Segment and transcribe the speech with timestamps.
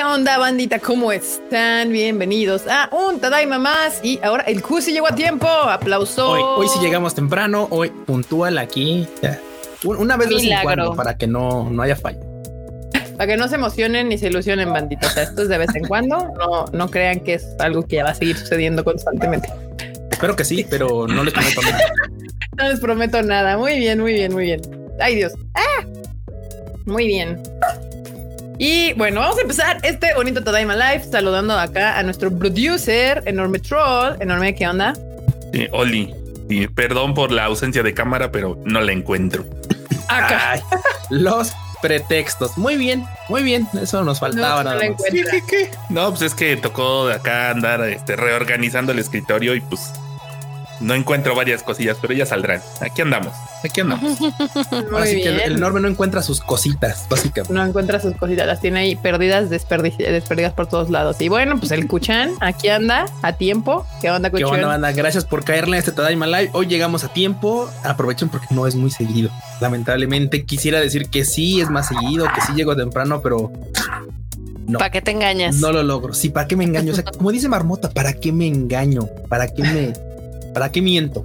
[0.00, 0.78] ¿Qué onda, bandita?
[0.78, 1.92] ¿Cómo están?
[1.92, 4.00] Bienvenidos a un Tadaima más.
[4.02, 5.46] Y ahora el Q llegó a tiempo.
[5.46, 6.30] Aplauso.
[6.30, 9.06] Hoy, hoy sí llegamos temprano, hoy puntual aquí.
[9.84, 12.18] Una vez de en cuando para que no, no haya fallo.
[13.18, 15.06] Para que no se emocionen ni se ilusionen, bandita.
[15.06, 16.16] O sea, esto es de vez en cuando.
[16.38, 19.52] No, no crean que es algo que ya va a seguir sucediendo constantemente.
[20.10, 21.78] Espero que sí, pero no les prometo nada.
[22.56, 23.58] no les prometo nada.
[23.58, 24.62] Muy bien, muy bien, muy bien.
[24.98, 25.34] Ay, Dios.
[25.52, 25.84] ¡Ah!
[26.86, 27.38] Muy bien.
[28.62, 33.58] Y bueno, vamos a empezar este bonito Tadaima Live saludando acá a nuestro producer, Enorme
[33.58, 34.20] Troll.
[34.20, 34.92] Enorme, ¿qué onda?
[35.50, 36.14] Sí, Oli.
[36.50, 39.46] Y perdón por la ausencia de cámara, pero no la encuentro.
[40.08, 40.62] Acá.
[41.08, 42.58] los pretextos.
[42.58, 43.66] Muy bien, muy bien.
[43.80, 44.74] Eso nos faltaba no,
[45.88, 49.90] no, pues es que tocó de acá andar este, reorganizando el escritorio y pues
[50.80, 52.62] no encuentro varias cosillas, pero ya saldrán.
[52.80, 54.18] Aquí andamos, aquí andamos.
[54.98, 57.52] Así que el, enorme no encuentra sus cositas, básicamente.
[57.52, 61.20] No encuentra sus cositas, las tiene ahí perdidas, desperdidas por todos lados.
[61.20, 63.86] Y bueno, pues el Kuchan aquí anda a tiempo.
[64.00, 64.48] ¿Qué onda, Kuchan?
[64.48, 64.92] ¿Qué onda, banda?
[64.92, 66.50] Gracias por caerle a este Tadaima Live.
[66.54, 67.70] Hoy llegamos a tiempo.
[67.84, 69.30] Aprovechen porque no es muy seguido.
[69.60, 73.52] Lamentablemente quisiera decir que sí es más seguido, que sí llego temprano, pero
[74.66, 74.78] no.
[74.78, 75.56] ¿Para qué te engañas?
[75.56, 76.14] No lo logro.
[76.14, 76.92] Sí, ¿para qué me engaño?
[76.92, 79.08] O sea, como dice Marmota, ¿para qué me engaño?
[79.28, 79.92] ¿Para qué me
[80.54, 81.22] ¿Para qué miento?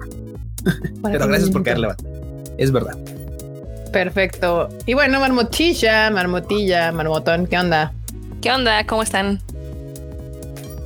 [1.02, 1.88] Pero gracias por caerle.
[2.58, 2.96] Es verdad.
[3.92, 4.68] Perfecto.
[4.84, 7.92] Y bueno, marmotilla, marmotilla, marmotón, ¿qué onda?
[8.42, 8.84] ¿Qué onda?
[8.86, 9.40] ¿Cómo están?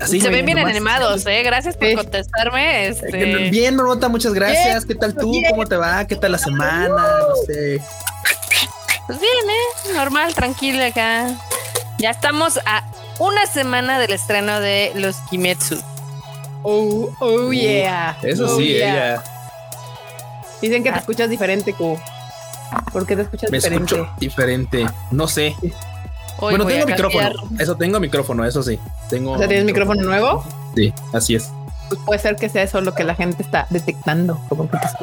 [0.00, 1.42] Así Se ven bien animados, ¿eh?
[1.42, 2.88] Gracias por contestarme.
[2.88, 3.50] Este...
[3.50, 4.86] Bien, Marmota, muchas gracias.
[4.86, 5.30] ¿Qué tal tú?
[5.50, 6.06] ¿Cómo te va?
[6.06, 6.88] ¿Qué tal la semana?
[6.88, 7.82] No sé.
[9.06, 9.92] Pues bien, ¿eh?
[9.94, 11.27] Normal, tranquilo acá.
[11.98, 12.84] Ya estamos a
[13.19, 15.82] una semana del estreno de Los Kimetsu.
[16.62, 18.19] Oh, oh yeah.
[18.22, 19.22] Eso oh, sí, ella.
[20.61, 20.98] Dicen que te ah.
[20.98, 21.98] escuchas diferente, Q.
[22.92, 23.94] ¿Por qué te escuchas diferente?
[23.94, 24.86] Me escucho diferente.
[25.11, 25.56] No sé.
[26.38, 27.31] bueno, tengo micrófono.
[27.58, 28.78] Eso tengo micrófono, eso sí.
[29.08, 29.33] Tengo.
[29.33, 30.44] O sea, ¿tienes micrófono nuevo?
[30.75, 31.50] Sí, así es
[31.90, 34.40] pues puede ser que sea eso lo que la gente está detectando.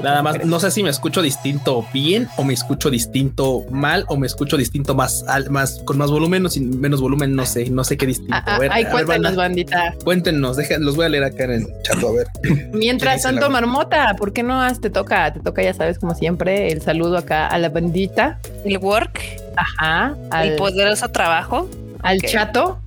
[0.01, 4.15] Nada más, no sé si me escucho distinto bien o me escucho distinto mal o
[4.15, 7.83] me escucho distinto más, más con más volumen o sin menos volumen, no sé, no
[7.83, 8.33] sé qué distinto.
[8.33, 9.93] Ah, a ver, ahí cuéntenos, bandita.
[10.03, 12.27] Cuéntenos, dejen, los voy a leer acá en el chat, a ver.
[12.71, 15.33] Mientras tanto, Marmota, ¿por qué no te toca?
[15.33, 18.39] Te toca, ya sabes, como siempre, el saludo acá a la bandita.
[18.63, 19.21] El work.
[19.57, 20.15] Ajá.
[20.41, 21.69] el poderoso trabajo.
[22.03, 22.79] Al chato.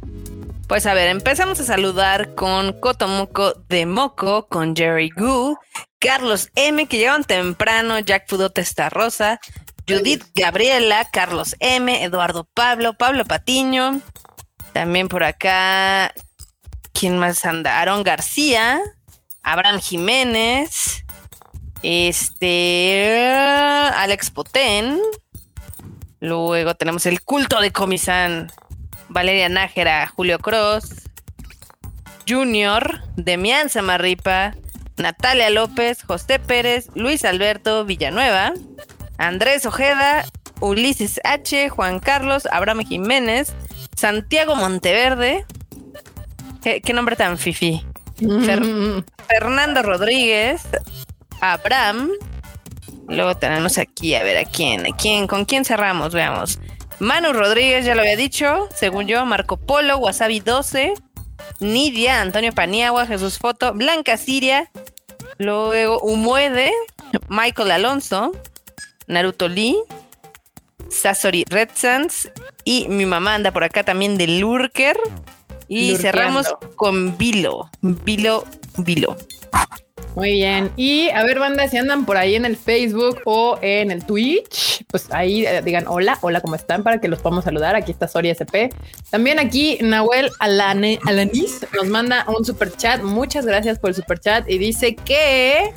[0.70, 5.58] Pues a ver, empezamos a saludar con Cotomoco de Moco, con Jerry Gu,
[5.98, 9.41] Carlos M, que llegaron temprano, Jack Pudo Testa Rosa,
[9.88, 14.00] Judith Gabriela, Carlos M, Eduardo Pablo, Pablo Patiño,
[14.72, 16.14] también por acá,
[16.92, 17.80] ¿quién más anda?
[17.80, 18.80] Aaron García,
[19.42, 21.04] Abraham Jiménez,
[21.82, 25.00] este, Alex Potén,
[26.20, 28.53] luego tenemos el culto de Comisán
[29.10, 31.03] Valeria Nájera, Julio Cross,
[32.28, 34.54] Junior, Demián Samarripa,
[34.97, 38.53] Natalia López, José Pérez, Luis Alberto Villanueva,
[39.19, 40.25] Andrés Ojeda,
[40.60, 43.53] Ulises H, Juan Carlos, Abraham Jiménez,
[43.97, 45.44] Santiago Monteverde,
[46.62, 47.84] qué, nombre tan fifi,
[49.28, 50.62] Fernando Rodríguez,
[51.41, 52.10] Abraham,
[53.09, 54.87] luego tenemos aquí, a ver, ¿a quién?
[54.87, 55.27] ¿A quién?
[55.27, 56.12] ¿Con quién cerramos?
[56.12, 56.60] Veamos.
[57.00, 60.92] Manu Rodríguez, ya lo había dicho, según yo, Marco Polo, Wasabi 12,
[61.60, 64.70] Nidia, Antonio Paniagua, Jesús Foto, Blanca Siria,
[65.38, 66.72] luego Umuede,
[67.28, 68.32] Michael Alonso,
[69.06, 69.78] Naruto Lee,
[70.90, 72.30] Sasori Red Sands
[72.64, 74.98] y mi mamá anda por acá también de Lurker.
[75.68, 78.44] Y cerramos con Vilo, Vilo,
[78.76, 79.16] Vilo.
[80.16, 80.72] Muy bien.
[80.76, 84.84] Y a ver, banda, si andan por ahí en el Facebook o en el Twitch,
[84.88, 86.82] pues ahí eh, digan hola, hola, ¿cómo están?
[86.82, 87.76] Para que los podamos saludar.
[87.76, 88.75] Aquí está Soria SP.
[89.10, 93.03] También aquí Nahuel Alane, Alanis nos manda un super chat.
[93.03, 95.72] Muchas gracias por el super chat y dice que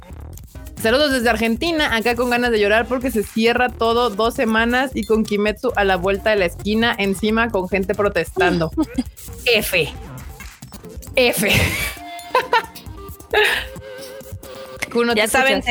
[0.81, 5.05] Saludos desde Argentina, acá con ganas de llorar porque se cierra todo dos semanas y
[5.05, 8.69] con Kimetsu a la vuelta de la esquina, encima con gente protestando.
[9.45, 9.93] F.
[11.15, 11.51] F.
[15.15, 15.63] ya saben,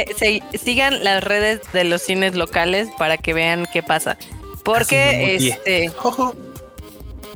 [0.54, 4.16] sigan las redes de los cines locales para que vean qué pasa.
[4.64, 5.90] Porque este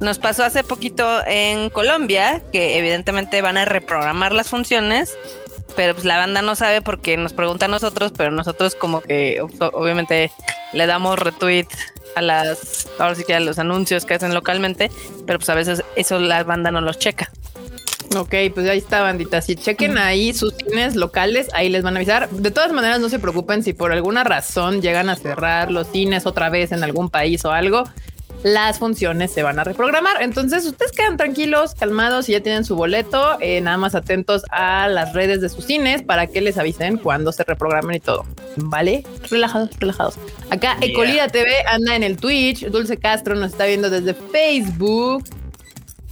[0.01, 5.17] nos pasó hace poquito en Colombia que evidentemente van a reprogramar las funciones,
[5.75, 9.41] pero pues la banda no sabe porque nos pregunta a nosotros, pero nosotros como que
[9.41, 10.31] obviamente
[10.73, 11.67] le damos retweet
[12.15, 14.91] a las ahora sí que a los anuncios que hacen localmente,
[15.27, 17.31] pero pues a veces eso la banda no los checa.
[18.15, 19.41] Ok, pues ahí está, bandita.
[19.43, 22.31] Si chequen ahí sus cines locales, ahí les van a avisar.
[22.31, 26.27] De todas maneras, no se preocupen si por alguna razón llegan a cerrar los cines
[26.27, 27.85] otra vez en algún país o algo.
[28.43, 30.23] las funciones se van a reprogramar.
[30.23, 34.87] Entonces ustedes quedan tranquilos, calmados y ya tienen su boleto, eh, nada más atentos a
[34.89, 38.25] las redes de sus cines para que les avisen cuando se reprogramen y todo.
[38.57, 39.05] ¿Vale?
[39.31, 40.15] Relajados, relajados.
[40.51, 40.91] Acá Yeah.
[40.91, 45.25] Ecolida TV anda en el Twitch, Dulce Castro nos está viendo desde Facebook.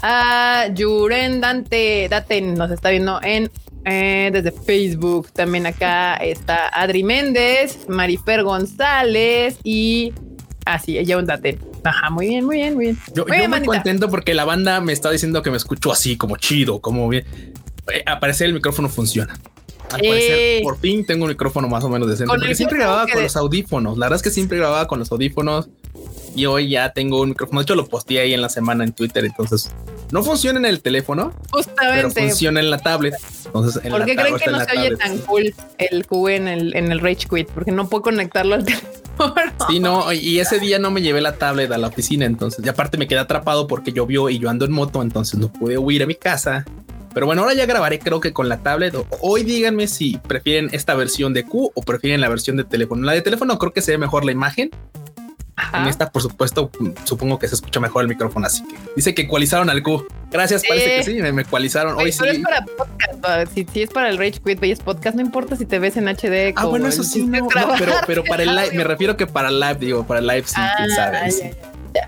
[0.07, 3.51] Ah, Yuren Dante, Daten nos está viendo en
[3.87, 5.31] eh, desde Facebook.
[5.33, 10.13] También acá está Adri Méndez, Marifer González y
[10.67, 11.59] así, ella un Daten.
[11.85, 12.99] Ajá, muy bien, muy bien, muy bien.
[13.15, 15.91] Yo, Muy yo bien, muy contento porque la banda me está diciendo que me escucho
[15.91, 17.25] así, como chido, como bien.
[17.93, 19.33] Eh, al parecer el micrófono funciona.
[19.91, 20.09] Al Eh.
[20.09, 22.31] parecer, por fin tengo un micrófono más o menos decente.
[22.35, 23.97] Porque siempre grababa con de- los audífonos.
[23.97, 25.69] La verdad es que siempre grababa con los audífonos.
[26.37, 27.61] Y hoy ya tengo un micrófono.
[27.61, 29.25] De hecho, lo posteé ahí en la semana en Twitter.
[29.25, 29.71] Entonces,
[30.11, 32.21] no funciona en el teléfono, pero Justamente.
[32.23, 33.15] funciona en la tablet.
[33.47, 36.77] Entonces, en ¿Por qué creen que no se oye tan cool el Q en el,
[36.77, 37.49] en el Rage Quit?
[37.49, 38.95] Porque no puedo conectarlo al teléfono.
[39.69, 42.69] Sí, no, y ese día no me llevé la tablet a la oficina, entonces, y
[42.69, 46.03] aparte me quedé atrapado porque llovió y yo ando en moto, entonces no pude huir
[46.03, 46.65] a mi casa.
[47.15, 48.95] Pero bueno, ahora ya grabaré, creo que con la tablet.
[49.21, 53.07] Hoy díganme si prefieren esta versión de Q o prefieren la versión de teléfono.
[53.07, 54.71] La de teléfono creo que se ve mejor la imagen.
[55.73, 56.71] En esta, por supuesto,
[57.05, 60.05] supongo que se escucha mejor el micrófono, así que dice que ecualizaron al Q.
[60.31, 61.95] Gracias, parece que sí, me, me ecualizaron.
[61.95, 62.25] Oye, Hoy sí.
[62.27, 63.53] es para podcast.
[63.55, 66.09] Si, si es para el Rage Quit es podcast, no importa si te ves en
[66.09, 66.49] HD.
[66.51, 67.47] Ah, como bueno, eso sí, no,
[67.79, 70.45] pero, pero para el live, me refiero que para el live, digo, para el live
[70.45, 71.17] sí, quién Ah, sabe.
[71.19, 71.51] ahí ya, sí.
[71.95, 72.07] ya,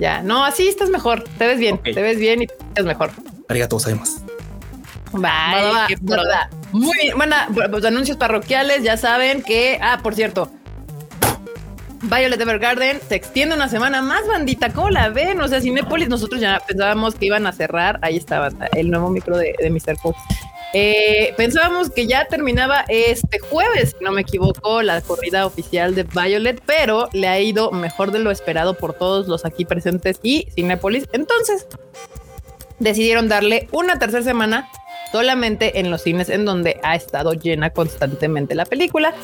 [0.00, 0.22] ya.
[0.22, 1.22] no, así estás mejor.
[1.38, 3.12] Te ves bien, te ves bien y te ves mejor.
[3.48, 6.50] Arigato qué va, va.
[6.72, 7.16] Muy bien.
[7.16, 7.36] Bueno,
[7.70, 9.78] pues, anuncios parroquiales, ya saben que.
[9.80, 10.50] Ah, por cierto.
[12.02, 14.72] Violet Evergarden se extiende una semana más, bandita.
[14.72, 15.40] ¿Cómo la ven?
[15.40, 18.00] O sea, Cinépolis, nosotros ya pensábamos que iban a cerrar.
[18.02, 19.96] Ahí estaba el nuevo micro de, Mr.
[20.02, 20.16] Cook.
[20.74, 26.02] Eh, pensábamos que ya terminaba este jueves, si no me equivoco, la corrida oficial de
[26.02, 30.48] Violet, pero le ha ido mejor de lo esperado por todos los aquí presentes y
[30.54, 31.08] Cinépolis.
[31.12, 31.66] Entonces,
[32.80, 34.68] decidieron darle una tercera semana
[35.12, 39.14] solamente en los cines en donde ha estado llena constantemente la película.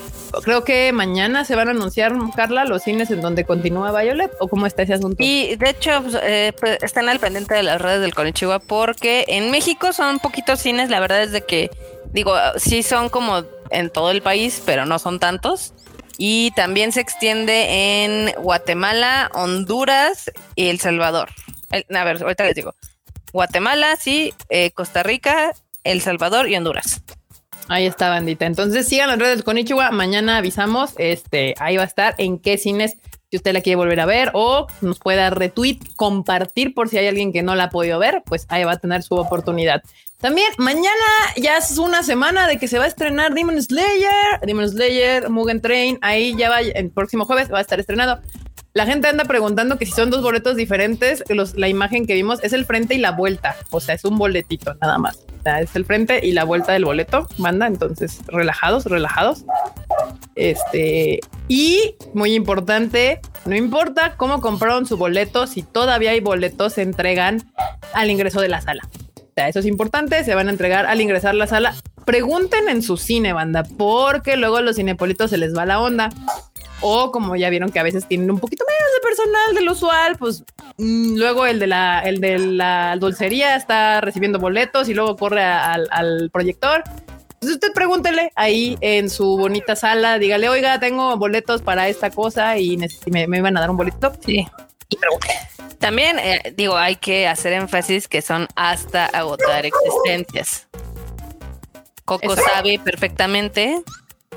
[0.44, 4.48] Creo que mañana se van a anunciar, Carla, los cines en donde continúa Violet o
[4.48, 5.16] cómo está ese asunto.
[5.18, 9.24] Y de hecho, pues, eh, pues, están al pendiente de las redes del Konichiwa porque
[9.28, 10.90] en México son poquitos cines.
[10.90, 11.70] La verdad es de que,
[12.12, 15.72] digo, sí son como en todo el país, pero no son tantos.
[16.18, 21.30] Y también se extiende en Guatemala, Honduras y El Salvador.
[21.70, 22.74] A ver, ahorita les digo.
[23.32, 25.52] Guatemala, sí, eh, Costa Rica,
[25.90, 27.02] El Salvador y Honduras.
[27.68, 28.46] Ahí está, bandita.
[28.46, 29.90] Entonces sigan las redes del Konichiwa.
[29.90, 30.92] Mañana avisamos.
[30.98, 32.96] Este, ahí va a estar en qué cines
[33.30, 37.08] si usted la quiere volver a ver o nos pueda retweet, compartir por si hay
[37.08, 39.82] alguien que no la ha podido ver, pues ahí va a tener su oportunidad.
[40.18, 40.88] También mañana
[41.36, 45.60] ya es una semana de que se va a estrenar Demon Slayer, Demon Slayer, Mugen
[45.60, 48.20] Train, ahí ya va el próximo jueves va a estar estrenado.
[48.72, 51.22] La gente anda preguntando que si son dos boletos diferentes,
[51.54, 54.74] la imagen que vimos es el frente y la vuelta, o sea, es un boletito
[54.80, 55.18] nada más.
[55.56, 59.44] Es el frente y la vuelta del boleto, banda, entonces relajados, relajados.
[60.34, 66.82] Este, y muy importante, no importa cómo compraron su boleto, si todavía hay boletos, se
[66.82, 67.42] entregan
[67.94, 68.82] al ingreso de la sala.
[69.16, 71.74] O sea, eso es importante, se van a entregar al ingresar la sala.
[72.04, 76.10] Pregunten en su cine, banda, porque luego a los cinepolitos se les va la onda.
[76.80, 80.16] O como ya vieron que a veces tienen un poquito menos de personal del usual,
[80.16, 80.44] pues
[80.76, 85.42] mm, luego el de la, el de la dulcería está recibiendo boletos y luego corre
[85.42, 86.84] a- al, al proyector.
[87.40, 92.58] Entonces usted pregúntele ahí en su bonita sala, dígale, oiga, tengo boletos para esta cosa
[92.58, 94.12] y me, me van a dar un boleto.
[94.24, 94.46] Sí.
[95.78, 100.66] También, eh, digo, hay que hacer énfasis que son hasta agotar existencias.
[102.04, 103.82] Coco sabe perfectamente.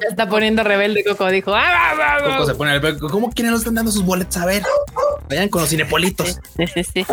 [0.01, 2.24] Ya está poniendo rebelde Coco, dijo, "Ah, ah, ah, ah".
[2.24, 4.38] Coco se pone al ¿Cómo quieren no están dando sus boletos?
[4.38, 4.63] A ver,
[5.29, 6.39] vayan con los cinepolitos.
[6.58, 7.05] Sí, sí, sí.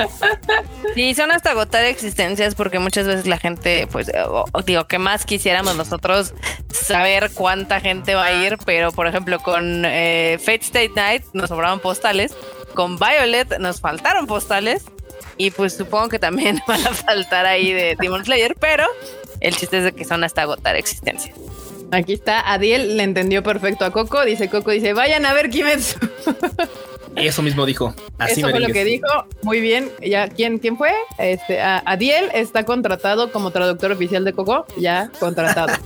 [0.95, 4.25] Sí, son hasta agotar existencias porque muchas veces la gente, pues, eh,
[4.65, 6.33] digo, que más quisiéramos nosotros
[6.73, 11.49] saber cuánta gente va a ir, pero por ejemplo con eh, Fate State Night nos
[11.51, 12.35] sobraban postales,
[12.75, 14.85] con Violet nos faltaron postales
[15.37, 18.85] y pues supongo que también van a faltar ahí de Demon Slayer, pero
[19.41, 21.37] el chiste es de que son hasta agotar existencias.
[21.91, 25.99] Aquí está, Adiel le entendió perfecto a Coco, dice Coco, dice, vayan a ver Kimetsu.
[27.17, 27.95] Eso mismo dijo.
[28.19, 29.07] Así Eso fue lo que dijo.
[29.43, 29.91] Muy bien.
[30.07, 30.93] Ya, ¿quién, quién fue?
[31.19, 34.67] Este, a- Adiel está contratado como traductor oficial de Coco.
[34.77, 35.73] Ya contratado.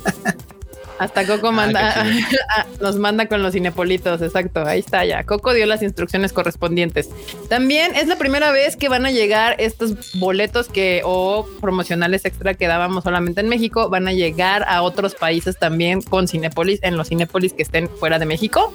[1.03, 2.07] Hasta Coco manda, Ah,
[2.57, 5.25] ah, nos manda con los cinepolitos, exacto, ahí está ya.
[5.25, 7.11] Coco dio las instrucciones correspondientes.
[7.49, 12.55] También es la primera vez que van a llegar estos boletos que o promocionales extra
[12.55, 16.97] que dábamos solamente en México, van a llegar a otros países también con Cinepolis, en
[16.97, 18.73] los Cinepolis que estén fuera de México.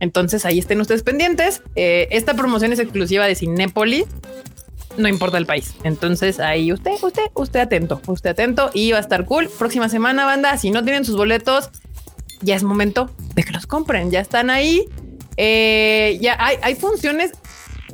[0.00, 1.62] Entonces ahí estén ustedes pendientes.
[1.76, 4.04] Eh, esta promoción es exclusiva de Cinépolis.
[4.96, 5.74] No importa el país.
[5.84, 9.48] Entonces ahí usted, usted, usted atento, usted atento y va a estar cool.
[9.48, 10.56] Próxima semana, banda.
[10.58, 11.70] Si no tienen sus boletos,
[12.42, 14.10] ya es momento de que los compren.
[14.10, 14.88] Ya están ahí.
[15.36, 17.32] Eh, ya hay, hay funciones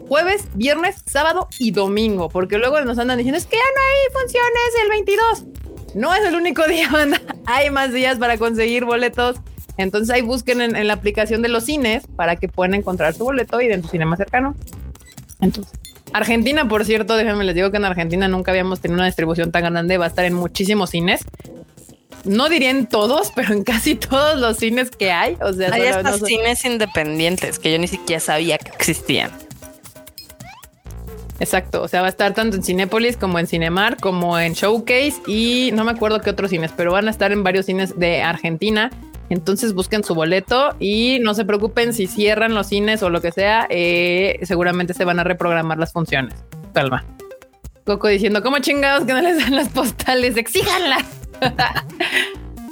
[0.09, 4.23] jueves, viernes, sábado y domingo, porque luego nos andan diciendo es que ya no hay
[4.23, 5.95] funciones el 22.
[5.95, 7.21] No es el único día, banda.
[7.47, 9.37] Hay más días para conseguir boletos.
[9.76, 13.25] Entonces ahí busquen en, en la aplicación de los cines para que puedan encontrar su
[13.25, 14.55] boleto y de su cine más cercano.
[15.41, 15.79] Entonces,
[16.13, 19.65] Argentina, por cierto, déjenme les digo que en Argentina nunca habíamos tenido una distribución tan
[19.65, 19.99] grande.
[19.99, 21.25] Va a estar en muchísimos cines.
[22.25, 25.37] No diría en todos, pero en casi todos los cines que hay.
[25.41, 29.31] O sea, Hay hasta no cines independientes que yo ni siquiera sabía que existían.
[31.39, 35.17] Exacto, o sea, va a estar tanto en Cinépolis como en Cinemar, como en Showcase
[35.27, 38.23] y no me acuerdo qué otros cines, pero van a estar en varios cines de
[38.23, 38.91] Argentina.
[39.28, 43.33] Entonces busquen su boleto y no se preocupen si cierran los cines o lo que
[43.33, 46.35] sea, eh, seguramente se van a reprogramar las funciones.
[46.73, 47.04] Calma.
[47.85, 50.37] Coco diciendo, ¿cómo chingados que no les dan las postales?
[50.37, 51.04] Exíjanlas.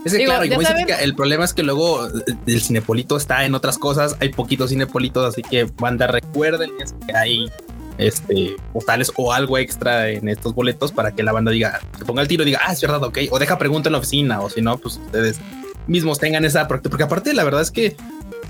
[0.04, 2.10] Es que Digo, claro, como dice Kika, el problema es que luego eh,
[2.46, 6.70] el cinepolito está en otras cosas, hay poquitos cinepolitos, así que banda recuerden
[7.06, 7.50] que hay
[7.96, 12.20] este postales o algo extra en estos boletos para que la banda diga, se ponga
[12.20, 14.50] el tiro y diga, ah, es verdad, ok, o deja pregunta en la oficina, o
[14.50, 15.40] si no, pues ustedes
[15.86, 17.96] mismos tengan esa práctica, porque aparte la verdad es que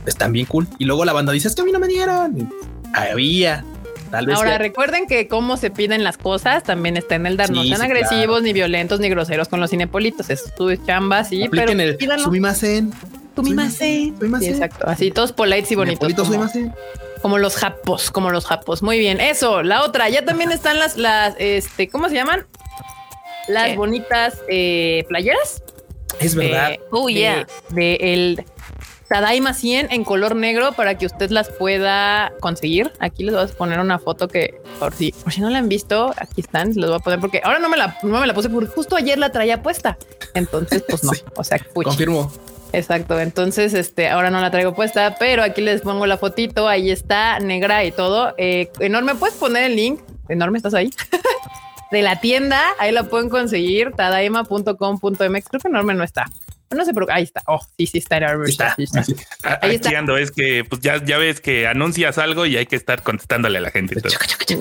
[0.07, 0.67] están bien cool.
[0.79, 2.53] Y luego la banda dice, es que a mí no me dieron.
[2.93, 3.64] Había,
[4.11, 4.37] tal vez.
[4.37, 7.50] Ahora recuerden que cómo se piden las cosas también está en el dar.
[7.50, 8.41] no Sí, sean sí, agresivos, claro.
[8.43, 10.31] ni violentos, ni groseros con los cinepolitos.
[10.31, 12.25] Es tu chamba, sí, pero apliquen el pídanlo.
[12.25, 12.93] sumimasen.
[13.35, 14.14] Sumimasen.
[14.41, 14.87] Sí, exacto.
[14.88, 16.12] Así todos polites y bonitos.
[16.14, 16.73] Como, sumimasen.
[17.21, 18.81] como los japos, como los japos.
[18.81, 19.21] Muy bien.
[19.21, 20.09] Eso, la otra.
[20.09, 22.47] Ya también están las, las, este, ¿cómo se llaman?
[23.49, 23.76] Las ¿Qué?
[23.76, 25.63] bonitas eh, playeras.
[26.21, 26.71] Es verdad.
[26.71, 27.47] De, Oh, de- yeah.
[27.71, 28.44] de el
[29.09, 32.90] Tadaima 100 en color negro para que usted las pueda conseguir.
[33.00, 35.68] Aquí les voy a poner una foto que por si, por si no la han
[35.68, 38.33] visto, aquí están, les voy a poner porque ahora no me la, no me la
[38.35, 39.99] puse porque justo ayer la traía puesta.
[40.33, 41.23] Entonces, pues no, Sí.
[41.37, 41.85] o sea, fuchi.
[41.90, 42.33] Confirmo.
[42.73, 43.21] Exacto.
[43.21, 46.66] Entonces, este, ahora no la traigo puesta, pero aquí les pongo la fotito.
[46.66, 48.35] Ahí está, negra y todo.
[48.37, 50.00] Eh, enorme, puedes poner el link.
[50.28, 50.90] Enorme, estás ahí.
[51.91, 52.62] de la tienda.
[52.79, 53.93] Ahí la pueden conseguir.
[53.93, 55.19] Tadaima.com.mx.
[55.49, 56.25] Creo que enorme no está.
[56.71, 57.41] No sé, pero ahí está.
[57.47, 58.49] Oh, sí, sí está enorme.
[58.50, 58.75] Está.
[58.75, 59.00] Sí está.
[59.45, 59.97] Ahí Aquí está.
[59.99, 63.59] ando, es que pues ya, ya ves que anuncias algo y hay que estar contestándole
[63.59, 63.95] a la gente.
[63.97, 64.19] entonces.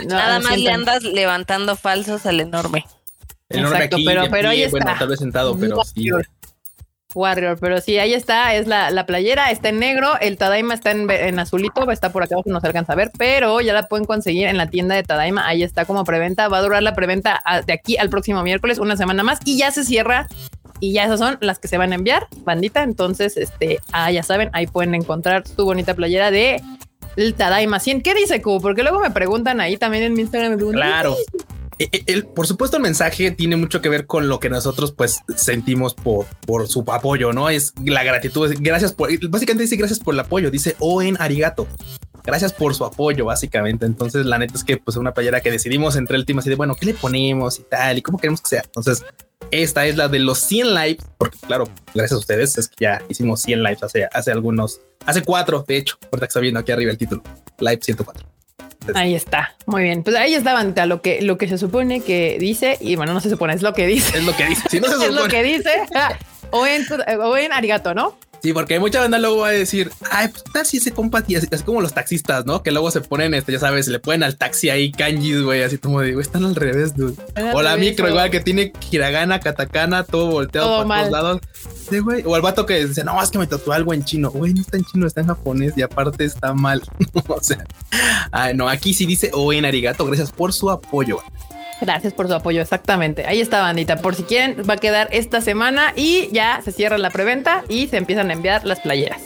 [0.07, 2.85] No, Nada más le andas levantando falsos al enorme.
[3.49, 4.99] El enorme Exacto, aquí, pero- de pero ahí Bueno, está.
[4.99, 6.09] tal vez sentado, pero sí.
[7.15, 10.91] Warrior, pero sí, ahí está, es la, la playera, está en negro, el Tadaima está
[10.91, 13.83] en, en azulito, está por acá abajo, no se alcanza a ver, pero ya la
[13.87, 16.93] pueden conseguir en la tienda de Tadaima, ahí está como preventa, va a durar la
[16.95, 20.27] preventa a- de aquí al próximo miércoles, una semana más, y ya se cierra,
[20.79, 24.23] y ya esas son las que se van a enviar, bandita, entonces, este, ah, ya
[24.23, 26.61] saben, ahí pueden encontrar su bonita playera de
[27.15, 28.01] el Tadaima 100.
[28.01, 28.59] ¿Qué dice Q?
[28.59, 31.15] Porque luego me preguntan ahí también en mi Instagram, me preguntan, Claro.
[31.91, 35.93] El- por supuesto, el mensaje tiene mucho que ver con lo que nosotros pues sentimos
[35.93, 37.49] por, por su apoyo, ¿no?
[37.49, 38.53] Es la gratitud.
[38.59, 41.67] gracias por, básicamente dice gracias por el apoyo, dice o en arigato.
[42.25, 43.85] Gracias por su apoyo, básicamente.
[43.85, 46.55] Entonces, la neta es que pues una playera que decidimos entre el team así de
[46.55, 47.97] bueno, ¿qué le ponemos y tal?
[47.97, 48.61] ¿Y cómo queremos que sea?
[48.63, 49.03] Entonces,
[49.51, 53.01] esta es la de los 100 lives, porque claro, gracias a ustedes es que ya
[53.09, 56.71] hicimos 100 lives hace, hace algunos, hace cuatro, de hecho, ahorita que está viendo aquí
[56.71, 57.21] arriba el título,
[57.59, 58.25] live 104.
[58.95, 60.03] Ahí está, muy bien.
[60.03, 63.21] Pues ahí está, bandita, lo que, lo que se supone que dice, y bueno, no
[63.21, 64.17] se supone, es lo que dice.
[64.17, 64.69] Es lo que dice.
[64.69, 65.71] Si no se es lo que dice.
[66.55, 66.85] O, en,
[67.19, 68.15] o en arigato, ¿no?
[68.43, 71.35] Sí, porque mucha banda luego va a decir, ay, pues tal si ese compa, y
[71.35, 72.61] así, así como los taxistas, ¿no?
[72.61, 75.77] Que luego se ponen, este, ya sabes, le ponen al taxi ahí kanjis, güey, así
[75.77, 77.15] como güey, están al revés, dude.
[77.53, 81.09] O la micro, igual que tiene hiragana, katakana, todo volteado Todo por mal.
[81.09, 81.41] todos lados.
[81.89, 82.21] Sí, güey.
[82.25, 84.29] O el vato que dice, no, es que me tatué algo en chino.
[84.29, 86.81] Güey, no está en chino, está en japonés y aparte está mal.
[87.29, 87.63] o sea,
[88.33, 91.19] ay, no, aquí sí dice o en arigato, gracias por su apoyo.
[91.83, 93.25] Gracias por su apoyo, exactamente.
[93.25, 93.97] Ahí está, bandita.
[93.97, 97.87] Por si quieren, va a quedar esta semana y ya se cierra la preventa y
[97.87, 99.21] se empiezan a enviar las playeras.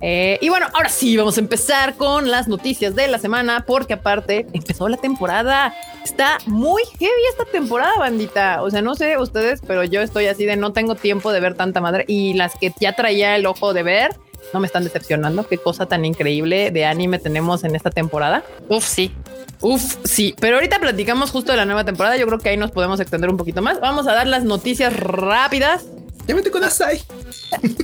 [0.00, 3.92] Eh, y bueno, ahora sí, vamos a empezar con las noticias de la semana, porque
[3.92, 5.74] aparte empezó la temporada.
[6.02, 8.62] Está muy heavy esta temporada, bandita.
[8.62, 11.56] O sea, no sé ustedes, pero yo estoy así de no tengo tiempo de ver
[11.56, 12.06] tanta madre.
[12.08, 14.16] Y las que ya traía el ojo de ver,
[14.52, 15.46] no me están decepcionando.
[15.46, 18.44] Qué cosa tan increíble de anime tenemos en esta temporada.
[18.68, 19.12] Uf, sí.
[19.60, 22.16] Uf, sí, pero ahorita platicamos justo de la nueva temporada.
[22.16, 23.78] Yo creo que ahí nos podemos extender un poquito más.
[23.80, 25.84] Vamos a dar las noticias rápidas.
[26.26, 27.02] Ya me con Asai.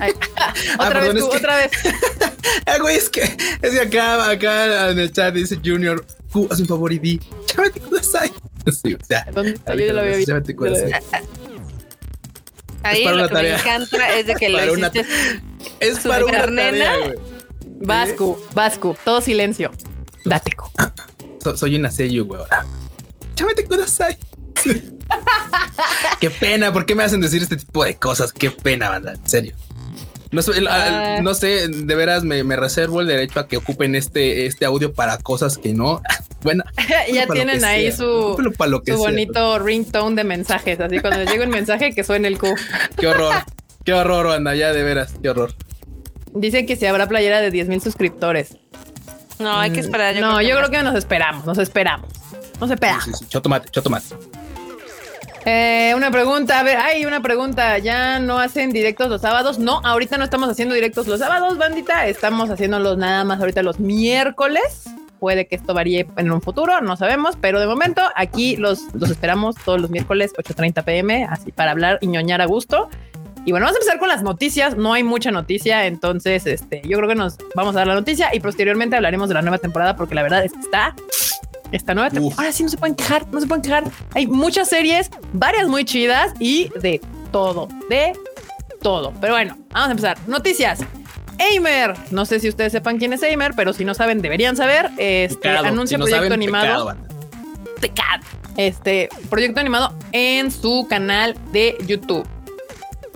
[0.00, 1.70] Ay, Ah, otra perdón, vez, es tú, que- otra vez.
[2.66, 6.60] Ah, güey, es que, es que acá, acá en el chat dice Junior, tú haz
[6.60, 8.30] un favor y di, ya me con Asai.
[8.82, 9.26] Sí, o sea.
[9.34, 10.32] Yo ya lo había visto.
[10.32, 10.92] Ya me con Asai.
[12.82, 13.54] Ahí para lo una que tarea.
[13.56, 14.92] me encanta es de que lo una-.
[15.80, 16.84] Es ¿Su para una carnena?
[16.84, 17.14] tarea.
[17.80, 19.70] Vasco, Vasco, todo silencio.
[20.24, 20.70] Dateco.
[21.42, 22.40] So- soy una seiyuu, güey.
[23.34, 24.16] Chámate kudasai.
[26.20, 28.32] Qué pena, ¿por qué me hacen decir este tipo de cosas?
[28.32, 29.54] Qué pena, banda, en serio.
[30.32, 31.20] No sé, el- Ah.
[31.22, 34.92] no sé, de veras me, me reservo el derecho a que ocupen este, este audio
[34.92, 36.02] para cosas que no.
[36.42, 36.62] Bueno,
[37.12, 38.96] ya tienen ahí sea, su, su sea.
[38.96, 40.78] bonito ringtone de mensajes.
[40.78, 42.54] Así cuando les llega un mensaje que suene el Q.
[42.96, 43.34] Qué horror,
[43.86, 45.54] qué horror, banda, ya de veras, qué horror.
[46.34, 48.58] Dicen que si habrá playera de 10 mil suscriptores.
[49.38, 50.14] No, hay que esperar.
[50.16, 52.10] no, yo creo que nos esperamos, nos esperamos.
[52.60, 53.04] Nos esperamos.
[53.04, 54.06] Sí, sí, sí, chotomate, chotomate.
[55.44, 57.78] Eh, una pregunta, a ver, hay una pregunta.
[57.78, 59.58] ¿Ya no hacen directos los sábados?
[59.58, 62.06] No, ahorita no estamos haciendo directos los sábados, bandita.
[62.06, 64.84] Estamos haciéndolos nada más ahorita los miércoles.
[65.20, 69.10] Puede que esto varíe en un futuro, no sabemos, pero de momento aquí los, los
[69.10, 72.90] esperamos todos los miércoles 8.30 pm, así para hablar y ñoñar a gusto.
[73.46, 74.76] Y bueno, vamos a empezar con las noticias.
[74.76, 78.34] No hay mucha noticia, entonces este, yo creo que nos vamos a dar la noticia
[78.34, 80.96] y posteriormente hablaremos de la nueva temporada porque la verdad es que está
[81.70, 82.42] esta nueva temporada.
[82.42, 83.84] Ahora sí no se pueden quejar, no se pueden quejar.
[84.14, 87.00] Hay muchas series, varias muy chidas y de
[87.30, 88.14] todo, de
[88.82, 89.12] todo.
[89.20, 90.18] Pero bueno, vamos a empezar.
[90.26, 90.80] Noticias.
[91.38, 94.90] Aimer, no sé si ustedes sepan quién es Aimer, pero si no saben, deberían saber.
[94.98, 96.96] Este Pecado, anuncia si no proyecto saben, animado.
[97.80, 98.24] Pecado.
[98.56, 102.26] Este proyecto animado en su canal de YouTube.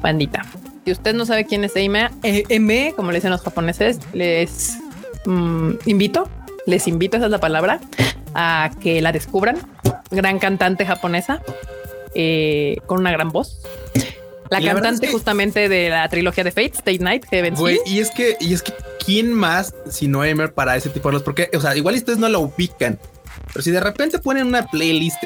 [0.00, 0.45] Bandita.
[0.85, 4.78] Si usted no sabe quién es Eime, eh, M, como le dicen los japoneses, les
[5.26, 6.28] mm, invito,
[6.66, 7.80] les invito, esa es la palabra,
[8.35, 9.59] a que la descubran.
[10.11, 11.42] Gran cantante japonesa
[12.14, 13.61] eh, con una gran voz.
[14.50, 17.78] La la cantante es que- justamente de la trilogía de Fate, State Night, Heaven Güey,
[17.87, 18.73] y es que, y es que,
[19.04, 21.25] ¿quién más si no Emer para ese tipo de cosas?
[21.25, 22.99] Porque, o sea, igual ustedes no lo ubican,
[23.52, 25.23] pero si de repente ponen una playlist,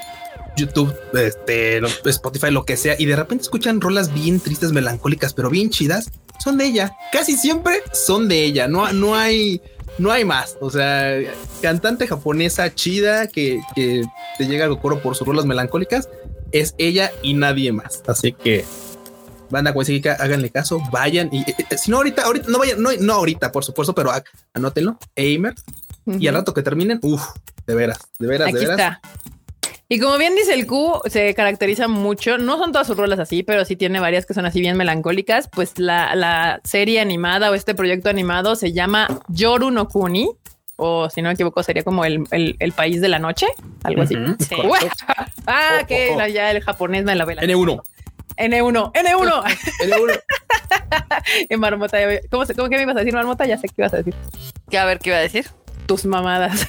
[0.57, 5.51] YouTube, este, Spotify, lo que sea, y de repente escuchan rolas bien tristes, melancólicas, pero
[5.51, 6.11] bien chidas,
[6.43, 6.97] son de ella.
[7.13, 8.69] Casi siempre son de ella.
[8.69, 9.61] No, no hay,
[9.99, 10.57] no hay más.
[10.61, 11.19] O sea,
[11.63, 14.03] cantante japonesa chida que, que
[14.39, 16.09] te llega al coro por sus rolas melancólicas,
[16.53, 18.03] es ella y nadie más.
[18.07, 18.65] Así que
[19.51, 22.91] banda Huesica, háganle caso, vayan y eh, eh, si no ahorita, ahorita no vayan, no,
[22.99, 24.11] no ahorita, por supuesto, pero
[24.53, 25.55] anótenlo, Aimer,
[26.07, 27.23] y al rato que terminen, uff,
[27.67, 28.79] de veras, de veras, Aquí de veras.
[28.79, 29.01] está.
[29.89, 33.43] Y como bien dice el Q, se caracteriza mucho, no son todas sus rolas así,
[33.43, 35.49] pero sí tiene varias que son así bien melancólicas.
[35.49, 40.31] Pues la, la serie animada o este proyecto animado se llama Yoru no Kuni,
[40.77, 43.47] o si no me equivoco, sería como el, el- el país de la noche,
[43.85, 44.15] algo así.
[44.41, 44.57] Sí.
[45.47, 46.27] ah, Oh, que oh, oh.
[46.29, 47.43] ya el japonés me la vela.
[47.43, 47.83] N1,
[48.37, 49.45] N1, N1.
[49.85, 50.21] N1.
[51.51, 51.99] en Marmota,
[52.31, 53.47] ¿cómo, se- ¿cómo que me ibas a decir, Marmota?
[53.47, 54.15] Ya sé qué ibas a decir.
[54.71, 55.47] Que a ver qué iba a decir.
[55.87, 56.67] Tus mamadas.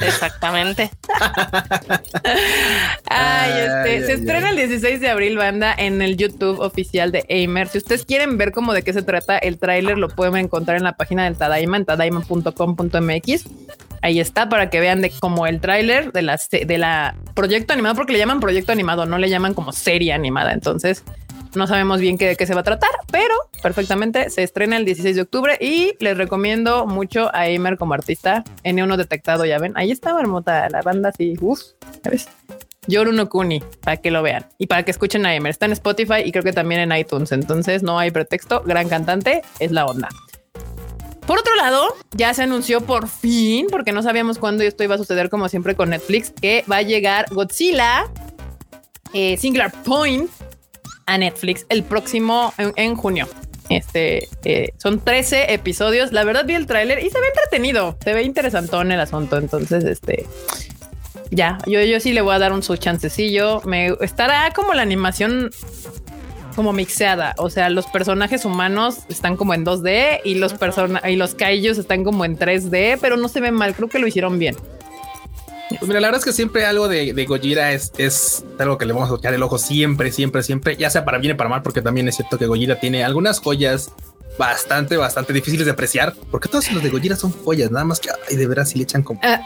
[0.00, 0.90] Exactamente.
[3.06, 7.12] Ay, este, Ay, se ay, estrena el 16 de abril, banda, en el YouTube oficial
[7.12, 7.68] de Aimer.
[7.68, 10.84] Si ustedes quieren ver cómo de qué se trata el tráiler, lo pueden encontrar en
[10.84, 13.44] la página del Tadaima, en tadaima.com.mx.
[14.02, 17.94] Ahí está para que vean de como el tráiler de la de la proyecto animado,
[17.94, 20.52] porque le llaman proyecto animado, no le llaman como serie animada.
[20.52, 21.04] Entonces,
[21.54, 24.84] no sabemos bien qué, de qué se va a tratar, pero perfectamente se estrena el
[24.84, 28.44] 16 de octubre y les recomiendo mucho a Aimer como artista.
[28.64, 29.72] N1 detectado, ya ven.
[29.76, 31.34] Ahí está Marmota, la banda así.
[31.40, 31.60] Uf,
[32.02, 32.28] ¿sabes?
[32.88, 35.50] Yoru no Kuni, para que lo vean y para que escuchen a Aimer.
[35.50, 37.32] Está en Spotify y creo que también en iTunes.
[37.32, 38.62] Entonces no hay pretexto.
[38.62, 40.08] Gran cantante es la onda.
[41.26, 44.98] Por otro lado, ya se anunció por fin, porque no sabíamos cuándo esto iba a
[44.98, 48.06] suceder, como siempre con Netflix, que va a llegar Godzilla
[49.12, 50.30] eh, Singular Point
[51.06, 53.28] a Netflix el próximo en, junio.
[53.68, 56.12] Este eh, son 13 episodios.
[56.12, 59.38] La verdad vi el tráiler y se ve entretenido, se ve interesantón el asunto.
[59.38, 60.26] Entonces, este
[61.30, 63.62] ya, yo, yo sí le voy a dar un su chancecillo.
[63.64, 65.50] Me estará como la animación
[66.54, 67.34] como mixeada.
[67.38, 71.78] O sea, los personajes humanos están como en 2D y los persona y los kaijus
[71.78, 73.74] están como en 3D, pero no se ve mal.
[73.74, 74.56] Creo que lo hicieron bien.
[75.82, 78.86] Pues mira, la verdad es que siempre algo de, de Gojira es, es algo que
[78.86, 81.50] le vamos a echar el ojo siempre, siempre, siempre, ya sea para bien y para
[81.50, 83.90] mal, porque también es cierto que Gojira tiene algunas joyas
[84.38, 88.10] bastante, bastante difíciles de apreciar, porque todos los de Gojira son joyas, nada más que
[88.30, 89.40] ay, de veras si le echan como Ah,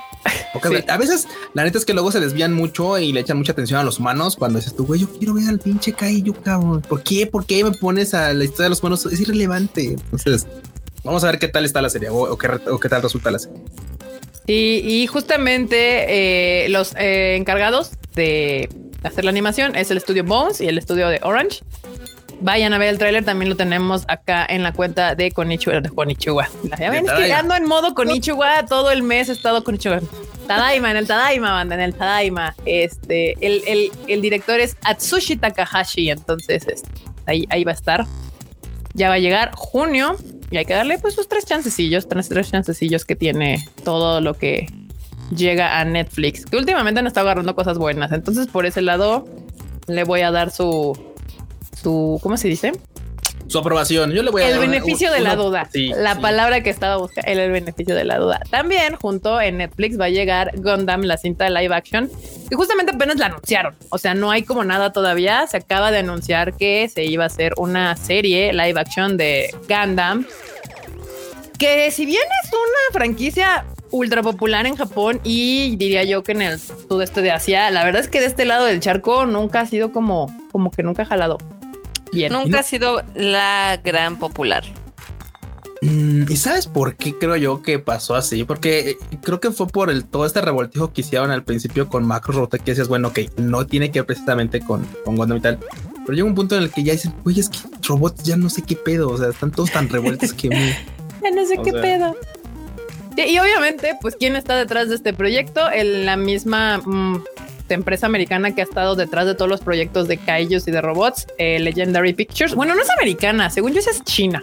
[0.62, 0.84] sí.
[0.88, 3.80] A veces, la neta es que luego se desvían mucho y le echan mucha atención
[3.80, 6.82] a los humanos cuando dices tú, güey, yo quiero ver al pinche Kaiju, cabrón.
[6.86, 7.26] ¿Por qué?
[7.26, 9.06] ¿Por qué me pones a la historia de los humanos?
[9.06, 9.96] Es irrelevante.
[10.12, 10.46] Entonces,
[11.02, 13.30] vamos a ver qué tal está la serie o, o qué, o qué tal resulta
[13.30, 13.58] la serie.
[14.46, 18.68] Y, y justamente eh, los eh, encargados de
[19.02, 21.60] hacer la animación es el estudio Bones y el estudio de Orange.
[22.40, 25.80] Vayan a ver el tráiler, también lo tenemos acá en la cuenta de Konichiwa.
[25.80, 26.48] De Konichiwa.
[26.78, 30.00] Ya ven, que ando en modo Konichiwa todo el mes he estado Konichiwa.
[30.46, 32.54] Tadaima, en el Tadaima, banda, en el Tadaima.
[32.66, 36.88] Este, el, el, el director es Atsushi Takahashi, entonces este,
[37.24, 38.06] ahí, ahí va a estar.
[38.96, 40.16] Ya va a llegar junio
[40.50, 44.34] y hay que darle pues sus tres chancecillos, tres, tres chancecillos que tiene todo lo
[44.34, 44.66] que
[45.34, 48.10] llega a Netflix, que últimamente han estado agarrando cosas buenas.
[48.12, 49.26] Entonces, por ese lado,
[49.86, 50.98] le voy a dar su,
[51.80, 52.72] su, ¿cómo se dice?
[53.48, 54.10] Su aprobación.
[54.12, 55.68] Yo le voy a el dar una- beneficio de la duda.
[55.72, 56.20] Sí, la sí.
[56.20, 58.40] palabra que estaba buscando, el, el beneficio de la duda.
[58.50, 62.10] También junto en Netflix va a llegar Gundam, la cinta de live action,
[62.50, 63.74] que justamente apenas la anunciaron.
[63.90, 65.46] O sea, no hay como nada todavía.
[65.46, 70.26] Se acaba de anunciar que se iba a hacer una serie live action de Gundam.
[71.58, 76.42] Que si bien es una franquicia ultra popular en Japón y diría yo que en
[76.42, 79.66] el sudeste de Asia, la verdad es que de este lado del charco nunca ha
[79.66, 81.38] sido como, como que nunca ha jalado
[82.12, 82.32] bien.
[82.32, 84.64] Nunca ha sido la gran popular.
[85.82, 88.44] Mm, ¿Y sabes por qué creo yo que pasó así?
[88.44, 92.06] Porque eh, creo que fue por el todo este revoltijo que hicieron al principio con
[92.06, 95.40] Macro Robotech, que decías, bueno, ok, no tiene que ver precisamente con, con Gundam y
[95.42, 95.58] tal.
[96.06, 98.48] Pero llega un punto en el que ya dicen, oye, es que robots ya no
[98.48, 100.48] sé qué pedo, o sea, están todos tan revueltos que...
[100.48, 100.76] me-
[101.22, 101.82] Ya no sé O qué sea.
[101.82, 102.16] pedo.
[103.18, 105.68] Y obviamente, pues, ¿quién está detrás de este proyecto?
[105.70, 106.80] El- la misma
[107.74, 111.26] empresa americana que ha estado detrás de todos los proyectos de Kaijus y de robots,
[111.38, 112.54] eh, Legendary Pictures.
[112.54, 114.42] Bueno, no es americana, según yo, es China.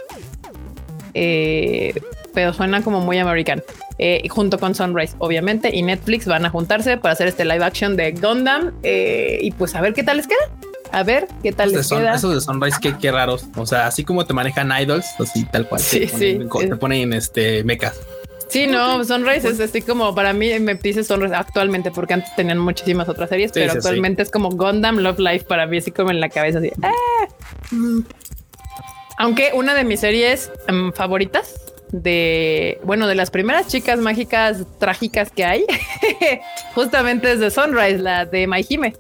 [1.13, 1.93] Eh,
[2.33, 3.61] pero suena como muy americano.
[3.99, 7.95] Eh, junto con Sunrise, obviamente, y Netflix van a juntarse para hacer este live action
[7.95, 8.71] de Gundam.
[8.83, 10.39] eh, y pues a ver qué tal les queda.
[10.91, 12.15] A ver qué tal de les Sun- queda.
[12.15, 13.45] esos de Sunrise, qué, qué raros.
[13.55, 15.81] O sea, así como te manejan idols, así tal cual.
[15.81, 16.67] Sí, te ponen, sí.
[16.69, 17.99] te ponen este mecas.
[18.47, 22.59] Sí, no, Sunrise es así como para mí me dice Sunrise actualmente, porque antes tenían
[22.59, 25.91] muchísimas otras series, Sí, pero sí, actualmente es como Gundam Love Life para mí, así
[25.91, 26.59] como en la cabeza.
[26.59, 26.71] Así.
[26.81, 26.91] ¡ah!
[29.17, 31.55] Aunque una de mis series em, favoritas
[31.91, 35.65] de, bueno, de las primeras chicas mágicas trágicas que hay,
[36.75, 38.93] justamente es de Sunrise, la de My Hime.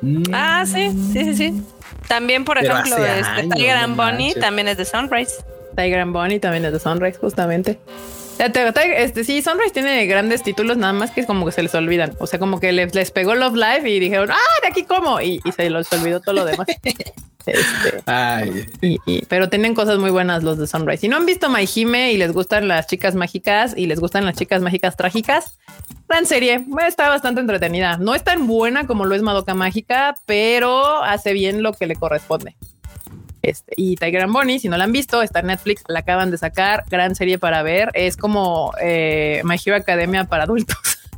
[0.00, 0.22] Mm.
[0.32, 1.62] Ah, sí, sí, sí, sí.
[2.08, 4.40] También, por Pero ejemplo, este, años, Tiger and Bonnie manches.
[4.42, 5.34] también es de Sunrise.
[5.76, 7.78] Tiger and Bonnie también es de Sunrise, justamente.
[8.44, 12.14] Este, sí, Sunrise tiene grandes títulos, nada más que es como que se les olvidan.
[12.20, 15.20] O sea, como que les, les pegó Love Live y dijeron, ah, de aquí como.
[15.20, 16.66] Y, y se les olvidó todo lo demás.
[17.46, 21.00] Este, Ay, y- y- pero tienen cosas muy buenas los de Sunrise.
[21.00, 24.26] Si no han visto My Hime y les gustan las chicas mágicas y les gustan
[24.26, 25.58] las chicas mágicas trágicas,
[26.06, 26.62] gran serie.
[26.86, 27.96] Está bastante entretenida.
[27.96, 31.96] No es tan buena como lo es Madoka Mágica, pero hace bien lo que le
[31.96, 32.56] corresponde.
[33.42, 36.30] Este, y Tiger and Bonnie, si no la han visto, está en Netflix, la acaban
[36.30, 37.90] de sacar, gran serie para ver.
[37.94, 40.76] Es como eh, My Hero Academia para adultos.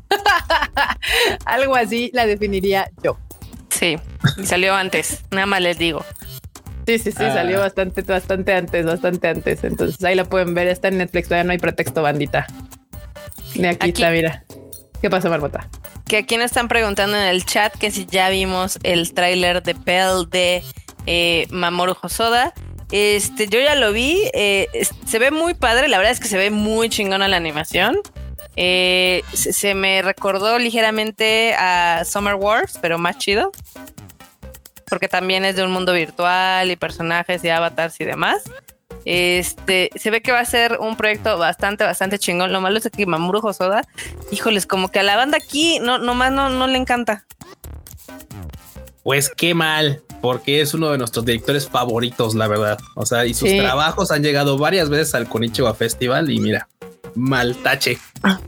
[1.44, 3.18] Algo así la definiría yo.
[3.70, 3.96] Sí,
[4.36, 5.22] y salió antes.
[5.30, 6.04] Nada más les digo.
[6.86, 7.32] Sí, sí, sí, Ah.
[7.34, 9.64] salió bastante, bastante antes, bastante antes.
[9.64, 12.46] Entonces ahí la pueden ver, está en Netflix, todavía no hay pretexto, bandita.
[13.54, 14.02] De aquí, Aquí.
[14.02, 14.44] está, mira.
[15.00, 15.68] ¿Qué pasa, Marmota?
[16.06, 19.74] Que aquí nos están preguntando en el chat que si ya vimos el tráiler de
[19.74, 20.62] Pell de
[21.06, 22.52] eh, Mamoru Hosoda.
[22.90, 24.30] Este, yo ya lo vi.
[24.34, 24.68] eh,
[25.06, 25.88] se ve muy padre.
[25.88, 27.98] La verdad es que se ve muy chingona la animación.
[28.56, 33.52] Eh, se, se me recordó ligeramente a Summer Wars, pero más chido.
[34.88, 38.42] Porque también es de un mundo virtual y personajes y avatars y demás.
[39.04, 42.52] Este, se ve que va a ser un proyecto bastante, bastante chingón.
[42.52, 43.82] Lo malo es que Mamoru Hosoda,
[44.30, 47.24] híjoles, como que a la banda aquí no, nomás no, no le encanta.
[49.02, 52.78] Pues qué mal, porque es uno de nuestros directores favoritos, la verdad.
[52.94, 53.58] O sea, y sus Sí.
[53.58, 56.68] trabajos han llegado varias veces al Konichiwa Festival y mira,
[57.14, 57.98] mal tache,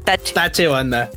[0.04, 0.32] Tache.
[0.32, 1.10] tache banda.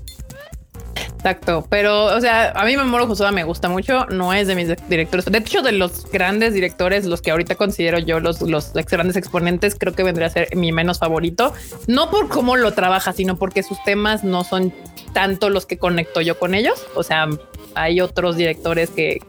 [1.16, 4.70] Exacto, pero o sea, a mí Mamoru Hosoda me gusta mucho, no es de mis
[4.88, 8.92] directores, de hecho de los grandes directores, los que ahorita considero yo los, los ex-
[8.92, 11.54] grandes exponentes, creo que vendría a ser mi menos favorito,
[11.88, 14.74] no por cómo lo trabaja, sino porque sus temas no son
[15.18, 17.28] tanto los que conecto yo con ellos, o sea,
[17.74, 19.20] hay otros directores que,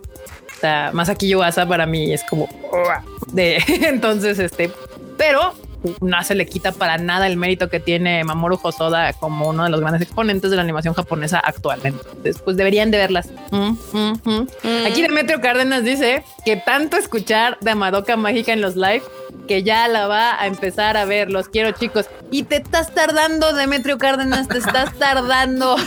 [0.55, 2.47] o sea, Masaki Yuasa para mí es como
[3.33, 4.71] de entonces este,
[5.17, 5.55] pero
[6.01, 9.71] no se le quita para nada el mérito que tiene Mamoru Hosoda como uno de
[9.71, 12.01] los grandes exponentes de la animación japonesa actualmente.
[12.09, 13.29] Entonces, pues deberían de verlas.
[13.51, 14.21] Mm, mm.
[14.25, 14.87] Mm.
[14.87, 19.03] Aquí Demetrio Cárdenas dice que tanto escuchar de Madoka Mágica en los live
[19.49, 21.31] que ya la va a empezar a ver.
[21.31, 22.07] Los quiero, chicos.
[22.31, 25.77] Y te estás tardando, Demetrio Cárdenas, te estás tardando.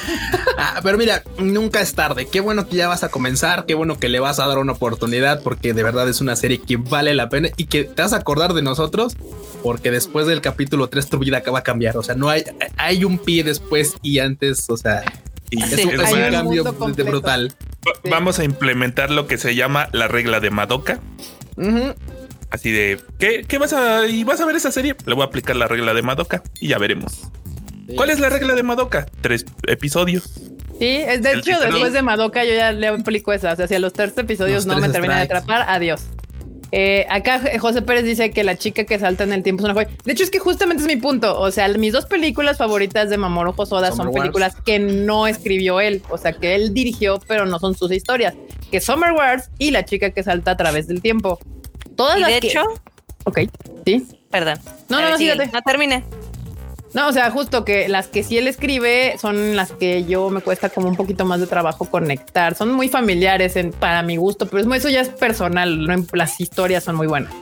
[0.57, 2.27] Ah, pero mira, nunca es tarde.
[2.27, 4.73] Qué bueno que ya vas a comenzar, qué bueno que le vas a dar una
[4.73, 8.13] oportunidad, porque de verdad es una serie que vale la pena y que te vas
[8.13, 9.15] a acordar de nosotros,
[9.63, 11.97] porque después del capítulo 3 tu vida va a cambiar.
[11.97, 12.43] O sea, no hay,
[12.77, 15.03] hay un pie después y antes, o sea,
[15.49, 17.53] Y es Sí, un, es un cambio de- brutal.
[17.87, 20.99] Va- Vamos a implementar lo que se llama la regla de Madoka.
[22.49, 24.95] Así de, ¿qué, qué vas a y vas a ver esa serie?
[25.05, 27.21] Le voy a aplicar la regla de Madoka y ya veremos.
[27.95, 29.05] ¿Cuál es la regla de Madoka?
[29.21, 30.23] Tres episodios.
[30.79, 33.53] Sí, es de El hecho, después de Madoka yo ya le aplico esa.
[33.53, 36.01] O sea, si a los tres episodios Los no me termina de atrapar, adiós.
[36.73, 39.73] Eh, acá José Pérez dice que la chica que salta en el tiempo es una
[39.73, 39.89] joya.
[40.05, 41.37] De hecho, es que justamente es mi punto.
[41.39, 44.21] O sea, mis dos películas favoritas de Mamoru Hosoda son Summer Wars.
[44.21, 48.33] películas que no escribió él, o sea, que él dirigió, pero no son sus historias.
[48.71, 51.39] Que Summer Wars y la chica que salta a través del tiempo.
[51.97, 52.63] Todas Y las de que- hecho,
[53.25, 53.39] ok,
[53.85, 54.07] sí.
[54.29, 54.57] perdón.
[54.87, 55.47] No, no, no, sígate.
[55.53, 56.03] No termine.
[56.93, 60.41] No, o sea, justo que las que sí él escribe son las que yo me
[60.41, 62.53] cuesta como un poquito más de trabajo conectar.
[62.53, 65.85] Son muy familiares en, para mi gusto, pero es- eso ya es personal.
[65.87, 67.33] no- las historias son muy buenas.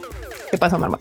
[0.51, 0.99] ¿Qué pasa, Marma?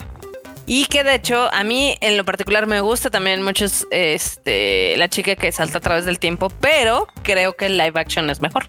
[0.65, 4.97] Y que de hecho, a mí en lo particular me gusta también mucho es, este,
[4.99, 8.41] la chica que salta a través del tiempo, pero creo que el live action es
[8.43, 8.69] mejor.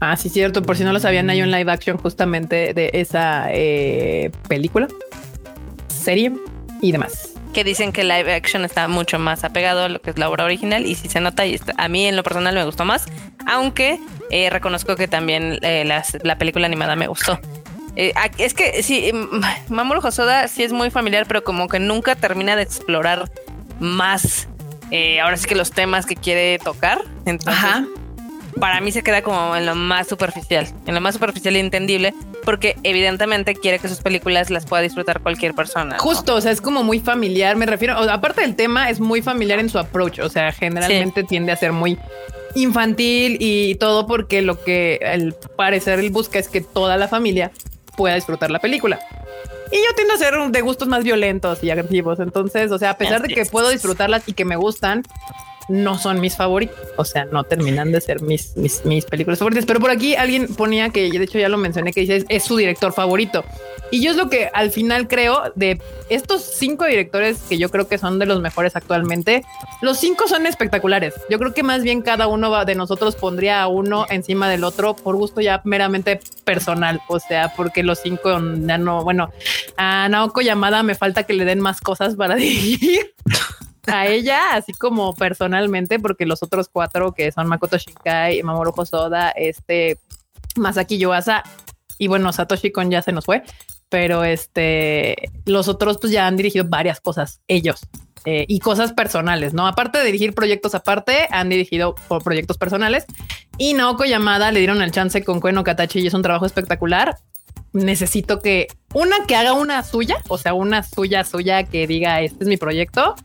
[0.00, 0.62] Ah, sí, cierto.
[0.62, 4.88] Por si no lo sabían, hay un live action justamente de esa eh, película,
[5.88, 6.32] serie
[6.80, 7.31] y demás.
[7.52, 10.44] Que dicen que live action está mucho más apegado a lo que es la obra
[10.44, 13.04] original y si se nota y está- a mí en lo personal me gustó más,
[13.46, 13.98] aunque
[14.30, 17.38] eh, reconozco que también eh, las- la película animada me gustó.
[17.94, 22.14] Eh, es que sí, mm, Mamoru Hosoda sí es muy familiar, pero como que nunca
[22.16, 23.30] termina de explorar
[23.80, 24.48] más.
[25.22, 27.02] ahora sí que los temas que quiere tocar.
[27.26, 27.62] Entonces,
[28.60, 32.14] para mí se queda como en lo más superficial, en lo más superficial y entendible,
[32.44, 35.96] porque evidentemente quiere que sus películas las pueda disfrutar cualquier persona.
[35.96, 36.02] ¿no?
[36.02, 39.00] Justo, o sea, es como muy familiar, me refiero, o sea, aparte del tema, es
[39.00, 41.98] muy familiar en su approach, o sea, generalmente tiende a ser muy
[42.54, 47.50] infantil y todo porque lo que al parecer él busca es que toda la familia
[47.96, 49.00] pueda disfrutar la película.
[49.70, 52.98] Y yo tiendo a ser de gustos más violentos y agresivos, entonces, o sea, a
[52.98, 55.02] pesar de que puedo disfrutarlas y que me gustan,
[55.68, 59.66] no son mis favoritos, o sea, no terminan de ser mis, mis, mis películas favoritas.
[59.66, 62.44] Pero por aquí alguien ponía que, de hecho ya lo mencioné, que dice es, es
[62.44, 63.44] su director favorito.
[63.92, 67.88] Y yo es lo que al final creo de estos cinco directores que yo creo
[67.88, 69.44] que son de los mejores actualmente.
[69.82, 71.12] Los cinco son espectaculares.
[71.28, 74.96] Yo creo que más bien cada uno de nosotros pondría a uno encima del otro
[74.96, 77.02] por gusto ya meramente personal.
[77.06, 79.30] O sea, porque los cinco ya no, bueno,
[79.76, 83.14] a Naoko Yamada me falta que le den más cosas para dirigir
[83.86, 89.30] a ella, así como personalmente, porque los otros cuatro que son Makoto Shinkai, Mamoru Hosoda,
[89.30, 89.98] este
[90.56, 91.42] Masaki Yuasa
[91.98, 93.42] y bueno, Satoshi Kon ya se nos fue,
[93.88, 95.16] pero este
[95.46, 97.80] los otros pues ya han dirigido varias cosas ellos.
[98.24, 99.66] eh, y cosas personales, ¿no?
[99.66, 103.04] Aparte de dirigir proyectos aparte, han dirigido por proyectos personales
[103.58, 106.46] y Naoko Yamada le dieron el chance con Koen no Katachi y es un trabajo
[106.46, 107.16] espectacular.
[107.72, 112.44] Necesito que una que haga una suya, o sea, una suya suya que diga este
[112.44, 113.16] es mi proyecto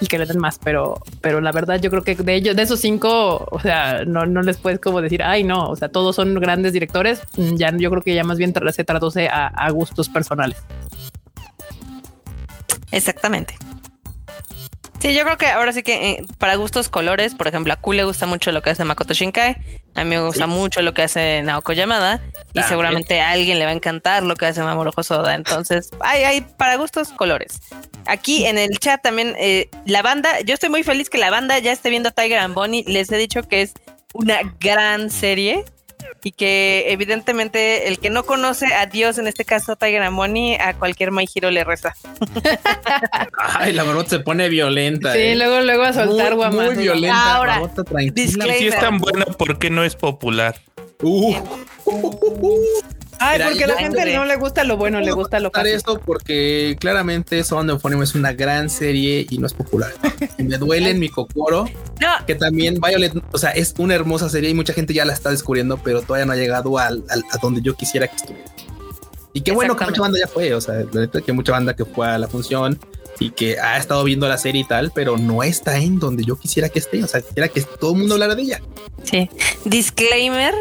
[0.00, 2.62] y que le den más, pero, pero la verdad yo creo que de ellos, de
[2.62, 6.16] esos cinco, o sea, no, no les puedes como decir, ay, no, o sea, todos
[6.16, 7.22] son grandes directores.
[7.36, 10.58] Ya yo creo que ya más bien se traduce a, a gustos personales.
[12.90, 13.56] Exactamente.
[15.06, 17.92] Sí, yo creo que ahora sí que eh, para gustos colores, por ejemplo, a Q
[17.92, 19.56] le gusta mucho lo que hace Makoto Shinkai,
[19.94, 22.64] a mí me gusta mucho lo que hace Naoko Yamada y También.
[22.68, 25.36] seguramente a alguien le va a encantar lo que hace Mamoru Hosoda.
[25.36, 27.60] Entonces, hay, hay para gustos colores.
[28.06, 31.56] Aquí en el chat también eh, la banda, yo estoy muy feliz que la banda
[31.60, 32.82] ya esté viendo Tiger and Bonnie.
[32.88, 33.74] Les he dicho que es
[34.12, 35.64] una gran serie
[36.26, 40.58] y que evidentemente el que no conoce a Dios, en este caso Tiger and Bonnie,
[40.60, 41.94] a cualquier My Hero le reza.
[43.38, 45.12] Ay, la marmota se pone violenta.
[45.12, 45.36] Sí, eh.
[45.36, 46.66] luego, luego a soltar muy, guamas.
[46.74, 47.36] muy violenta.
[47.36, 48.12] Ahora, tranquila.
[48.12, 48.58] disclaimer.
[48.58, 50.56] Si es tan bueno, ¿por qué no es popular?
[51.00, 51.36] Uh,
[53.18, 55.72] Ay, Mira, porque a la gente no le gusta lo bueno, le gusta lo fácil.
[55.72, 59.92] esto porque claramente Sound of Euphonium es una gran serie y no es popular.
[60.38, 61.64] Y me duele en mi cocoro
[62.00, 65.12] No, que también Violet, o sea, es una hermosa serie y mucha gente ya la
[65.14, 68.50] está descubriendo, pero todavía no ha llegado al, al- a donde yo quisiera que estuviera.
[69.32, 71.74] Y qué bueno que mucha banda ya fue, o sea, la neta que mucha banda
[71.76, 72.78] que fue a la función
[73.18, 76.36] y que ha estado viendo la serie y tal, pero no está en donde yo
[76.38, 78.60] quisiera que esté, o sea, quisiera que todo el mundo hablara de ella.
[79.04, 79.28] Sí.
[79.64, 80.54] Disclaimer,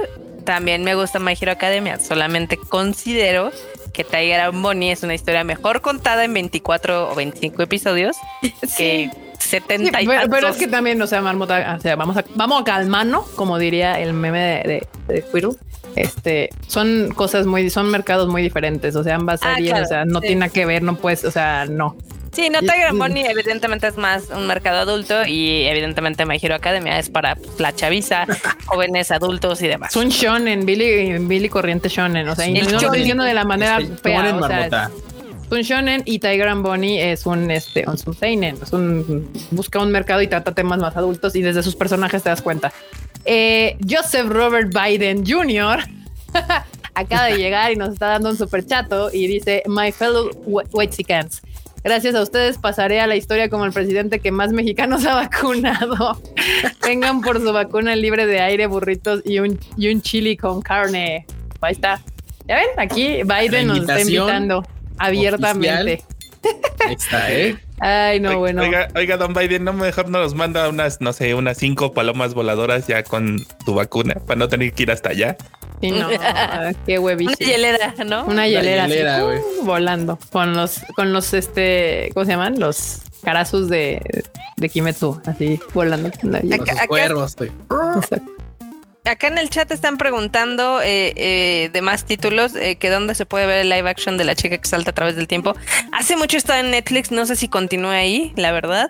[0.46, 3.52] también me gusta My Hero Academia, solamente considero
[3.94, 8.16] que Tiger and Bonnie es una historia mejor contada en 24 o 25 episodios
[8.78, 12.24] que 70 Sí, pero, pero es que también, o sea, Marmota, o sea, vamos a,
[12.36, 15.56] vamos a calmarnos, como diría el meme de, de, de Quirrell.
[15.96, 18.96] Este son cosas muy, son mercados muy diferentes.
[18.96, 20.28] O sea, ambas Ah, series, claro, o sea, no sí.
[20.28, 21.96] tiene nada que ver, no puedes, o sea, no.
[22.36, 26.38] Sí, no, Tiger and y- Bonnie evidentemente es más un mercado adulto y evidentemente My
[26.42, 28.26] Hero Academia es para pues, la chaviza,
[28.66, 29.92] jóvenes, adultos y demás.
[29.92, 32.28] Es un shonen, Billy, Billy Corriente shonen.
[32.28, 34.36] O sea, y no lo estoy diciendo de la manera Este, fea.
[34.36, 34.66] o sea,
[35.46, 38.58] es un shonen y Tiger and Bonnie es un, este, es un seinen.
[38.62, 42.30] Es un, busca un mercado y trata temas más adultos y desde sus personajes te
[42.30, 42.74] das cuenta.
[43.24, 45.80] Eh, Joseph Robert Biden Jr.
[46.96, 50.30] acaba de llegar y nos está dando un super chato y dice My fellow
[50.74, 51.42] Wexicans.
[51.86, 56.20] Gracias a ustedes pasaré a la historia como el presidente que más mexicanos ha vacunado.
[56.82, 61.28] Vengan por su vacuna libre de aire, burritos y un, y un chili con carne.
[61.62, 62.02] Ahí está.
[62.48, 64.64] Ya ven, aquí Biden nos está invitando
[64.98, 66.04] abiertamente.
[66.88, 67.56] Ahí está, ¿eh?
[67.80, 68.62] Ay, no, Oiga, bueno.
[68.62, 72.88] Oiga, oiga, don Biden, no mejor nos manda unas, no sé, unas cinco palomas voladoras
[72.88, 75.36] ya con tu vacuna para no tener que ir hasta allá.
[75.82, 76.08] Sí, no,
[76.86, 77.34] qué huevicho.
[77.38, 78.26] Una hielera, ¿no?
[78.26, 79.26] Una hielera, así, hielera, ¡pum!
[79.28, 79.40] güey.
[79.64, 82.60] volando con los, con los, este, ¿cómo se llaman?
[82.60, 84.02] Los carazos de,
[84.56, 86.10] de Kimetsu, así volando.
[86.22, 87.52] Con acá- cuervos, güey.
[87.98, 88.32] Exacto.
[89.06, 93.26] Acá en el chat están preguntando eh, eh, de más títulos eh, que dónde se
[93.28, 95.56] puede ver el live action de la chica que salta a través del tiempo.
[95.92, 98.90] Hace mucho está en Netflix, no sé si continúa ahí, la verdad.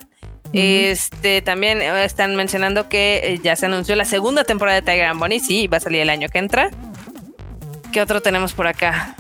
[0.54, 5.42] Este también están mencionando que ya se anunció la segunda temporada de Tiger and Bunny,
[5.42, 6.70] sí, va a salir el año que entra.
[7.92, 9.16] ¿Qué otro tenemos por acá?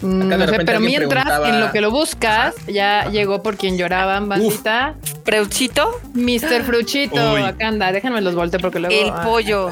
[0.00, 3.76] Mm, no sé, pero mientras, preguntaba- en lo que lo buscas, ya llegó por quien
[3.76, 4.94] lloraban, bandita.
[5.24, 6.62] Preuchito, Mr.
[6.64, 7.42] Fruchito, Uy.
[7.42, 8.94] acá anda, déjenme los volteo porque luego.
[8.94, 9.70] el ah, pollo.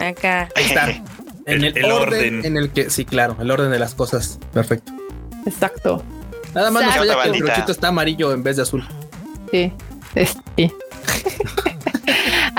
[0.00, 0.48] Acá.
[0.56, 0.90] Ahí está.
[0.90, 1.04] En
[1.46, 2.44] El- el, el orden, orden.
[2.44, 4.38] en el que, sí, claro, el orden de las cosas.
[4.52, 4.92] Perfecto.
[5.46, 6.02] Exacto.
[6.54, 7.12] Nada más nos Exacto.
[7.18, 8.86] falla que el brochito está amarillo en vez de azul.
[9.50, 9.72] Sí.
[10.56, 10.72] Sí.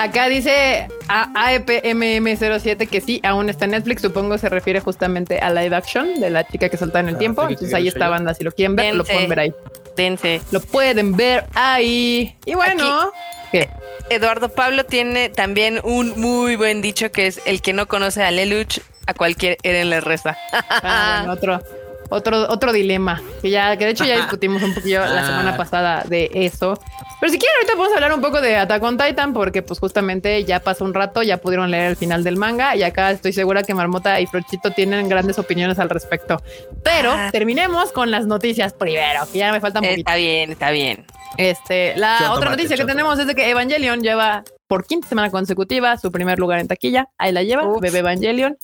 [0.10, 4.02] Acá dice a- E AEPMM07 que sí, aún está en Netflix.
[4.02, 7.20] Supongo se refiere justamente a live action de la chica que salta en el Ah,
[7.20, 7.42] tiempo.
[7.48, 8.34] Entonces ahí está banda.
[8.34, 9.54] Si lo quieren ver, lo pueden ver ahí.
[9.96, 10.42] Dense.
[10.52, 12.36] Lo pueden ver ahí.
[12.46, 13.12] Y bueno,
[13.52, 13.70] ¿qué?
[14.10, 18.30] Eduardo Pablo tiene también un muy buen dicho que es el que no conoce a
[18.32, 20.38] Lelouch, a cualquier Eren le reza.
[20.52, 21.64] Ah, bueno, otro,
[22.10, 25.26] otro, otro dilema que ya, que de hecho ya discutimos un poquillo la Ah.
[25.28, 26.80] semana pasada de eso.
[27.20, 30.44] Pero si quieren, ahorita podemos hablar un poco de Attack on Titan, porque pues justamente
[30.44, 33.64] ya pasó un rato, ya pudieron leer el final del manga y acá estoy segura
[33.64, 36.42] que Marmota y Frochito tienen grandes opiniones al respecto.
[36.84, 37.30] Pero Ah.
[37.32, 40.00] terminemos con las noticias primero, que ya me falta un poquito.
[40.10, 41.06] Está bien, está bien.
[41.38, 45.30] Este, la otra tomate, noticia que tenemos es de que Evangelion lleva por quinta semana
[45.32, 47.08] consecutiva su primer lugar en taquilla.
[47.18, 47.82] Ahí la lleva, Uf.
[47.82, 48.58] bebé Evangelion.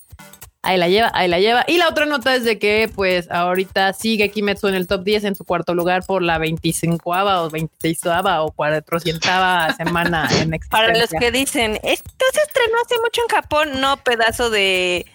[0.63, 1.65] Ahí la lleva, ahí la lleva.
[1.67, 5.23] Y la otra nota es de que, pues, ahorita sigue Kimetsu en el top 10
[5.23, 9.23] en su cuarto lugar por la 25 o 26 o 400
[9.77, 10.69] semana en existencia.
[10.69, 15.07] Para los que dicen, esto se estrenó hace mucho en Japón, no pedazo de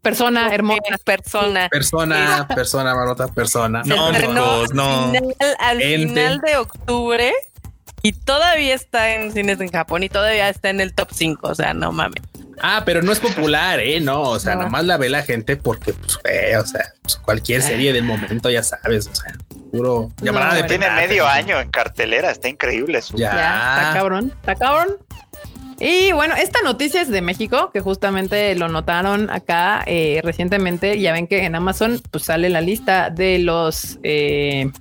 [0.00, 0.80] Persona hermosa.
[1.04, 1.68] persona.
[1.68, 3.82] Persona, persona, marota, persona.
[3.84, 5.06] Se No, chicos, no.
[5.06, 6.08] al final, al Ente.
[6.08, 7.32] final de octubre
[8.02, 11.48] y todavía está en cines en Japón y todavía está en el top 5.
[11.48, 12.22] O sea, no mames.
[12.60, 14.00] Ah, pero no es popular, ¿eh?
[14.00, 14.62] No, o sea, No.
[14.62, 18.50] nomás la ve la gente porque, pues, eh, o sea, pues, cualquier serie del momento,
[18.50, 19.34] ya sabes, o sea,
[19.70, 20.66] puro de bueno.
[20.66, 23.02] Tiene medio año en cartelera, está increíble.
[23.02, 23.16] Su...
[23.16, 23.34] Ya.
[23.34, 24.96] Ya, está cabrón, está cabrón.
[25.80, 30.98] Y bueno, esta noticia es de México, que justamente lo notaron acá eh, recientemente.
[30.98, 34.72] Ya ven que en Amazon pues sale la lista de los eh,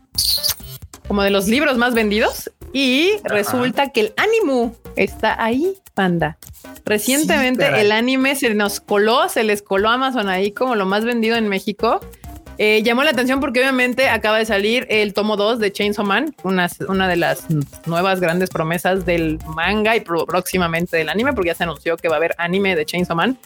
[1.08, 2.52] como de los libros más vendidos.
[2.74, 6.38] Y resulta que el Animu está ahí, panda.
[6.86, 10.86] Recientemente Sí, el anime se nos coló, se les coló a Amazon ahí como lo
[10.86, 12.00] más vendido en México.
[12.60, 16.36] Eh, llamó la atención porque obviamente acaba de salir el tomo 2 de Chainsaw Man,
[16.44, 17.46] una, una de las
[17.86, 22.16] nuevas grandes promesas del manga y próximamente del anime, porque ya se anunció que va
[22.16, 23.38] a haber anime de Chainsaw Man.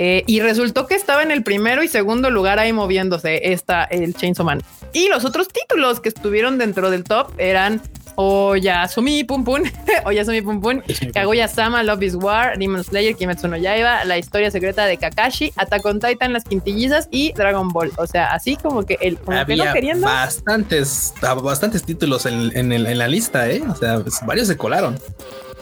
[0.00, 4.14] Eh, y resultó que estaba en el primero y segundo lugar ahí moviéndose esta, el
[4.14, 4.62] Chainsaw Man.
[4.92, 7.82] Y los otros títulos que estuvieron dentro del top eran
[8.20, 9.62] Oyasumi Pum Pum,
[10.04, 10.82] Oyasumi Pum Pum,
[11.14, 15.84] Kaguya-sama, Love is War, Demon Slayer, Kimetsu no Yaiba, La historia secreta de Kakashi, Attack
[15.86, 17.92] on Titan, Las Quintillizas y Dragon Ball.
[17.96, 20.06] O sea, así como que el como que no Había queriendo.
[20.06, 23.62] bastantes, bastantes títulos en, en el- en la lista, ¿eh?
[23.70, 24.98] O sea, pues, varios se colaron.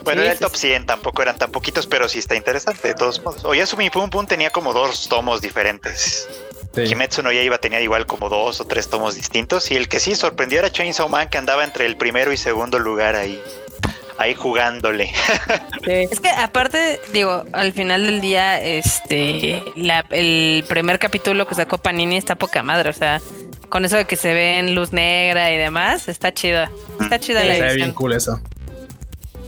[0.04, 2.94] Bueno, Sí, era el top 100, tampoco eran tan poquitos, pero sí está interesante de
[2.94, 3.44] todos modos.
[3.44, 6.28] Oyasumi Pum Pum tenía como dos tomos diferentes.
[6.76, 6.84] Sí.
[6.84, 9.70] Kimetsu no Yaiba tenía igual como dos o tres tomos distintos.
[9.70, 12.78] Y el que sí sorprendió era Chainsaw Man, que andaba entre el primero y segundo
[12.78, 13.40] lugar ahí.
[14.18, 15.12] Ahí jugándole.
[15.84, 15.92] Sí.
[16.10, 21.78] Es que aparte, digo, al final del día, este, la- el primer capítulo que sacó
[21.78, 23.20] Panini está poca madre, o sea,
[23.68, 26.70] con eso de que se ve en luz negra y demás, está chida.
[27.00, 27.92] Está chida Sí, la Está bien edición.
[27.92, 28.40] cool eso.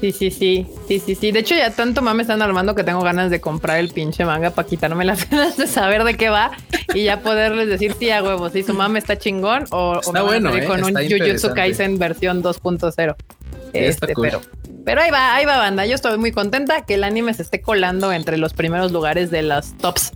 [0.01, 1.33] Sí, sí, sí, sí, sí, sí.
[1.33, 4.51] De hecho, ya tanto mame están armando que tengo ganas de comprar el pinche manga
[4.51, 6.53] para quitarme las ganas de saber de qué va
[6.95, 10.13] y ya poderles decir sí a huevos, si su mame está chingón o, o Está
[10.13, 11.55] me van a bueno, eh, con un está Jujutsu interesante.
[11.57, 12.87] Kaisen versión 2.0.
[12.93, 13.17] está
[13.73, 14.29] Este, cool.
[14.29, 14.41] pero,
[14.85, 15.85] pero ahí va, ahí va banda.
[15.85, 19.43] Yo estoy muy contenta que el anime se esté colando entre los primeros lugares de
[19.43, 20.13] las tops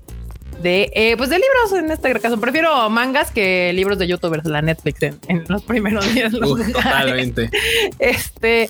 [0.61, 2.41] de eh, pues de libros en este caso.
[2.41, 6.35] Prefiero mangas que libros de youtubers, la Netflix en, en los primeros días.
[6.35, 7.51] Uf, totalmente.
[7.99, 8.69] Este,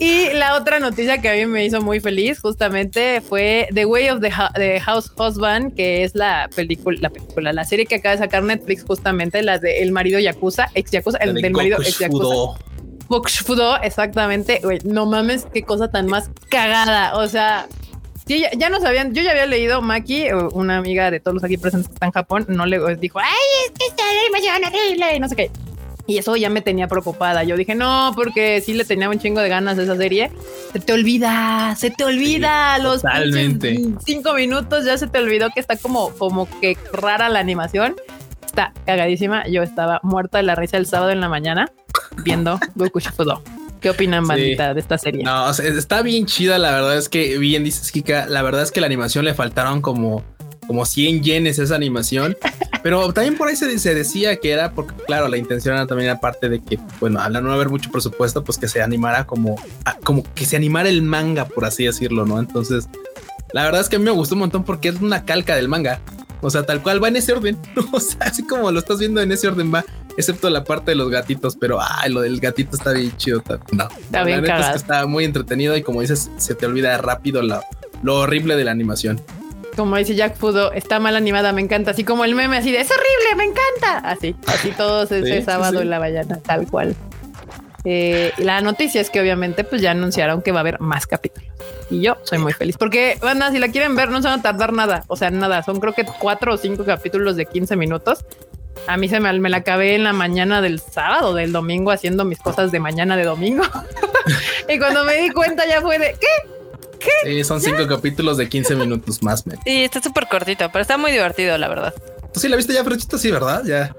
[0.00, 4.10] y la otra noticia que a mí me hizo muy feliz justamente fue The Way
[4.10, 8.12] of the, the House Husband, que es la película, la película, la serie que acaba
[8.12, 11.78] de sacar Netflix justamente, la de El marido Yakuza, ex Yakuza, el de del marido
[11.78, 12.58] ex Yakuza.
[13.08, 14.60] Bokushfudo, exactamente.
[14.84, 17.16] No mames, qué cosa tan más cagada.
[17.16, 17.66] O sea,
[18.28, 19.12] Sí, ya, ya no sabían.
[19.14, 22.06] Yo ya había leído Maki, eh, una amiga de todos los aquí presentes que está
[22.06, 23.26] en Japón, no le dijo, ay,
[23.66, 25.50] es que esta animación horrible y no sé qué.
[26.06, 27.42] Y eso ya me tenía preocupada.
[27.44, 30.30] Yo dije, no, porque sí le tenía un chingo de ganas de esa serie.
[30.72, 33.76] Se te olvida, se te olvida Sí, los totalmente.
[34.06, 34.86] cinco minutos.
[34.86, 37.94] Ya se te olvidó que está como, como que rara la animación.
[38.46, 39.46] Está cagadísima.
[39.48, 41.70] Yo estaba muerta de la risa el sábado en la mañana
[42.24, 43.42] viendo Goku Shufudo.
[43.80, 44.28] ¿Qué opinan, Sí.
[44.28, 45.22] bandita, de esta serie?
[45.24, 46.58] No, o sea, está bien chida.
[46.58, 48.26] La verdad es que bien dices, Kika.
[48.26, 50.24] La verdad es que la animación le faltaron como,
[50.66, 52.36] como 100 yenes a esa animación.
[52.82, 56.10] Pero también por ahí se, se decía que era porque, claro, la intención era también
[56.10, 59.96] aparte de que, bueno, al no haber mucho presupuesto, pues que se animara como, a-
[59.98, 62.38] como que se animara el manga, por así decirlo, ¿no?
[62.38, 62.88] Entonces,
[63.52, 65.68] la verdad es que a mí me gustó un montón porque es una calca del
[65.68, 66.00] manga.
[66.40, 67.58] O sea, tal cual va en ese orden.
[67.92, 69.84] O sea, así como lo estás viendo en ese orden va,
[70.16, 71.56] excepto la parte de los gatitos.
[71.56, 73.42] Pero ay, lo del gatito está bien chido.
[73.72, 77.42] No, Está bien es que está muy entretenido y como dices, se te olvida rápido
[77.42, 77.60] lo,
[78.02, 79.20] lo horrible de la animación.
[79.76, 81.92] Como dice Jack Fudo, está mal animada, me encanta.
[81.92, 84.10] Así como el meme, así de es horrible, me encanta.
[84.10, 85.82] Así, así todos ese Sí, sí, sábado sí.
[85.82, 86.96] en la mañana, tal cual.
[87.90, 91.06] Eh, y la noticia es que obviamente pues ya anunciaron que va a haber más
[91.06, 91.48] capítulos.
[91.88, 94.42] Y yo soy muy feliz porque, banda, si la quieren ver, no se van a
[94.42, 95.04] tardar nada.
[95.06, 95.62] O sea, nada.
[95.62, 98.26] Son creo que cuatro o cinco capítulos de 15 minutos.
[98.86, 102.26] A mí se me, me la acabé en la mañana del sábado, del domingo, haciendo
[102.26, 103.64] mis cosas de mañana de domingo.
[104.68, 107.08] y cuando me di cuenta ya fue de, ¿qué?
[107.24, 109.44] Sí, son cinco capítulos de 15 minutos más.
[109.64, 111.94] Sí, está súper cortito, pero está muy divertido, la verdad.
[112.34, 113.62] Tú sí la viste ya, Frochito, sí, ¿verdad?
[113.64, 113.94] Ya.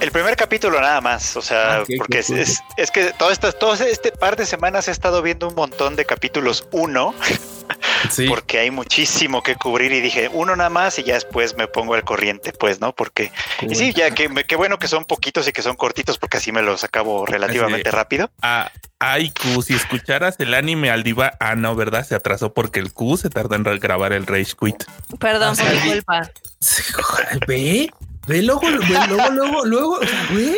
[0.00, 3.58] El primer capítulo nada más, o sea, Ah, porque es, es, es que todas estas,
[3.58, 7.12] todo este par de semanas he estado viendo un montón de capítulos uno,
[8.10, 8.26] Sí.
[8.28, 11.94] porque hay muchísimo que cubrir y dije uno nada más y ya después me pongo
[11.94, 12.94] al corriente, pues, ¿no?
[12.94, 16.36] Porque, y sí, ya que qué bueno que son poquitos y que son cortitos porque
[16.36, 18.30] así me los acabo relativamente rápido.
[18.42, 18.70] Ah,
[19.00, 22.06] ay, Q, si escucharas el anime al diva, ah, no, ¿verdad?
[22.06, 24.84] Se atrasó porque el Q se tardó en grabar el Rage Quit.
[25.18, 26.30] Perdón sea, por mi culpa.
[26.60, 27.90] Sí, joder, Ve,
[28.26, 28.70] ve luego, ve
[29.08, 30.56] luego, luego, luego, o sea, güey.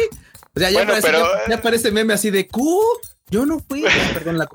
[0.54, 2.82] O sea, ya, Bueno, parece, pero- ya, ya parece meme así de Q.
[3.28, 3.84] Yo no fui.
[4.14, 4.48] Perdón la.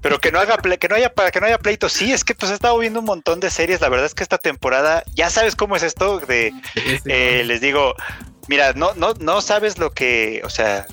[0.00, 1.88] Pero que no haga ple- que no haya para que no haya pleito.
[1.88, 3.80] Sí, es que pues he estado viendo un montón de series.
[3.80, 6.52] La verdad es que esta temporada, ya sabes cómo es esto de
[7.06, 7.94] eh, les digo,
[8.46, 10.86] mira, no, no, no sabes lo que, o sea,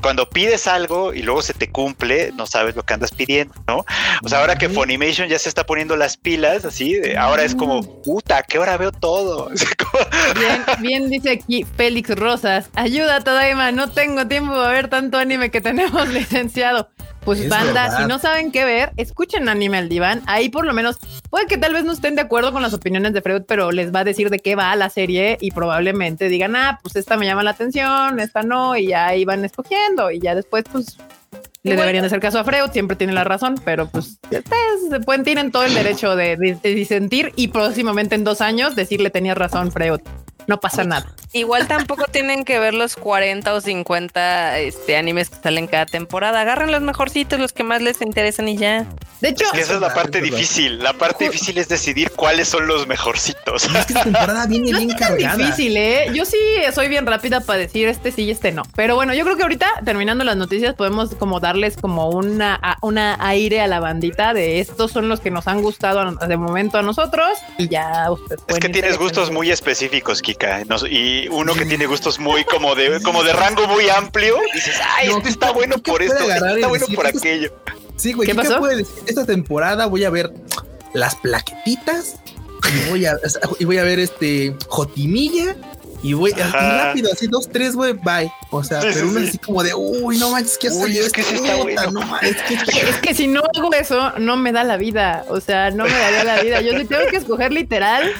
[0.00, 3.84] cuando pides algo y luego se te cumple, no sabes lo que andas pidiendo, ¿no?
[4.22, 4.68] O sea, ahora que.
[4.68, 8.58] Funimation ya se está poniendo las pilas, así, de- ahora es como, puta, ¿a qué
[8.58, 9.50] hora veo todo?
[10.38, 12.68] Bien, bien dice aquí Félix Rosas.
[12.74, 16.88] Ayuda, Tadaima, no tengo tiempo de ver tanto anime que tenemos licenciado.
[17.28, 17.98] Pues Es banda, verdad.
[17.98, 20.22] si no saben qué ver, escuchen anime al diván.
[20.26, 20.98] Ahí por lo menos
[21.28, 23.94] puede que tal vez no estén de acuerdo con las opiniones de Freud, pero les
[23.94, 27.26] va a decir de qué va la serie y probablemente digan, ah, pues esta me
[27.26, 30.96] llama la atención, esta no, y ya ahí van escogiendo y ya después pues
[31.64, 35.00] le deberían de hacer caso a Freud, siempre tiene la razón, pero pues ustedes se
[35.00, 39.10] pueden tienen todo el derecho de, de- de disentir y próximamente en dos años decirle
[39.10, 40.00] tenías razón, Freud.
[40.48, 41.06] No pasa nada.
[41.34, 46.40] Igual tampoco tienen que ver los 40 o 50 este, animes que salen cada temporada.
[46.40, 48.86] Agarren los mejorcitos, los que más les interesan y ya.
[49.20, 50.82] De hecho, que esa es la parte difícil.
[50.82, 53.64] La parte difícil es decidir cuáles son los mejorcitos.
[53.64, 55.36] Es que esta temporada viene bien cargada.
[55.36, 56.10] difícil, ¿eh?
[56.14, 56.38] Yo sí
[56.74, 58.62] soy bien rápida para decir este sí y este no.
[58.74, 63.18] Pero bueno, yo creo que ahorita, terminando las noticias, podemos como darles como una, una
[63.20, 66.82] aire a la bandita de estos son los que nos han gustado de momento a
[66.82, 67.28] nosotros
[67.58, 70.22] y ya ustedes Es que tienes gustos muy específicos,
[70.88, 74.36] Y uno que tiene gustos muy como de, como de rango muy amplio.
[74.54, 77.18] Dices, ay, No, este está bueno Kika por esto, este está bueno decir, por "Esto
[77.18, 77.52] es- aquello.
[77.96, 78.26] Sí, güey.
[78.28, 78.58] ¿Qué Kika pasó?
[78.60, 80.32] puede decir, esta temporada voy a ver
[80.94, 82.16] las plaquetitas
[82.86, 83.16] y voy a,
[83.58, 85.56] y voy a ver este Jotimilla
[86.00, 88.30] y voy y rápido, así dos, tres, güey, bye.
[88.50, 89.24] O sea, Sí, pero sí, uno sí.
[89.24, 91.90] es así como de uy, no manches, que salido es que sí está bueno.
[91.90, 95.24] no manches, es que- Es que si no hago eso, no me da la vida.
[95.28, 96.60] O sea, no me daría la vida.
[96.60, 98.12] Yo sí tengo que escoger literal.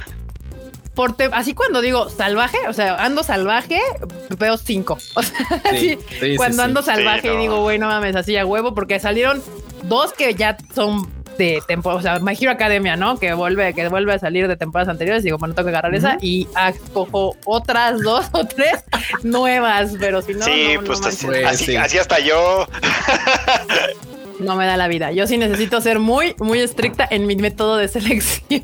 [0.98, 3.80] Por te- así cuando digo salvaje, o sea, ando salvaje,
[4.36, 4.98] veo cinco.
[5.14, 5.36] O sea,
[5.78, 5.96] Sí,
[6.36, 6.86] cuando sí, ando sí.
[6.86, 7.40] salvaje no.
[7.40, 9.40] digo, güey, no mames, así a huevo, porque salieron
[9.84, 13.16] dos que ya son de temporada, o sea, My Hero Academia, ¿no?
[13.20, 15.22] Que vuelve, que vuelve a salir de temporadas anteriores.
[15.22, 18.82] Digo, bueno, tengo que agarrar esa y ah, cojo otras dos o tres
[19.22, 21.76] nuevas, pero si no, sí, no, pues así, Pues, así, sí.
[21.76, 22.66] así hasta yo.
[24.40, 25.12] no me da la vida.
[25.12, 28.62] Yo sí necesito ser muy, muy estricta en mi método de selección.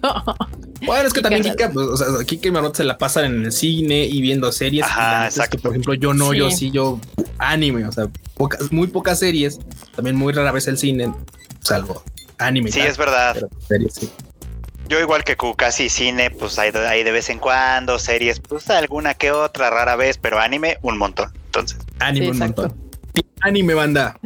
[0.87, 3.25] Bueno, es que también Kika- Kika, pues, o sea, Kika y Marot se la pasan
[3.27, 4.85] en el cine y viendo series.
[4.85, 5.59] Ajá, que, exacto.
[5.59, 6.71] por ejemplo, yo no, yo Sí.
[6.71, 7.01] yo
[7.39, 9.59] anime, o sea, pocas, muy pocas series,
[9.97, 11.13] también muy rara vez el cine,
[11.61, 12.03] salvo
[12.39, 12.71] anime.
[12.71, 13.33] Sí, tal, es verdad.
[13.35, 14.11] pero series, sí.
[14.87, 18.69] Yo igual que Q, casi cine, pues hay, hay de vez en cuando, series, pues
[18.69, 21.33] alguna que otra, rara vez, pero anime, un montón.
[21.47, 22.63] Entonces, Anime Sí, un exacto.
[22.63, 22.84] montón.
[23.45, 24.19] Anime banda.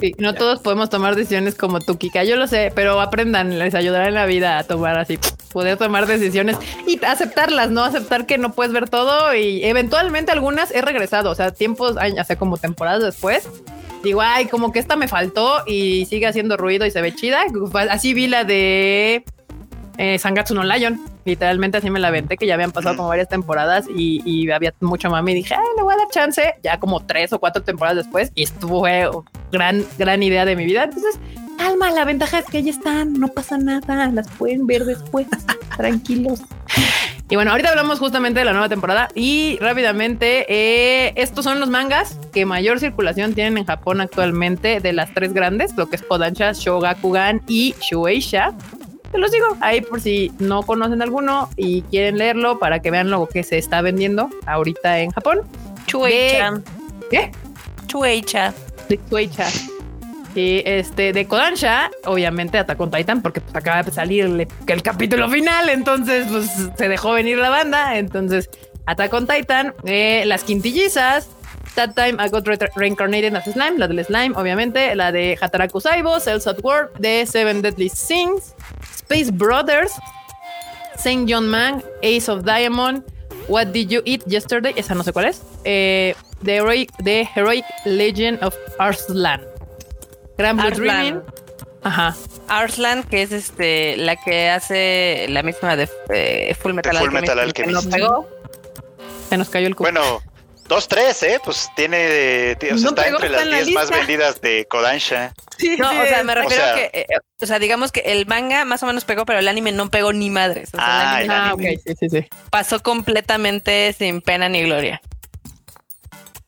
[0.00, 2.24] Sí, no todos podemos tomar decisiones como tú, Kika.
[2.24, 5.16] Yo lo sé, pero aprendan, les ayudará en la vida a tomar así,
[5.52, 10.72] poder tomar decisiones y aceptarlas, no aceptar que no puedes ver todo y eventualmente algunas
[10.72, 13.48] he regresado, o sea, tiempos, ay, hace como temporadas después.
[14.02, 17.44] Digo, ay, como que esta me faltó y sigue haciendo ruido y se ve chida.
[17.88, 19.24] Así vi la de
[19.98, 21.00] eh, Sangatsu no Lion.
[21.24, 25.10] Literalmente así me la aventé, que ya habían pasado como varias temporadas y, había mucho
[25.10, 25.32] mami.
[25.32, 26.54] Y dije, le voy a dar chance.
[26.62, 29.08] Ya como tres o cuatro temporadas después y estuvo eh,
[29.52, 30.84] gran, gran idea de mi vida.
[30.84, 31.18] Entonces,
[31.56, 35.26] calma, la ventaja es que ahí están, no pasa nada, las pueden ver después,
[35.76, 36.40] tranquilos.
[37.30, 41.70] Y bueno, ahorita hablamos justamente de la nueva temporada y rápidamente, eh, estos son los
[41.70, 46.02] mangas que mayor circulación tienen en Japón actualmente de las tres grandes, lo que es
[46.02, 48.52] Kodansha, Shogakugan y Shueisha.
[49.14, 53.10] Te los digo ahí por si no conocen alguno y quieren leerlo para que vean
[53.10, 55.42] lo que se está vendiendo ahorita en Japón.
[55.86, 56.60] Chueicha.
[57.12, 57.30] ¿Qué?
[57.86, 58.52] Chueicha.
[58.88, 59.46] De Shueisha.
[60.34, 64.82] Y este de Kodansha, obviamente Attack on Titan, porque pues, acaba de salir el, el
[64.82, 67.96] capítulo final, entonces pues se dejó venir la banda.
[67.96, 68.50] Entonces,
[68.86, 71.28] Attack on Titan, eh, las quintillizas,
[71.76, 75.80] That Time I Got Re- Reincarnated as Slime, la del Slime, obviamente, la de Hataraku
[75.80, 78.54] Saibo, Cells at War, de Seven Deadly Sins,
[79.04, 79.92] Space Brothers,
[80.96, 83.04] Saint John Man, Ace of Diamond,
[83.48, 87.64] What Did You Eat Yesterday, esa no sé cuál es, eh, The, Heroic, The Heroic
[87.84, 89.40] Legend of Arslan.
[90.38, 90.86] Gran Blue Arslan.
[90.86, 91.22] Dreaming.
[91.82, 92.16] Ajá.
[92.48, 97.28] Arslan, que es este la que hace la misma de eh, Full Metal Full Alchemist,
[97.28, 97.86] Metal el que Alchemist.
[97.86, 98.28] no pegó.
[99.28, 99.84] Se nos cayó el cubo.
[99.84, 100.22] Bueno,
[100.68, 101.40] dos, tres, ¿eh?
[101.44, 104.66] Pues tiene, tiene- o sea, No está entre las en la 10 más vendidas de
[104.66, 105.34] Kodansha.
[105.78, 107.06] No, o sea, me refiero sea- a que, eh,
[107.40, 110.12] o sea, digamos que el manga más o menos pegó, pero el anime no pegó
[110.12, 110.70] ni madres.
[110.72, 111.78] O sea, Ah, el el anime Ah, anime.
[111.84, 112.26] sí, sí, sí.
[112.50, 115.00] pasó completamente sin pena ni gloria.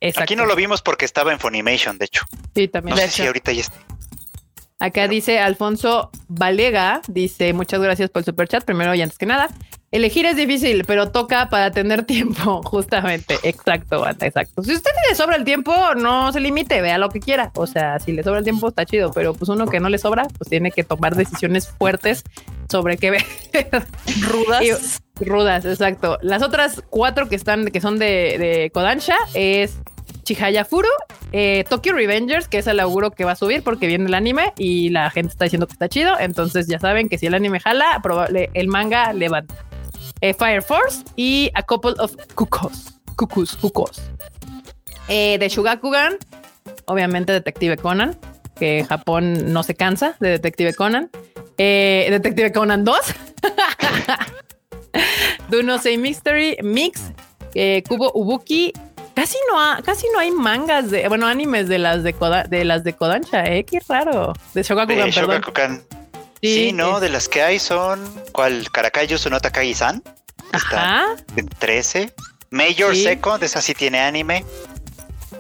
[0.01, 0.25] Exacto.
[0.25, 2.23] Aquí no lo vimos porque estaba en Funimation, de hecho.
[2.55, 2.97] Sí, también.
[2.97, 3.77] No De sé si ahorita ya está.
[4.79, 9.25] Acá dice Alfonso Valega, dice muchas gracias por el super chat, primero y antes que
[9.25, 9.49] nada.
[9.97, 13.39] Elegir es difícil, pero toca para tener tiempo, justamente.
[13.43, 14.63] Exacto, banda, exacto.
[14.63, 17.51] Si usted le sobra el tiempo, no se limite, vea lo que quiera.
[17.55, 19.97] O sea, si le sobra el tiempo, está chido, pero pues uno que no le
[19.97, 22.25] sobra, pues tiene que tomar decisiones fuertes
[22.71, 23.25] sobre qué ver.
[24.29, 24.63] Rudas.
[24.63, 26.19] Y- rudas, exacto.
[26.21, 29.79] Las otras cuatro que están, que son de, de Kodansha, es
[30.25, 30.91] Chihaya Furu,
[31.33, 34.53] eh, Tokyo Revengers, que es el auguro que va a subir porque viene el anime
[34.59, 36.19] y la gente está diciendo que está chido.
[36.21, 39.55] Entonces ya saben que si el anime jala, probable el manga levanta.
[40.21, 42.95] Eh, Fire Force y A Couple of Cuckoos.
[43.17, 44.03] Cuckoos, cuckoos.
[45.09, 46.17] Eh, de Shugakugan,
[46.87, 48.19] obviamente Detective Conan,
[48.59, 51.11] que Japón no se cansa de Detective Conan.
[51.59, 52.97] Eh, Detective Conan 2.
[55.49, 57.01] Do No Say Mystery, Mix,
[57.89, 58.73] Kubo Ubuki.
[59.15, 62.67] Casi no, ha- casi no hay mangas de, bueno, animes de las de, Koda- de
[62.67, 64.35] las de Kodansha, eh, qué raro.
[64.53, 65.37] De Shogakugan, De perdón.
[65.37, 65.83] Shogakukan.
[66.41, 68.05] Sí, no, es- de las que hay son.
[68.33, 68.71] ¿Cuál?
[68.71, 70.03] Karakayu Suno Takagi-san.
[70.53, 71.07] Está Ajá.
[71.37, 72.13] en 13.
[72.51, 73.03] Major Sí.
[73.03, 74.45] Second, esa sí tiene anime.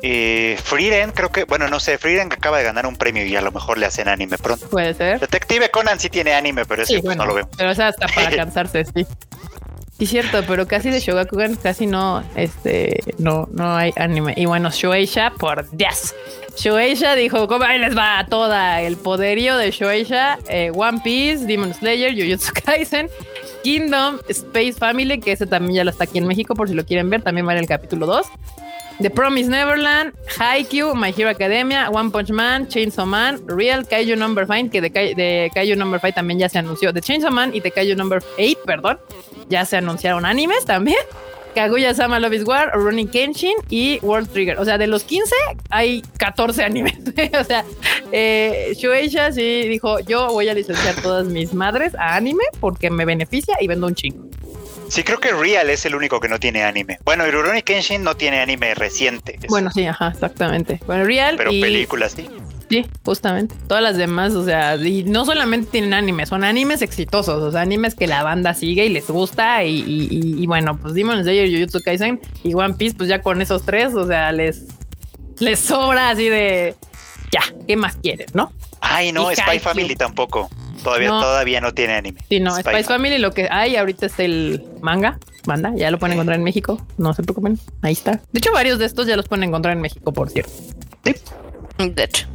[0.02, 3.40] Eh, Frieren, creo que, bueno, no sé, Frieren acaba de ganar un premio y a
[3.40, 4.68] lo mejor le hacen anime pronto.
[4.68, 5.20] Puede ser.
[5.20, 7.48] Detective Conan sí tiene anime, pero ese Sí, pues, bueno, no lo veo.
[7.56, 9.06] Pero o sea, hasta para cansarse, sí.
[9.98, 14.34] Sí, cierto, pero casi de Shogakugan casi no, este, no, no hay anime.
[14.36, 16.14] Y bueno, Shueisha, por Dios.
[16.58, 20.38] Shueisha dijo, ¿cómo ahí les va toda el poderío de Shueisha?
[20.50, 23.08] Eh, One Piece, Demon Slayer, Jujutsu Kaisen,
[23.64, 26.84] Kingdom, Space Family, que ese también ya lo está aquí en México, por si lo
[26.84, 28.26] quieren ver, también va en el capítulo 2.
[29.00, 34.46] The Promise Neverland, Haikyuu, My Hero Academia, One Punch Man, Chainsaw Man, Real Kaiju Number
[34.46, 36.92] 5, que de, Kai- Kaiju Number 5 también ya se anunció.
[36.92, 38.98] De Chainsaw Man y de Kaiju Number 8, perdón,
[39.50, 40.98] ya se anunciaron animes también.
[41.54, 44.58] Kaguya Sama Love is War, Running Kenshin y World Trigger.
[44.58, 45.34] O sea, de los 15
[45.70, 46.94] hay 14 animes.
[47.40, 47.64] o sea,
[48.12, 53.06] eh, Shueisha sí dijo, yo voy a licenciar todas mis madres a anime porque me
[53.06, 54.26] beneficia y vendo un chingo.
[54.88, 56.98] Sí, creo que Real es el único que no tiene anime.
[57.04, 59.38] Bueno, y Rurouni Kenshin no tiene anime reciente.
[59.48, 60.80] Bueno, sí, ajá, exactamente.
[60.86, 61.60] Bueno, Real pero y...
[61.60, 62.28] películas sí.
[62.68, 63.54] Sí, justamente.
[63.68, 67.60] Todas las demás, o sea, y no solamente tienen animes, son animes exitosos, o sea,
[67.60, 69.62] animes que la banda sigue y les gusta.
[69.64, 73.22] Y, y- y- y bueno, pues Demon Slayer, Jujutsu Kaisen y One Piece, pues ya
[73.22, 74.64] con esos tres, o sea, les,
[75.38, 76.74] les sobra así de
[77.30, 78.52] ya, ¿qué más quieres, no?
[78.80, 79.58] Ay, no, Spy.
[79.60, 80.50] Family tampoco.
[80.86, 81.20] Todavía, No.
[81.20, 82.20] todavía no tiene anime.
[82.28, 85.98] Sí, no, Spy Spice Family, lo que hay ahorita es el manga, banda, ya lo
[85.98, 88.20] pueden encontrar en México, no se preocupen, ahí está.
[88.32, 90.52] De hecho, varios de estos ya los pueden encontrar en México, por cierto.
[91.02, 92.26] De hecho.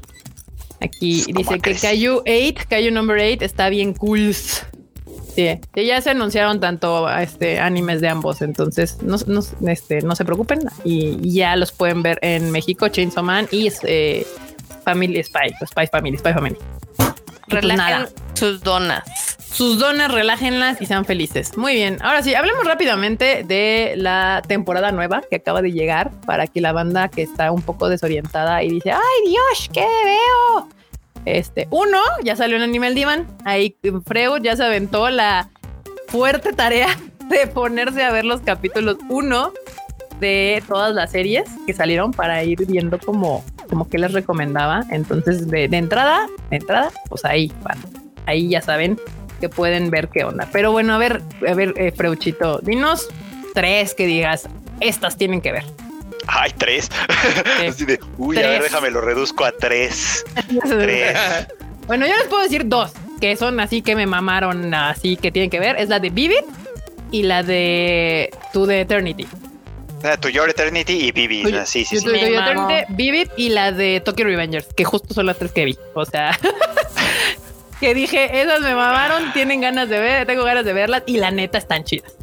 [0.81, 1.75] Aquí ¿Cómo dice que?
[1.75, 4.33] Caillou 8, Caillou number 8 está bien cool.
[4.33, 10.25] Sí, ya se anunciaron tanto este animes de ambos, entonces no, no, este, no se
[10.25, 14.27] preocupen y, y ya los pueden ver en México, Chainsaw Man y eh,
[14.83, 16.57] Family Spy, Spy Family, Spy Family.
[17.51, 19.03] Pues Relajen sus donas.
[19.51, 21.57] Sus donas, relájenlas y sean felices.
[21.57, 21.97] Muy bien.
[22.01, 26.71] Ahora sí, hablemos rápidamente de la temporada nueva que acaba de llegar para que la
[26.71, 30.69] banda que está un poco desorientada y dice, ay Dios, ¿qué veo?
[31.25, 33.27] Este, uno, ya salió en Animal Divan.
[33.45, 33.75] Ahí
[34.05, 35.49] Freud ya se aventó la
[36.07, 36.97] fuerte tarea
[37.29, 39.53] de ponerse a ver los capítulos uno
[40.19, 44.83] de todas las series que salieron para ir viendo como, como que les recomendaba.
[44.91, 47.79] Entonces, de, de entrada, de entrada, pues ahí van.
[48.27, 48.99] Ahí ya saben
[49.39, 50.47] que pueden ver qué onda.
[50.51, 53.09] Pero bueno, a ver, a ver, eh, Freuchito, dinos
[53.55, 54.47] tres que digas,
[54.79, 55.63] estas tienen que ver.
[56.27, 56.89] Ay, tres.
[57.57, 57.65] Sí.
[57.67, 60.23] Así de, uy, a ver, déjame lo reduzco a tres.
[60.61, 61.17] Tres.
[61.87, 65.49] bueno, yo les puedo decir dos que son así que me mamaron, así que tienen
[65.49, 65.77] que ver.
[65.77, 66.43] Es la de Vivid
[67.11, 69.27] y la de To the Eternity.
[70.03, 71.45] Ah, To Your Eternity y.
[71.45, 72.05] Oye, Ah, sí, sí, sí.
[72.05, 72.13] To.
[72.13, 75.77] Eternity, Vivid y la de Tokyo Revengers, que justo son las tres que vi.
[75.93, 76.37] O sea,
[77.79, 81.31] que dije, esas me mamaron, tienen ganas de ver, tengo ganas de verlas y la
[81.31, 82.13] neta están chidas.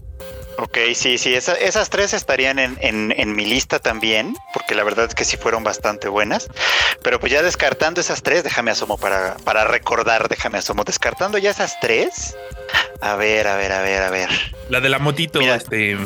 [0.61, 4.83] Ok, sí, sí, esa- esas tres estarían en, en- en mi lista también, porque la
[4.83, 6.49] verdad es que sí fueron bastante buenas.
[7.01, 10.83] Pero pues ya descartando esas tres, déjame asomo para, para recordar, déjame asomo.
[10.83, 12.37] Descartando ya esas tres.
[13.01, 14.29] A ver, a ver, a ver, a ver.
[14.69, 15.55] La de la motito, Mira.
[15.55, 15.97] este.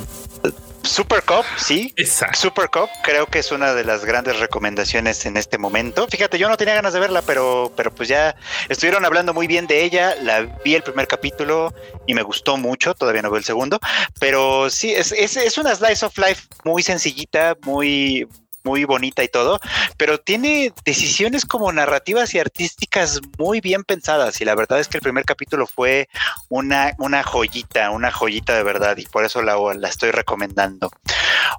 [0.83, 1.93] Super Cup, sí.
[1.97, 2.33] Esa.
[2.35, 6.07] Super Cup creo que es una de las grandes recomendaciones en este momento.
[6.09, 8.35] Fíjate, yo no tenía ganas de verla, pero, pero pues ya
[8.69, 10.15] estuvieron hablando muy bien de ella.
[10.23, 11.73] La vi el primer capítulo
[12.07, 12.95] y me gustó mucho.
[12.95, 13.79] Todavía no veo el segundo,
[14.19, 18.27] pero sí, es, es, es una slice of life muy sencillita, muy,
[18.65, 19.61] muy bonita y todo,
[19.97, 24.41] pero tiene decisiones como narrativas y artísticas muy bien pensadas.
[24.41, 26.09] Y la verdad es que el primer capítulo fue
[26.49, 30.91] una, una joyita, una joyita de verdad, y por eso la, la estoy recomendando.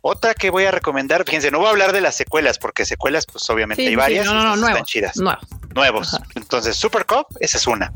[0.02, 3.26] Otra que voy a recomendar, fíjense, no voy a hablar de las secuelas, porque secuelas,
[3.26, 5.44] pues obviamente Sí, hay sí, varias, no, y no, no, nuevos, están chidas, nuevos.
[5.74, 6.14] nuevos.
[6.14, 6.26] Ajá.
[6.36, 7.94] Entonces, Super Cup, esa es una.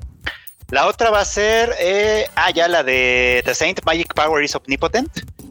[0.70, 4.54] La otra va a ser, eh, ah, ya la de The Saint Magic Power is
[4.54, 5.10] Omnipotent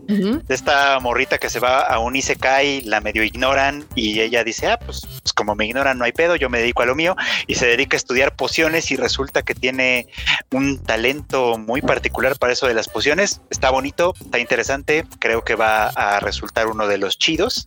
[0.08, 0.42] Ujú.
[0.46, 4.68] de esta morrita que se va a un Isekai, la medio ignoran y ella dice,
[4.68, 7.16] ah, pues, pues como me ignoran no hay pedo, yo me dedico a lo mío
[7.46, 10.06] y se dedica a estudiar pociones y resulta que tiene
[10.52, 13.40] un talento muy particular para eso de las pociones.
[13.50, 17.66] Está bonito, está interesante, creo que va a resultar uno de los chidos.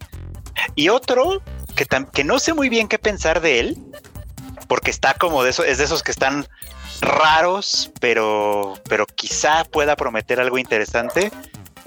[0.75, 1.41] Y otro
[1.75, 3.77] que, que no sé muy bien qué pensar de él,
[4.67, 6.47] porque está como de eso, es de esos que están
[7.01, 11.31] raros, pero, pero quizá pueda prometer algo interesante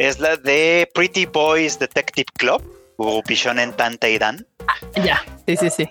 [0.08, 2.62] es la de Pretty Boys Detective Club
[2.96, 4.46] o Bishonen Tantei Dan.
[4.96, 5.90] Ya, sí, sí, sí.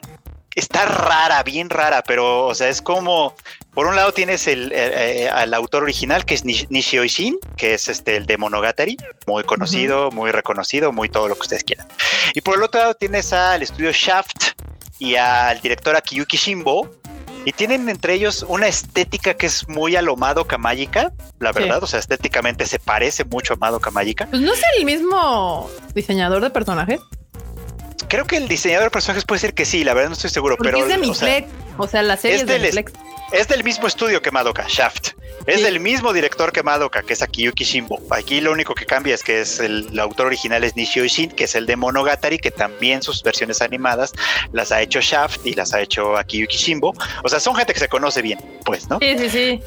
[0.54, 3.34] Está rara, bien rara, pero o sea, es como
[3.74, 7.38] por un lado tienes el, eh, eh, al autor original que es Nish- Nishio Ishin,
[7.56, 8.98] que es este el de Monogatari,
[9.28, 11.88] muy conocido, muy reconocido, muy todo lo que ustedes quieran.
[12.34, 14.52] Y por el otro lado tienes al estudio Shaft
[15.00, 16.90] y al director Akiyuki Shimbo.
[17.44, 20.58] Y tienen entre ellos una estética que es muy a lo Madoka
[21.40, 21.60] la Sí.
[21.60, 21.84] verdad.
[21.84, 23.90] O sea, estéticamente se parece mucho a Madoka.
[24.28, 27.00] Pues no es el mismo diseñador de personajes.
[28.12, 30.58] Creo que el diseñador de personajes puede ser que sí, la verdad no estoy seguro,
[30.58, 31.48] Porque pero es de o sea, Miflex.
[31.78, 32.92] O sea, la serie es es de del- Miflex.
[33.32, 35.12] es del mismo estudio que Madoka, Shaft.
[35.48, 35.64] Es Sí.
[35.64, 38.00] del mismo director que Madoka, que es Akiyuki Shimbo.
[38.12, 41.32] Aquí lo único que cambia es que es el, el autor original es Nishio Ishin,
[41.32, 44.12] que es el de Monogatari, que también sus versiones animadas
[44.52, 46.94] las ha hecho Shaft y las ha hecho Akiyuki Shimbo.
[47.24, 49.00] O sea, son gente que se conoce bien, pues, ¿no?
[49.00, 49.62] Sí, sí, sí.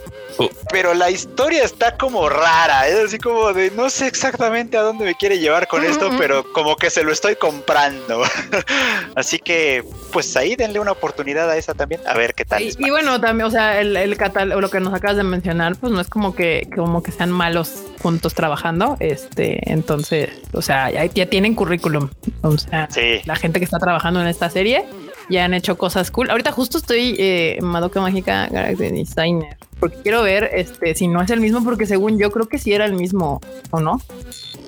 [0.71, 5.05] Pero la historia está como rara, es así como de no sé exactamente a dónde
[5.05, 6.19] me quiere llevar con esto, Ujú.
[6.19, 8.23] pero como que se lo estoy comprando.
[9.17, 12.63] así que, pues ahí denle una oportunidad a esa también, a ver qué tal.
[12.63, 15.93] Y, bueno, también, o sea, el, el catálogo, lo que nos acabas de mencionar, pues
[15.93, 18.97] no es como que, como que sean malos juntos trabajando.
[19.01, 22.11] Este, entonces, o sea, ya, ya tienen currículum.
[22.43, 23.21] O sea, Sí.
[23.25, 24.85] la gente que está trabajando en esta serie
[25.31, 26.31] ya han hecho cosas cool.
[26.31, 31.21] Ahorita justo estoy eh, en Madoka Mágica Character Designer porque quiero ver este si no
[31.23, 34.01] es el mismo, porque según yo creo que sí era el mismo o no.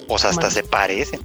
[0.08, 1.20] O sea, hasta se parecen.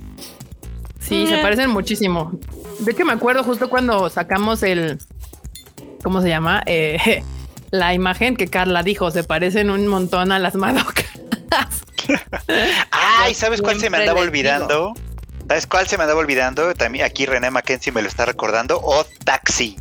[1.01, 1.41] Sí, se Eh.
[1.41, 2.31] parecen muchísimo.
[2.79, 4.97] De hecho, me acuerdo justo cuando sacamos el,
[6.03, 6.63] ¿cómo se llama?
[6.65, 7.23] Eh,
[7.71, 11.03] la imagen que Carla dijo, se parecen un montón a las Madoka.
[12.91, 14.93] Ay, ¿sabes cuál se me andaba olvidando?
[15.47, 16.73] ¿Sabes cuál se me andaba olvidando?
[16.73, 18.79] También aquí René Mackenzie me lo está recordando.
[18.81, 19.77] O Taxi.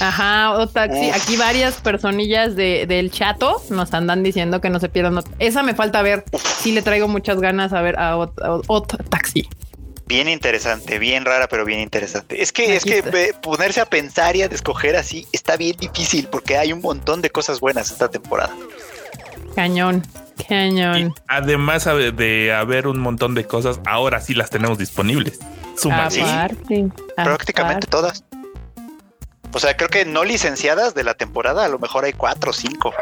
[0.00, 1.08] Ajá, o taxi.
[1.10, 1.16] Uf.
[1.16, 5.22] Aquí varias personillas de, del chato nos andan diciendo que no se pierdan.
[5.38, 6.24] Esa me falta ver.
[6.58, 9.48] Sí le traigo muchas ganas a ver a Ot Taxi.
[10.06, 12.42] Bien interesante, bien rara, pero bien interesante.
[12.42, 13.02] Es que, es que
[13.42, 17.30] ponerse a pensar y a escoger así está bien difícil porque hay un montón de
[17.30, 18.54] cosas buenas esta temporada.
[19.54, 20.02] Cañón,
[20.38, 21.14] Y cañón.
[21.28, 25.38] además de- de haber un montón de cosas, ahora sí las tenemos disponibles.
[25.76, 25.90] Sí.
[25.90, 27.86] Aparte, Prácticamente aparte.
[27.88, 28.24] todas.
[29.52, 32.52] O sea, creo que no licenciadas de la temporada, a lo mejor hay cuatro o
[32.54, 32.92] cinco.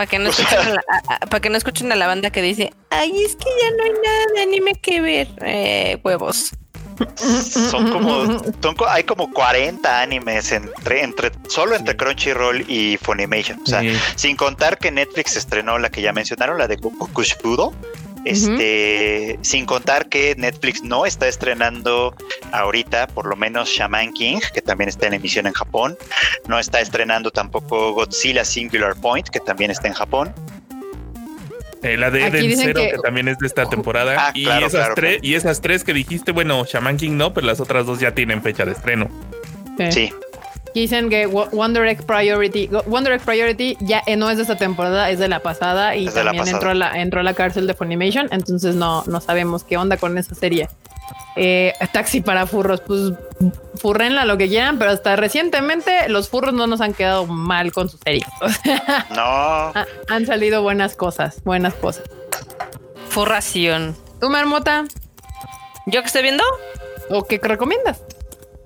[0.00, 1.94] Para que, no O sea- escuchen a la- a- a- para que no escuchen a
[1.94, 5.28] la banda que dice, ay, es que ya no hay nada de anime que ver.
[5.44, 6.52] Eh, huevos.
[7.16, 13.60] Son como, son hay como 40 animes entre, entre, solo entre Crunchyroll y Funimation.
[13.62, 13.92] O sea, Sí.
[14.16, 17.74] sin contar que Netflix estrenó la que ya mencionaron, la de Kukushbudo.
[18.24, 22.14] Este, sin contar que Netflix no está estrenando
[22.52, 25.96] ahorita, por lo menos Shaman King, que también está en emisión en Japón.
[26.46, 30.34] No está estrenando tampoco Godzilla Singular Point, que también está en Japón.
[31.82, 32.98] Eh, la de Eden Zero, que- que...
[32.98, 34.14] también es de esta temporada.
[34.18, 35.26] Ah, y, claro, esas claro, tres, claro.
[35.26, 38.42] y esas tres que dijiste, bueno, Shaman King no, pero las otras dos ya tienen
[38.42, 39.08] fecha de estreno.
[39.78, 39.92] Sí.
[39.92, 40.12] Sí,
[40.74, 44.56] Dicen que Wo- Wonder Egg Priority, Wonder Egg Priority ya eh, no es de esta
[44.56, 46.56] temporada, es de la pasada y Es de la también pasada.
[46.58, 49.96] entró a la entró a la cárcel de Funimation, entonces no no sabemos qué onda
[49.96, 50.68] con esa serie.
[51.36, 53.12] Eh, taxi para furros, pues
[53.76, 57.88] furrenla lo que quieran, pero hasta recientemente los furros no nos han quedado mal con
[57.88, 58.26] sus series.
[58.40, 59.22] O sea, no.
[59.22, 62.04] ha- han salido buenas cosas, buenas cosas.
[63.08, 63.96] Furración.
[64.20, 64.84] ¿Tú, Marmota?
[65.86, 66.44] ¿Yo que estoy viendo?
[67.10, 68.02] ¿O qué recomiendas?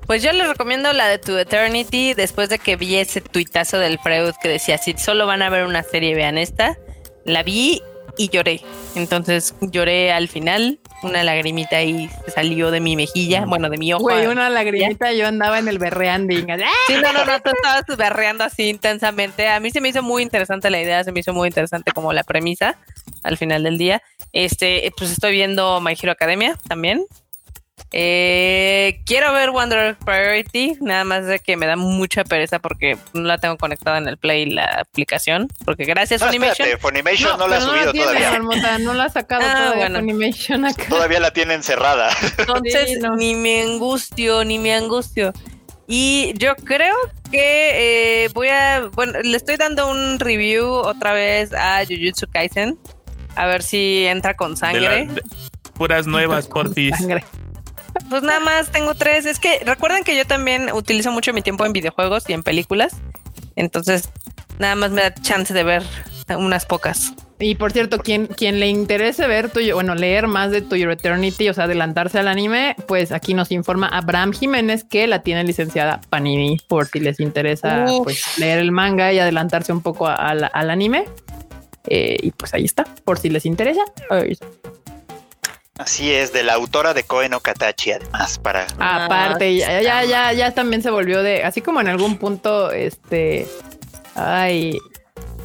[0.07, 3.99] Pues yo les recomiendo la de To Eternity después de que vi ese tuitazo del
[3.99, 6.77] Freud que decía, si solo van a ver una serie, vean esta.
[7.25, 7.81] La vi
[8.17, 8.61] y lloré.
[8.95, 14.03] Entonces lloré al final, una lagrimita ahí salió de mi mejilla, bueno, de mi ojo.
[14.03, 16.47] Güey, una lagrimita, yo andaba en el berreanding.
[16.87, 19.49] Sí, no, no, no, tú estabas berreando así intensamente.
[19.49, 22.13] A mí se me hizo muy interesante la idea, se me hizo muy interesante como
[22.13, 22.77] la premisa
[23.23, 24.03] al final del día.
[24.33, 27.07] Este, pues estoy viendo My Hero Academia también.
[27.97, 32.99] Eh, quiero ver Wonder Egg Priority, nada más de que me da mucha pereza porque
[33.13, 35.47] no la tengo conectada en el Play la aplicación.
[35.65, 36.53] Porque gracias No, Funimation.
[36.69, 38.31] espérate, Funimation no, la ha subido tiene, todavía.
[38.33, 39.99] Marmota, no la ha sacado Ah, todavía bueno.
[40.01, 40.85] Funimation acá.
[40.89, 42.11] Todavía la tienen cerrada.
[42.39, 43.15] Entonces, Sí, no.
[43.15, 45.33] ni me angustio, ni me angustio.
[45.87, 46.97] Y yo creo
[47.31, 48.89] que eh, voy a.
[48.93, 52.77] Bueno, le estoy dando un review otra vez a Jujutsu Kaisen.
[53.37, 55.07] A ver si entra con De sangre.
[55.07, 55.23] la- de-
[55.75, 56.97] puras nuevas, porfis.
[56.97, 57.25] Sangre.
[58.11, 59.27] Pues nada más tengo tres.
[59.27, 62.97] Es que recuerden que yo también utilizo mucho mi tiempo en videojuegos y en películas.
[63.57, 64.11] Entonces,
[64.59, 65.83] nada más me da chance de ver
[66.37, 67.13] unas pocas.
[67.41, 70.93] Y por cierto, quien, quien le interese ver tuyo, bueno, leer más de To Your
[70.93, 75.43] Eternity, o sea, adelantarse al anime, pues aquí nos informa Abraham Jiménez que la tiene
[75.45, 78.05] licenciada Panini, por si les interesa Uf.
[78.05, 81.05] pues leer el manga y adelantarse un poco a- a al anime.
[81.89, 83.83] Eh, y pues ahí está, por si les interesa.
[85.79, 90.05] Así es, de la autora de Koe no Katachi, además, para Ah, Aparte, ya, ya,
[90.05, 93.49] ya, ya también se volvió de, así como en algún punto, este,
[94.15, 94.79] ay,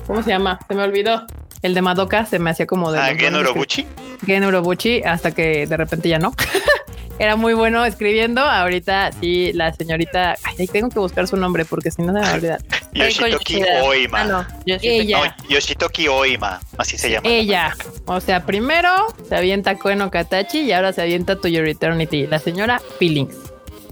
[0.05, 0.59] ¿cómo se llama?
[0.67, 1.25] Se me olvidó.
[1.61, 3.85] El de Madoka se me hacía como de ah, Gen Urobuchi.
[4.25, 6.33] Gen Urobuchi hasta que de repente ya no.
[7.19, 8.41] Era muy bueno escribiendo.
[8.41, 10.35] Ahorita sí, la señorita.
[10.43, 12.61] Ay, ahí tengo que buscar su nombre porque si no se me va a olvidar.
[12.93, 13.61] Yoshitoki.
[13.83, 14.21] Oima.
[14.21, 14.45] Ah, no.
[14.65, 15.35] Ella.
[15.37, 17.27] No, Yoshitoki Oima, así se llama.
[17.29, 17.75] Ella.
[18.05, 18.89] O sea, primero
[19.27, 22.25] se avienta Koen Katachi y ahora se avienta To Your Eternity.
[22.25, 23.35] La señora Feelings.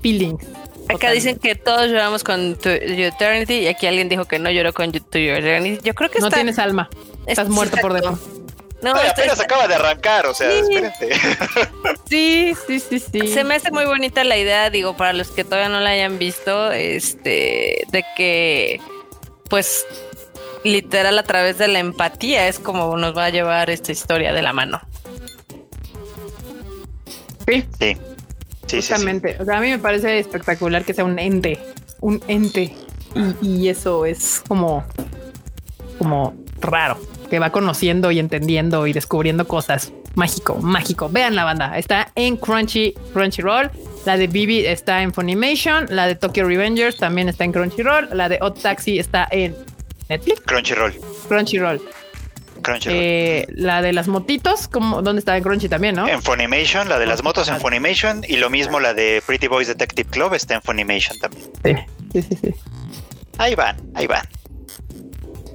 [0.02, 0.44] Feelings.
[0.90, 4.50] Acá dicen que todos lloramos con To Your Eternity y aquí alguien dijo que no
[4.50, 5.80] lloró con To Your Eternity.
[5.84, 6.38] Yo creo que No está.
[6.38, 6.90] tienes alma.
[7.26, 8.18] Estás es- muerto por exacto.
[8.18, 8.47] dentro.
[8.82, 10.60] No, Ay, está- apenas acaba de arrancar, o sea, Sí.
[10.76, 11.10] espérate.
[12.10, 13.28] Sí, sí, sí, sí.
[13.28, 16.18] Se me hace muy bonita la idea, digo, para los que todavía no la hayan
[16.20, 18.80] visto, este, de que,
[19.50, 19.86] pues,
[20.64, 24.42] literal a través de la empatía es como nos va a llevar esta historia de
[24.42, 24.80] la mano.
[27.48, 27.98] Sí, Sí,
[28.68, 29.22] sí, sí, sí.
[29.40, 31.58] O sea, a mí me parece espectacular que sea un ente.
[32.02, 32.74] Un ente.
[33.42, 34.86] Y, y eso es como,
[35.98, 37.00] como raro.
[37.30, 39.92] Que va conociendo y entendiendo y descubriendo cosas.
[40.16, 41.10] Mágico, mágico.
[41.10, 41.78] Vean la banda.
[41.78, 43.70] Está en Crunchy, Crunchyroll.
[44.06, 45.88] La de Bibi está en Funimation.
[45.90, 48.10] La de Tokyo Revengers también está en Crunchyroll.
[48.14, 49.56] La de Odd Taxi está en
[50.10, 50.42] Netflix.
[50.42, 50.94] Crunchyroll.
[51.28, 51.82] Crunchyroll.
[52.62, 53.00] Crunchyroll.
[53.00, 56.08] Eh, la de las motitos, como ¿dónde está en Crunchy también, no?
[56.08, 59.68] En Funimation, la de las motos en Funimation y lo mismo la de Pretty Boys
[59.68, 61.86] Detective Club está en Funimation también.
[62.12, 62.38] Sí, sí, sí.
[62.42, 62.54] sí.
[63.38, 64.28] Ahí van, ahí van.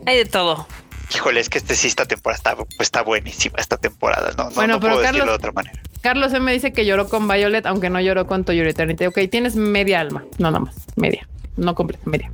[0.06, 0.66] Hay de todo.
[1.14, 4.44] Híjole, es que este sí, esta temporada está, pues, está buenísima esta temporada, ¿no?
[4.44, 5.82] No, Bueno, no pero puedo decirlo Carlos- de otra manera.
[6.00, 9.06] Carlos M dice que lloró con Violet, aunque no lloró con To Your Eternity.
[9.06, 10.24] Ok, tienes media alma.
[10.38, 10.74] No, nada más.
[10.96, 11.28] Media.
[11.56, 12.30] No completa, media.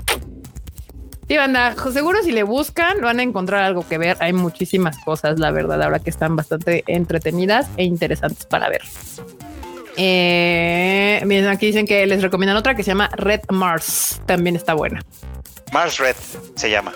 [1.28, 4.16] Sí, banda, seguro si le buscan van a encontrar algo que ver.
[4.20, 8.80] Hay muchísimas cosas, la verdad, ahora que están bastante entretenidas e interesantes para ver.
[9.96, 14.22] Eh, miren, aquí dicen que les recomiendan otra que se llama Red Mars.
[14.26, 15.02] También está buena.
[15.72, 16.16] Mars Red
[16.54, 16.92] se llama.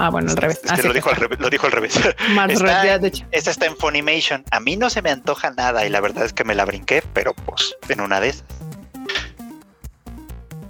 [0.00, 0.60] Ah, bueno, al revés.
[0.64, 1.96] Es Ah, que sí, lo, dijo al revés, lo dijo al revés.
[1.96, 2.12] Está-
[2.46, 3.26] Red, ya, de hecho.
[3.32, 4.44] Esta está en Funimation.
[4.50, 7.02] A mí no se me antoja nada y la verdad es que me la brinqué,
[7.12, 8.44] pero pues en una de esas.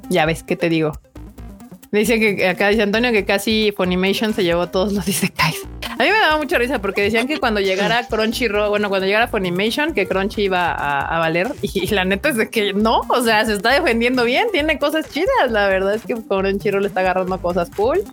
[0.08, 0.92] Ya ves, ¿qué te digo?
[1.90, 5.66] Dice que acá dice Antonio que casi Funimation se llevó todos los Isekais.
[5.90, 9.26] A mí me daba mucha risa porque decían que cuando llegara Crunchyroll, bueno, cuando llegara
[9.28, 11.52] Funimation, que Crunchy iba a, a valer.
[11.62, 15.08] Y la neta es de que no, o sea, se está defendiendo bien, tiene cosas
[15.10, 15.50] chidas.
[15.50, 18.04] La verdad es que Crunchyroll está agarrando cosas cool.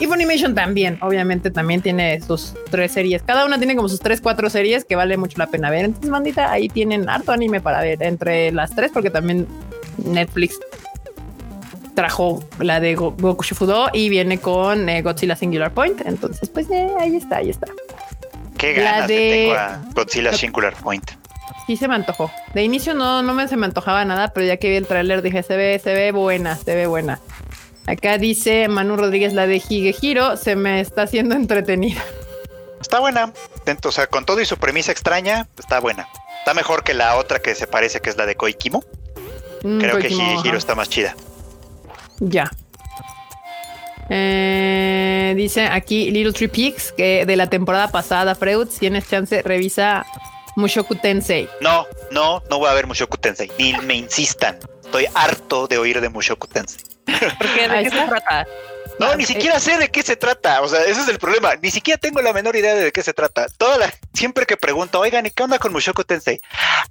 [0.00, 3.22] Y Funimation también, obviamente, también tiene sus tres series.
[3.22, 5.84] Cada una tiene como sus tres, cuatro series que vale mucho la pena ver.
[5.84, 9.46] Entonces, mandita, ahí tienen harto anime para ver entre las tres, porque también
[9.98, 10.58] Netflix
[11.94, 16.00] trajo la de Go- Goku Shufudo y viene con eh, Godzilla Singular Point.
[16.04, 17.68] Entonces, pues eh, ahí está, ahí está.
[18.58, 21.08] Qué La ganas le de- tengo a Godzilla Singular Point.
[21.66, 22.30] Sí se me antojó.
[22.52, 25.22] De inicio no, no me se me antojaba nada, pero ya que vi el tráiler
[25.22, 27.20] dije, se ve, se ve buena, se ve buena.
[27.86, 32.02] Acá dice Manu Rodríguez, la de Higehiro se me está haciendo entretenida.
[32.80, 33.32] Está buena.
[33.84, 36.08] O sea, con todo y su premisa extraña, está buena.
[36.38, 38.84] Está mejor que la otra que se parece que es la de Koikimo.
[39.62, 40.56] Mm, Creo que Higehiro ajá.
[40.58, 41.16] está más chida.
[42.20, 42.50] Ya.
[44.10, 49.40] Eh, dice aquí Little Tree Peaks que de la temporada pasada, Freud, si tienes chance,
[49.42, 50.04] revisa
[50.56, 51.48] Mushoku Tensei.
[51.60, 53.50] No, no, no voy a ver Mushoku Tensei.
[53.58, 54.58] Ni me insistan.
[54.84, 56.80] Estoy harto de oír de Mushoku Tensei.
[57.38, 58.46] Porque de qué se trata.
[58.98, 59.26] No, Ah, ni eh.
[59.26, 60.60] siquiera sé de qué se trata.
[60.62, 61.54] O sea, ese es el problema.
[61.60, 63.46] Ni siquiera tengo la menor idea de qué se trata.
[63.58, 66.40] Toda la, siempre que pregunto, oigan, ¿y qué onda con Mushoku Tensei?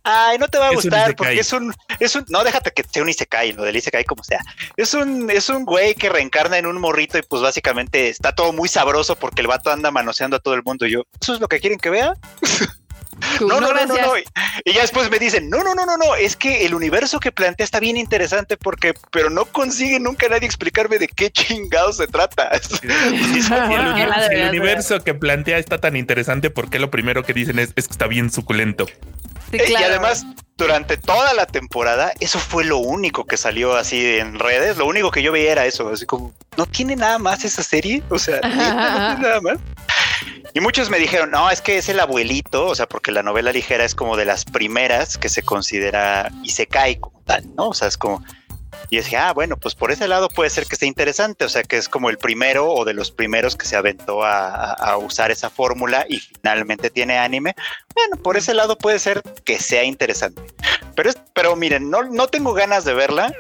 [0.03, 3.03] Ay, no te va a gustar porque es un, es un, no, déjate que sea
[3.03, 4.41] un Isekai, lo del Isekai como sea.
[4.75, 8.51] Es un, es un güey que reencarna en un morrito y pues básicamente está todo
[8.51, 10.85] muy sabroso porque el vato anda manoseando a todo el mundo.
[10.85, 12.13] Y yo, ¿eso es lo que quieren que vea?
[13.41, 14.13] No, no, no, no, no.
[14.65, 17.31] Y ya después me dicen, no, no, no, no, no, es que el universo que
[17.31, 22.07] plantea está bien interesante porque, pero no consigue nunca nadie explicarme de qué chingados se
[22.07, 22.51] trata.
[22.73, 23.53] Si
[24.31, 27.87] el, universo que plantea está tan interesante, ¿por qué lo primero que dicen es, es
[27.87, 28.85] que está bien suculento?
[29.51, 29.65] Eh.
[29.69, 30.25] Y además,
[30.57, 34.77] durante toda la temporada, eso fue lo único que salió así en redes.
[34.77, 38.03] Lo único que yo veía era eso, así como, ¿no tiene nada más esa serie?
[38.09, 39.57] O sea, ¿neta no tiene nada más.
[40.53, 43.51] Y muchos me dijeron, no, es que es el abuelito, o sea, porque la novela
[43.51, 47.69] ligera es como de las primeras que se considera y se cae como tal, ¿no?
[47.69, 48.23] O sea, es como...
[48.89, 51.63] Y decía, ah, bueno, pues por ese lado puede ser que esté interesante, o sea,
[51.63, 55.49] que es como el primero o de los primeros que se aventó a usar esa
[55.49, 57.55] fórmula y finalmente tiene anime.
[57.95, 60.41] Bueno, por ese lado puede ser que sea interesante.
[60.95, 63.33] Pero, es, pero miren, no, no tengo ganas de verla.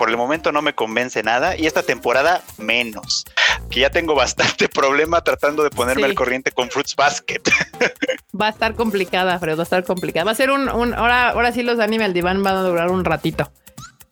[0.00, 3.26] Por el momento no me convence nada y esta temporada menos.
[3.70, 6.08] Que ya tengo bastante problema tratando de ponerme Sí.
[6.08, 7.42] al corriente con Fruits Basket.
[8.40, 10.24] Va a estar complicada, Fred, va a estar complicada.
[10.24, 12.90] Va a ser un, un ahora, ahora sí los anime al diván van a durar
[12.90, 13.52] un ratito.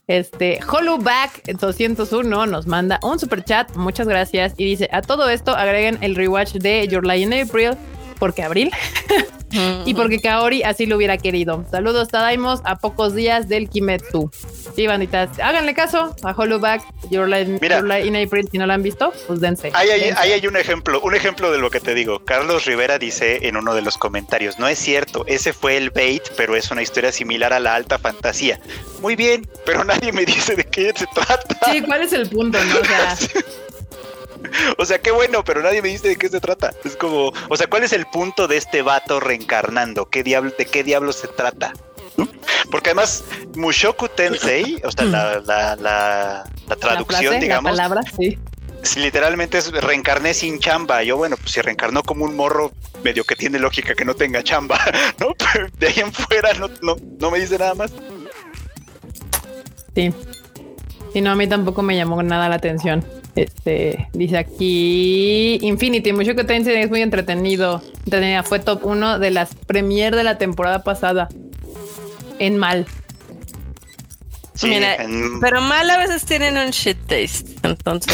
[0.09, 3.75] Este Hollowback 201 nos manda un super chat.
[3.75, 4.53] Muchas gracias.
[4.59, 7.77] Y dice: A todo esto agreguen el rewatch de Your Lie in April,
[8.19, 8.71] porque abril
[9.85, 11.65] y porque Kaori así lo hubiera querido.
[11.71, 14.31] Saludos, Tadaimos, a pocos días del Kimetsu.
[14.77, 17.79] Sí, banditas, háganle caso a Hollowback, Your Lie, Mira.
[17.79, 18.49] Your Lie in April.
[18.51, 19.71] Si no la han visto, pues dense.
[19.75, 20.21] Ahí hay, dense.
[20.21, 22.25] ahí hay un ejemplo, un ejemplo de lo que te digo.
[22.25, 26.23] Carlos Rivera dice en uno de los comentarios, no es cierto, ese fue el bait,
[26.37, 28.61] pero es una historia similar a la alta fantasía.
[29.01, 31.59] Muy bien, pero nadie me dice de qué se trata.
[31.73, 32.63] Sí, ¿cuál es el punto?
[32.65, 32.81] No?
[32.81, 33.17] O sea,
[34.79, 36.73] O sea, qué bueno, pero nadie me dice de qué se trata.
[36.85, 40.07] Es como, o sea, ¿cuál es el punto de este vato reencarnando?
[40.11, 41.73] ¿Qué diablo, ¿De qué diablo se trata?
[42.17, 42.29] ¿No?
[42.71, 43.25] Porque además,
[43.57, 48.39] Mushoku Tensei, o sea, la, la, la- la traducción, frase, digamos, La palabra, sí.
[48.97, 51.03] literalmente es reencarné sin chamba.
[51.03, 52.73] Yo, bueno, pues si reencarnó como un morro,
[53.05, 54.79] medio que tiene lógica que no tenga chamba,
[55.21, 55.29] ¿no?
[55.53, 57.93] Pero de ahí en fuera no, no, no me dice nada más.
[59.95, 60.13] Sí.
[61.13, 63.05] Sí, no, a mí tampoco me llamó nada la atención.
[63.43, 67.83] Este dice aquí Infinity, mucho que Tensei es muy entretenido.
[68.05, 68.43] Entretenida.
[68.43, 71.29] Fue top 1 de las premier de la temporada pasada.
[72.39, 72.87] En mal.
[74.55, 77.49] Sí, Mira, en- Pero mal a veces tienen un shit taste.
[77.63, 78.13] Entonces,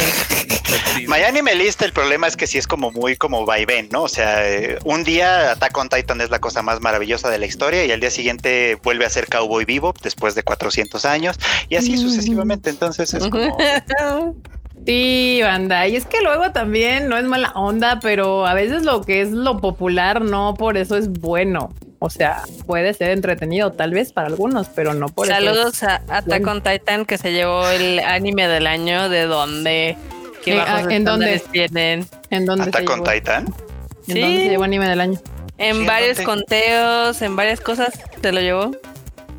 [1.08, 4.02] My Anime List, el problema es que sí es como muy como vaivén, ¿no?
[4.02, 7.46] O sea, eh, un día Attack on Titan es la cosa más maravillosa de la
[7.46, 11.38] historia y al día siguiente vuelve a ser Cowboy Vivo después de 400 años
[11.70, 12.68] y así sucesivamente.
[12.68, 13.56] Entonces es como...
[14.86, 15.88] Sí, banda.
[15.88, 19.30] Y es que luego también no es mala onda, pero a veces lo que es
[19.30, 21.72] lo popular no por eso es bueno.
[22.00, 25.34] O sea, puede ser entretenido tal vez para algunos, pero no por eso.
[25.38, 29.08] es- saludos a Attack on Titan que se llevó el anime del año.
[29.08, 29.96] ¿De dónde?
[30.44, 31.42] ¿Qué Eh, bajos ah, ¿en dónde?
[31.50, 32.06] tienen?
[32.28, 33.04] ¿En dónde Attack se on?
[33.04, 33.46] Titan.
[34.08, 34.20] ¿En Sí.
[34.20, 35.18] dónde se llevó anime del año?
[35.56, 38.72] En Sí, varios conteos, en varias cosas se lo llevó.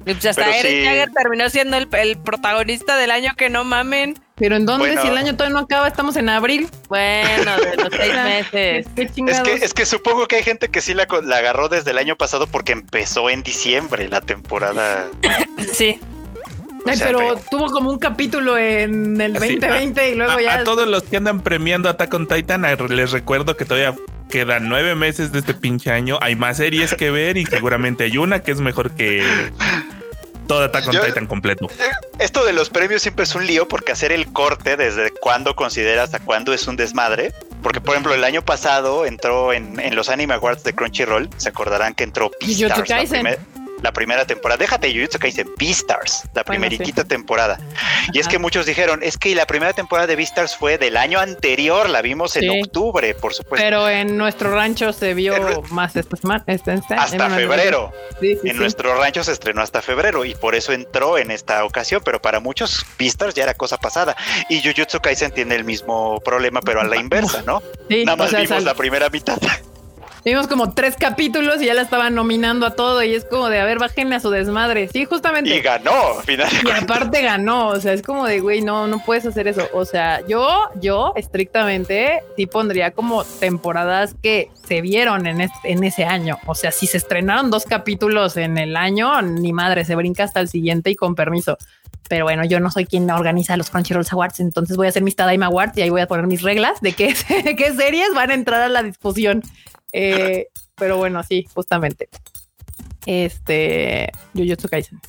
[0.07, 0.83] Y pues hasta Eren sí.
[0.85, 4.15] Jagger terminó siendo el, el protagonista del año que no mamen.
[4.37, 4.87] Pero ¿en dónde?
[4.87, 5.01] Bueno.
[5.01, 6.67] Si el año todavía no acaba, estamos en abril.
[6.89, 8.13] Bueno, de los seis
[8.53, 8.87] meses.
[8.95, 11.97] ¿Qué Es que, es que supongo que hay gente que sí la, agarró desde el
[11.97, 15.07] año pasado porque empezó en diciembre la temporada.
[15.73, 15.99] Sí.
[16.85, 20.41] O Ay, sea, pero tuvo como un capítulo en el Sí, 2020 y luego a,
[20.41, 20.53] ya.
[20.59, 23.95] a todos los que andan premiando Attack on Titan, a- les recuerdo que todavía
[24.29, 26.19] quedan nueve meses de este pinche año.
[26.21, 29.23] Hay más series que ver y seguramente hay una que es mejor que
[30.47, 31.67] todo Attack on Yo- Titan completo.
[32.19, 36.13] Esto de los premios siempre es un lío porque hacer el corte desde cuándo consideras
[36.13, 37.33] a cuándo es un desmadre.
[37.61, 41.29] Porque, por ejemplo, el año pasado entró en, en los Anime Awards de Crunchyroll.
[41.37, 43.21] Se acordarán que entró Beastars, la, Kaisen.
[43.23, 43.39] primer-
[43.81, 44.57] la primera temporada.
[44.57, 47.59] Déjate, Jujutsu Kaisen, Beastars, la Bueno, primeritita temporada.
[48.13, 51.19] Y es que muchos dijeron, es que la primera temporada de Beastars fue del año
[51.19, 52.61] anterior, la vimos en Sí.
[52.63, 53.63] octubre, por supuesto.
[53.63, 56.43] Pero en nuestro rancho se vio En- más esta semana.
[56.47, 57.91] Este, este- hasta febrero.
[58.19, 62.01] Sí, En nuestro rancho se estrenó hasta febrero y por eso entró en esta ocasión,
[62.03, 64.15] pero para muchos Beastars ya era cosa pasada.
[64.49, 67.61] Y Jujutsu Kaisen tiene el mismo problema, pero a la inversa, ¿no?
[67.89, 69.37] Nada o más sea, vimos sal- la primera mitad.
[70.25, 73.59] Vimos como tres capítulos y ya la estaban nominando a todo y es como de,
[73.59, 74.89] a ver, bájenle a su desmadre.
[74.91, 75.55] Sí, justamente.
[75.55, 76.49] Y ganó, al final.
[76.49, 79.67] de Y aparte ganó, o sea, es como de, güey, no, no puedes hacer eso.
[79.73, 80.49] O sea, yo,
[80.81, 86.39] yo estrictamente sí pondría como temporadas que se vieron en, este- en ese año.
[86.47, 90.39] O sea, si se estrenaron dos capítulos en el año, ni madre, se brinca hasta
[90.39, 91.57] el siguiente y con permiso.
[92.07, 95.15] Pero bueno, yo no soy quien organiza los Crunchyroll Awards, entonces voy a hacer mis
[95.15, 97.15] Tadaima Awards y ahí voy a poner mis reglas de qué,
[97.57, 99.41] qué series van a entrar a la discusión.
[99.91, 102.09] Eh, pero bueno, sí, justamente.
[103.05, 104.99] Este, Jujutsu Kaisen.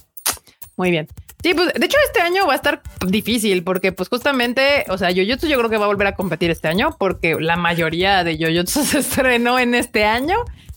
[0.77, 1.09] Muy bien.
[1.43, 5.11] Sí, pues de hecho este año va a estar difícil porque pues justamente, o sea,
[5.11, 8.37] Jujutsu yo creo que va a volver a competir este año porque la mayoría de
[8.37, 10.37] Jujutsu se estrenó en este año.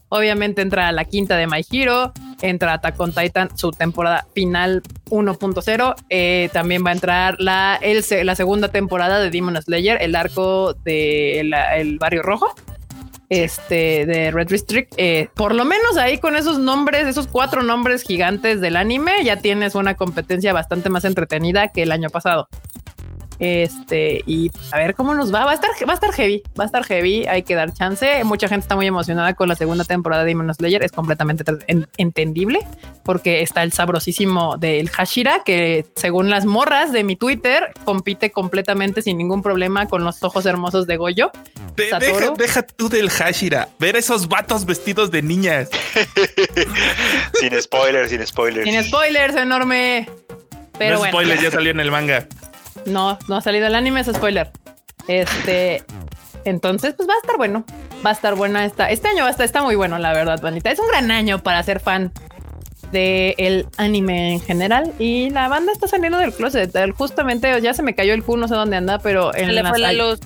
[0.09, 5.95] Obviamente entra la quinta de My Hero, entra Attack on Titan, su temporada final 1.0.
[6.09, 10.73] Eh, también va a entrar la, el la segunda temporada de Demon Slayer, el arco
[10.73, 12.53] del el Barrio Rojo
[13.29, 14.93] este de Red District.
[14.97, 19.37] Eh, por lo menos ahí con esos nombres, esos cuatro nombres gigantes del anime, ya
[19.37, 22.47] tienes una competencia bastante más entretenida que el año pasado.
[23.39, 25.45] Este, y a ver cómo nos va.
[25.45, 27.25] Va a estar, va a estar heavy, va a estar heavy.
[27.27, 28.23] Hay que dar chance.
[28.25, 30.83] Mucha gente está muy emocionada con la segunda temporada de Demon Slayer.
[30.83, 32.59] Es completamente en- entendible
[33.03, 39.01] porque está el sabrosísimo del Hashira, que según las morras de mi Twitter, compite completamente
[39.01, 41.31] sin ningún problema con los ojos hermosos de Goyo.
[41.75, 43.69] De- deja, deja tú del Hashira.
[43.79, 45.69] Ver esos vatos vestidos de niñas.
[47.39, 48.69] sin spoilers, sin spoilers.
[48.69, 50.09] Sin spoilers, enorme.
[50.77, 52.27] Pero no bueno, spoilers, ya salió en el manga.
[52.85, 54.51] No, no ha salido el anime, es spoiler.
[55.07, 55.83] Este,
[56.45, 57.65] entonces, pues va a estar bueno.
[58.05, 58.89] Va a estar buena esta.
[58.89, 60.71] Este año va a estar, está muy bueno, la verdad, bandita.
[60.71, 62.11] Es un gran año para ser fan
[62.91, 66.71] de el anime en general y la banda está saliendo del closet.
[66.97, 69.61] Justamente ya se me cayó el Q, no sé dónde anda, pero en Se le
[69.63, 70.19] las- fue la luz.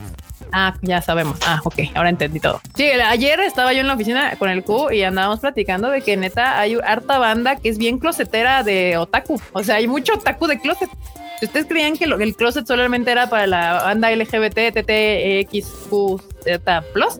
[0.55, 1.39] Ah, ya sabemos.
[1.47, 2.61] Ah, ok, ahora entendí todo.
[2.75, 6.15] Sí, ayer estaba yo en la oficina con el Q y andábamos platicando de que
[6.15, 9.41] neta hay harta banda que es bien closetera de otaku.
[9.53, 10.91] O sea, hay mucho otaku de closet.
[11.41, 16.59] Ustedes creían que el closet solamente era para la banda LGBT, TTXQZ
[16.93, 17.19] plus,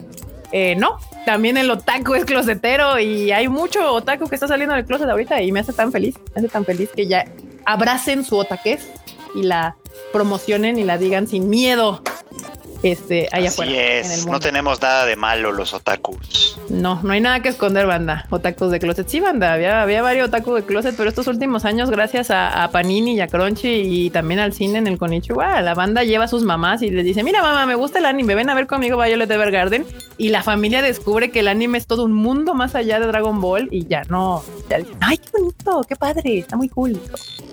[0.52, 1.00] eh, no.
[1.26, 5.42] También el otaku es closetero y hay mucho otaku que está saliendo del closet ahorita
[5.42, 7.26] y me hace tan feliz, me hace tan feliz que ya
[7.66, 8.88] abracen su otaquez
[9.34, 9.76] y la
[10.12, 12.04] promocionen y la digan sin miedo.
[12.84, 13.72] Este, allá Así afuera.
[13.72, 14.32] en el es, mundo.
[14.34, 16.60] no tenemos nada de malo los otakus.
[16.70, 18.26] No, no hay nada que esconder, banda.
[18.30, 19.08] Otakus de closet.
[19.08, 19.54] Sí, banda.
[19.54, 23.22] Había, había varios otakus de closet, pero estos últimos años, gracias a, a Panini y
[23.22, 26.82] a Crunchy y también al cine en el Konichiwa, la banda lleva a sus mamás
[26.82, 29.86] y les dice: Mira, mamá, me gusta el anime, ven a ver conmigo Violet Evergarden.
[30.18, 33.42] Y la familia descubre que el anime es todo un mundo más allá de Dragon
[33.42, 34.44] Ball y ya no.
[34.70, 37.00] Ya dicen: Ay, qué bonito, qué padre, está muy cool.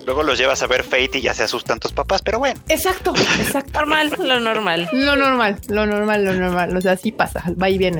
[0.05, 2.59] Luego los llevas a ver Fate y ya se asustan tus papás, pero bueno.
[2.69, 3.79] Exacto, exacto.
[3.79, 4.89] Normal, lo normal.
[4.91, 6.77] Lo normal, lo normal, lo normal.
[6.77, 7.99] O sea, así pasa, va y viene.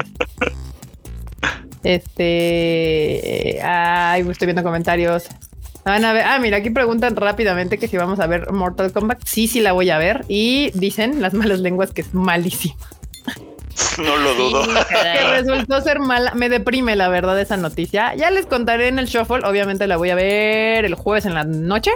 [1.84, 3.60] Este.
[3.64, 5.26] Ay, estoy viendo comentarios.
[5.84, 6.24] Van a ver.
[6.26, 9.24] Ah, mira, aquí preguntan rápidamente que si vamos a ver Mortal Kombat.
[9.26, 10.26] Sí, sí la voy a ver.
[10.28, 12.76] Y dicen las malas lenguas que es malísima.
[13.98, 14.64] No lo dudo.
[14.66, 16.34] Sí, Que resultó ser mala.
[16.34, 18.14] Me deprime, la verdad, esa noticia.
[18.16, 19.46] Ya les contaré en el shuffle.
[19.46, 21.92] Obviamente la voy a ver el jueves en la noche.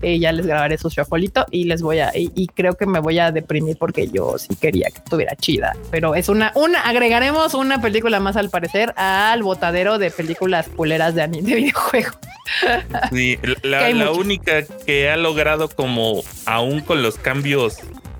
[0.00, 3.00] Y ya les grabaré su shuffleito y les voy a, y, y creo que me
[3.00, 7.52] voy a deprimir porque yo sí quería que estuviera chida, pero es una, una, agregaremos
[7.54, 12.10] una película más al parecer al botadero de películas culeras de, ani- de videojuego.
[13.10, 17.78] Sí, la, la única que ha logrado como aún con los cambios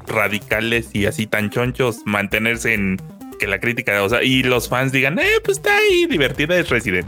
[0.08, 3.00] radicales y así tan chonchos mantenerse en
[3.38, 6.68] que la crítica, o sea, y los fans digan, eh, pues está ahí divertida es
[6.70, 7.06] Resident.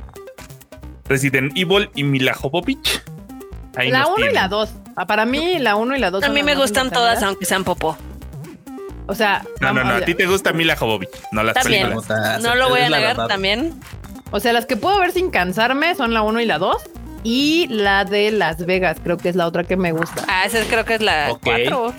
[1.08, 3.02] Resident Evil y Mila Jovovich.
[3.76, 4.70] Ahí la nos 1 y la 2.
[5.08, 6.24] Para mí, la 1 y la 2.
[6.24, 7.96] A mí me gustan todas, aunque sean popó.
[9.06, 12.06] O sea, No, no, no, a ti te gusta Mila Jovovich, no las películas.
[12.42, 13.74] No lo voy a negar también.
[14.30, 16.76] o sea, las que puedo ver sin cansarme son la 1 y la 2.
[17.24, 20.24] y la de Las Vegas, creo que es la otra que me gusta.
[20.28, 21.40] Ah, esa creo que es la Ok.
[21.42, 21.94] 4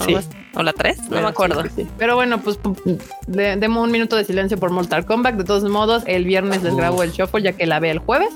[0.00, 0.16] Sí.
[0.54, 1.62] o la 3, no Pero me acuerdo.
[1.62, 1.88] sí, sí, sí.
[1.98, 5.34] Pero bueno, pues pu- de- demos un minuto de silencio por Mortal Kombat.
[5.36, 8.30] De todos modos, el viernes les grabo el shuffle ya que la ve el jueves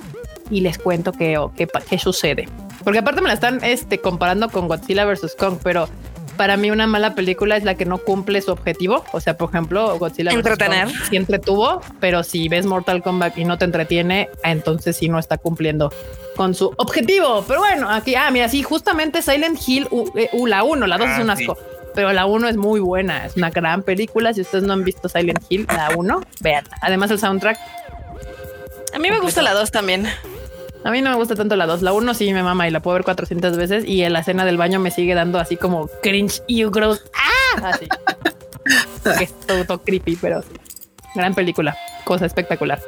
[0.51, 2.49] y les cuento qué, qué, qué sucede.
[2.85, 5.35] Porque aparte me la están este, comparando con Godzilla vs.
[5.39, 5.89] Kong, pero
[6.39, 9.05] para mí una mala película es la que no cumple su objetivo.
[9.13, 10.31] O sea, por ejemplo, Godzilla.
[10.33, 10.89] Entretener.
[11.11, 15.37] Sí entretuvo, pero si ves Mortal Kombat y no te entretiene, entonces sí no está
[15.37, 15.93] cumpliendo
[16.37, 17.45] con su objetivo.
[17.47, 20.97] Pero bueno, aquí, ah, mira, sí, justamente Silent Hill, U- eh, U- la 1, la
[20.97, 21.43] 2 es Ah, un sí.
[21.45, 21.59] asco.
[21.95, 24.33] Pero la 1 es muy buena, es una gran película.
[24.33, 26.65] Si ustedes no han visto Silent Hill, la 1, vean.
[26.81, 27.59] Además, el soundtrack,
[28.95, 30.07] A mí me gusta la 2 también.
[30.85, 31.83] A mí no me gusta tanto la 2.
[31.83, 33.85] La 1 sí me mama y la puedo ver 400 veces.
[33.87, 37.03] Y en la escena del baño me sigue dando así como cringe y gross.
[37.15, 37.71] ¡Ah!
[37.75, 37.89] Así.
[39.19, 40.49] que es todo, todo creepy, pero sí.
[41.15, 42.81] gran película, cosa espectacular.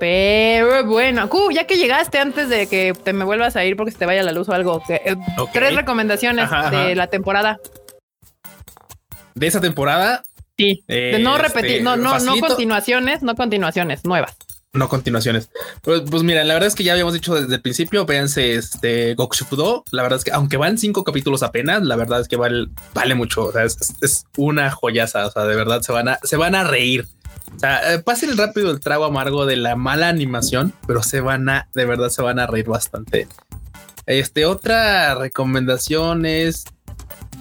[0.00, 3.92] Pero bueno, Q, ya que llegaste antes de que te me vuelvas a ir porque
[3.92, 5.16] se te vaya la luz o algo, que, eh,
[5.52, 6.70] tres recomendaciones Ajá, ajá.
[6.70, 7.58] de la temporada.
[9.34, 10.22] De esa temporada,
[10.56, 12.46] Sí, de no Este, repetir, no, no, no facilito.
[12.46, 14.36] continuaciones, no continuaciones, nuevas.
[14.74, 15.50] No continuaciones.
[15.82, 19.14] Pues, pues mira, la verdad es que ya habíamos dicho desde el principio, véanse este
[19.14, 19.84] Gokushufudo.
[19.90, 23.14] La verdad es que aunque van cinco capítulos apenas, la verdad es que vale, vale
[23.14, 23.46] mucho.
[23.46, 25.26] O sea, es, una joyaza.
[25.26, 27.06] O sea, de verdad se van a, se van a reír.
[27.54, 31.48] O sea, eh, pasen rápido el trago amargo de la mala animación, pero se van
[31.48, 33.28] a, de verdad se van a reír bastante.
[34.06, 36.64] Este, otra recomendación es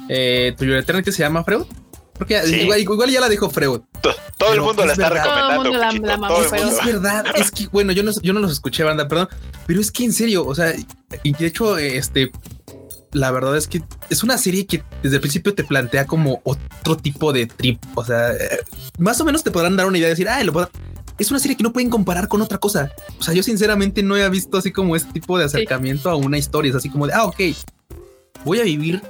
[0.07, 1.65] eh, tu Eternity se llama Freud.
[2.13, 2.61] Porque Sí.
[2.61, 3.81] igual, igual ya la dijo Freud.
[4.03, 5.23] To- Todo el mundo la es está verdad.
[5.23, 5.63] Todo el recomendando.
[5.63, 6.79] mundo la- Cuchito, la mamó, todo el pero- mundo.
[6.79, 9.29] Es verdad, es que bueno, yo no, yo no los escuché, banda, perdón,
[9.65, 10.73] pero es que en serio, o sea,
[11.23, 12.31] y de hecho, este,
[13.13, 16.97] la verdad es que es una serie que desde el principio te plantea como otro
[16.97, 18.31] tipo de trip, o sea,
[18.97, 20.69] más o menos te podrán dar una idea de decir, ah, lo puedo-
[21.17, 22.91] es una serie que no pueden comparar con otra cosa.
[23.19, 26.37] O sea, yo sinceramente no he visto así como este tipo de acercamiento a una
[26.39, 27.39] historia, es así como de, ah, ok,
[28.43, 29.01] voy a vivir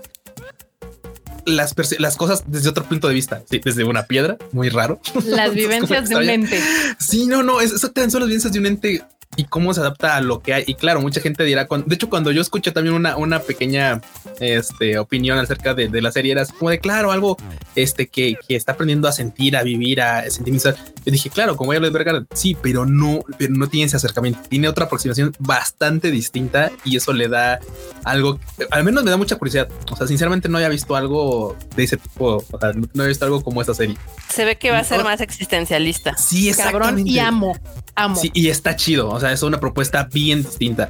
[1.46, 5.00] las, las cosas desde otro punto de vista, sí, desde una piedra, muy raro.
[5.26, 6.62] Las vivencias de un ente.
[7.00, 9.04] Sí, no, no, es, exactamente son las vivencias de un ente
[9.36, 10.64] y cómo se adapta a lo que hay.
[10.68, 14.02] Y claro, mucha gente dirá, cuando, de hecho, cuando yo escuché también una, una pequeña
[14.40, 17.38] este, opinión acerca de, de la serie, era como de, claro, algo
[17.76, 20.54] este, que, que está aprendiendo a sentir, a vivir, a sentir.
[20.54, 24.40] Yo dije, claro, como ella lo verga, sí, pero no, pero no tiene ese acercamiento,
[24.50, 27.60] tiene otra aproximación bastante distinta y eso le da
[28.04, 28.40] algo,
[28.72, 29.68] al menos me da mucha curiosidad.
[29.92, 33.08] O sea, sinceramente no había visto algo de ese tipo, o sea, no, no he
[33.08, 33.98] visto algo como esta serie.
[34.30, 36.16] Se ve que va a ser más existencialista.
[36.18, 37.10] Sí, Cabrón exactamente.
[37.12, 37.58] y amo,
[37.96, 38.16] amo.
[38.16, 39.10] Sí, y está chido.
[39.10, 40.90] O sea, es una propuesta bien distinta.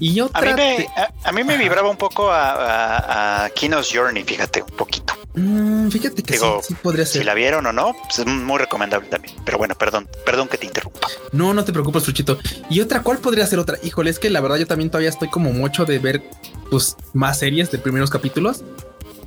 [0.00, 0.40] Y A otra.
[0.42, 4.76] mí, me, te- a, a mí me vibraba un poco a, Kino's Journey, fíjate, un
[4.76, 5.14] poquito.
[5.34, 7.22] Mm, fíjate que Digo, sí, sí podría ser.
[7.22, 9.34] Si la vieron o no, pues es muy recomendable también.
[9.44, 11.08] Pero bueno, perdón, perdón que te interrumpa.
[11.32, 12.38] No, no te preocupes, Fruchito.
[12.70, 13.78] Y otra, ¿cuál podría ser otra?
[13.82, 16.22] Híjole, es que la verdad yo también todavía estoy como mucho de ver
[16.70, 18.64] pues más series de primeros capítulos.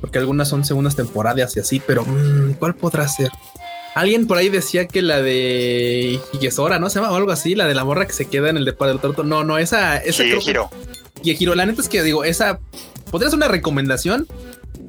[0.00, 3.30] Porque algunas son segundas temporadas y así, pero mm, ¿cuál podrá ser?
[3.98, 6.88] Alguien por ahí decía que la de Higesora, ¿no?
[6.90, 8.86] Se llama o algo así, la de la morra que se queda en el depa
[8.86, 9.24] del torto.
[9.24, 10.70] No, no, esa, esa Sí, giro.
[11.22, 12.60] Y giro, la neta es que digo, esa
[13.10, 14.26] podría ser una recomendación,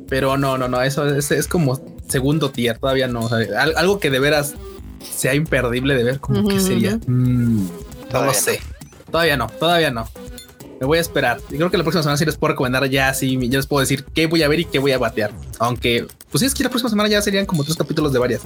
[0.07, 3.21] pero no, no, no, eso es, es como segundo tier, todavía no.
[3.21, 4.53] o sea, al- algo que de veras
[5.09, 6.99] sea imperdible de ver, como que sería.
[7.07, 7.67] Mm,
[8.13, 8.59] no lo sé.
[9.11, 10.07] Todavía no, todavía no.
[10.79, 11.39] Me voy a esperar.
[11.49, 13.81] Y creo que la próxima semana sí les puedo recomendar ya, sí, ya les puedo
[13.81, 15.31] decir qué voy a ver y qué voy a batear.
[15.57, 18.41] Aunque, pues sí, es que la próxima semana ya serían como tres capítulos de varias.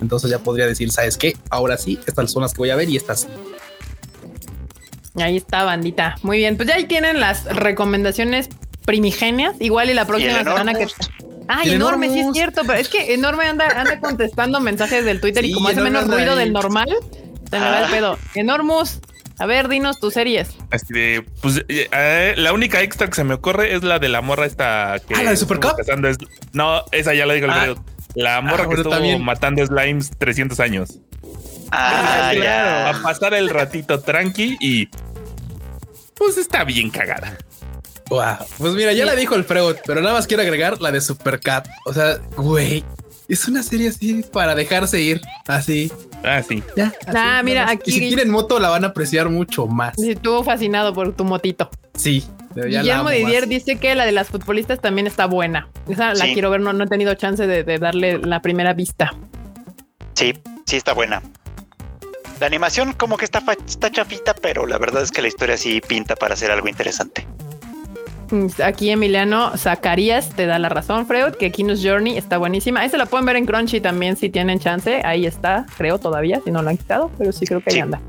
[0.00, 1.36] Entonces ya podría decir, ¿sabes qué?
[1.50, 3.26] Ahora sí, estas son las que voy a ver y estas.
[5.16, 6.16] Ahí está, bandita.
[6.22, 8.48] Muy bien, pues ya ahí tienen las recomendaciones
[8.84, 9.54] primigenias.
[9.60, 10.86] Igual y la próxima semana que.
[11.48, 15.20] Ay, El enorme, sí es cierto, pero es que enorme anda, anda contestando mensajes del
[15.20, 16.38] Twitter y como hace menos ruido ahí.
[16.40, 16.88] del normal,
[17.50, 17.90] se me va el Ah.
[17.90, 18.18] pedo.
[18.34, 18.98] Enormus,
[19.38, 20.50] a ver, dinos tus series.
[20.70, 24.20] Así de, pues, eh, la única extra que se me ocurre es la de la
[24.20, 25.78] morra esta que Ah, ¿la de Super estuvo Cup?
[25.78, 26.18] cazando es-
[26.52, 27.60] No, esa ya la digo el Ah.
[27.64, 27.84] video.
[28.14, 29.22] La morra Ah, que bueno, estuvo también.
[29.22, 30.98] matando slimes 300 años.
[31.70, 33.00] Ah, A ya.
[33.02, 34.88] pasar el ratito tranqui y
[36.14, 37.36] pues está bien cagada.
[38.08, 38.36] Wow.
[38.56, 41.68] Pues mira, ya la dijo el Freud, pero nada más quiero agregar la de Supercat.
[41.84, 42.82] O sea, güey,
[43.28, 45.92] es una serie así para dejarse ir, así.
[46.24, 46.62] Ah, sí.
[46.74, 46.86] Ya.
[47.06, 47.72] así, Ah, mira, más.
[47.74, 49.98] aquí- Y si tienen moto, la van a apreciar mucho más.
[49.98, 51.68] Estuvo fascinado por tu motito.
[51.94, 52.24] Sí.
[52.66, 53.48] Guillermo Didier más.
[53.48, 55.68] dice que la de las futbolistas también está buena.
[55.88, 56.32] Esa la Sí.
[56.32, 59.12] quiero ver, no, no he tenido chance de, de darle la primera vista.
[60.14, 60.34] Sí,
[60.66, 61.22] sí está buena.
[62.40, 65.80] La animación como que está, está chafita, pero la verdad es que la historia sí
[65.80, 67.26] pinta para hacer algo interesante.
[68.30, 72.84] Mm, Aquí Emiliano Zacarías te da la razón, Freud, que Kinos Journey está buenísima.
[72.84, 75.00] Esa la pueden ver en Crunchy también si tienen chance.
[75.04, 77.80] Ahí está, creo todavía, si no lo han quitado, pero sí creo que ahí Sí.
[77.80, 78.00] anda.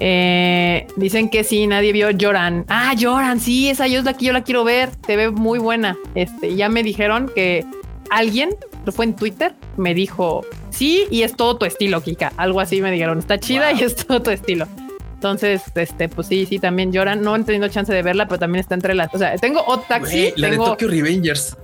[0.00, 2.64] Eh, dicen que sí, nadie vio Lloran.
[2.68, 4.90] Ah, Lloran, sí, esa yo es la que yo la quiero ver.
[5.06, 5.96] Se ve muy buena.
[6.14, 7.64] Este, ya me dijeron que
[8.10, 8.50] alguien,
[8.92, 12.32] fue en Twitter, me dijo sí, y es todo tu estilo, Kika.
[12.36, 13.18] Algo así me dijeron.
[13.18, 14.66] Está chida y es todo tu estilo.
[15.14, 17.22] Entonces, este, pues sí, sí, también lloran.
[17.22, 19.14] No han tenido chance de verla, pero también está entre las.
[19.14, 20.34] O sea, tengo Odd Taxi.
[20.36, 21.56] La tengo, de Tokyo Revengers.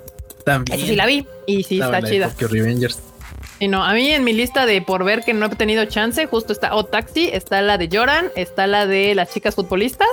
[0.44, 0.81] También.
[0.81, 2.28] sí la vi y sí está la de chida.
[2.31, 2.98] Tokyo Revengers.
[3.60, 6.26] Y no, a mí en mi lista de por ver que no he tenido chance,
[6.26, 10.08] justo está O Taxi, está la de Joran, está la de las chicas futbolistas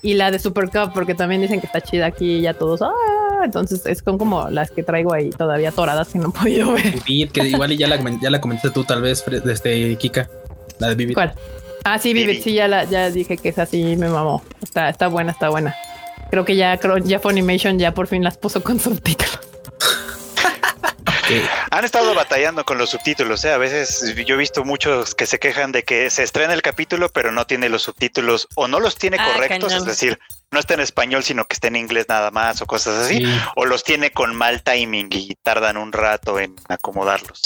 [0.00, 2.80] y la de Super Cup, porque también dicen que está chida aquí y ya todos.
[2.80, 6.72] Ah, entonces es con como las que traigo ahí todavía atoradas que no he podido
[6.72, 6.94] ver.
[7.06, 10.30] Vivid, que igual y ya la, ya la comentaste tú, tal vez, Fred, este, Kika.
[10.78, 11.12] La de Vivid.
[11.12, 11.34] ¿Cuál?
[11.84, 14.42] Ah, sí, Vivid, sí, ya la, ya dije que es así, me mamó.
[14.62, 15.74] Está, está buena, está buena.
[16.30, 19.51] Creo que ya, ya Funimation ya por fin las puso con subtítulos.
[21.28, 23.52] Que- Han estado batallando con los subtítulos, ¿eh?
[23.52, 27.08] A veces yo he visto muchos que se quejan de que se estrena el capítulo,
[27.10, 29.78] pero no tiene los subtítulos o no los tiene Ah, correctos, cañón.
[29.78, 30.18] es decir,
[30.50, 33.40] no está en español, sino que está en inglés nada más o cosas así, sí.
[33.56, 37.40] o los tiene con mal timing y tardan un rato en acomodarlos.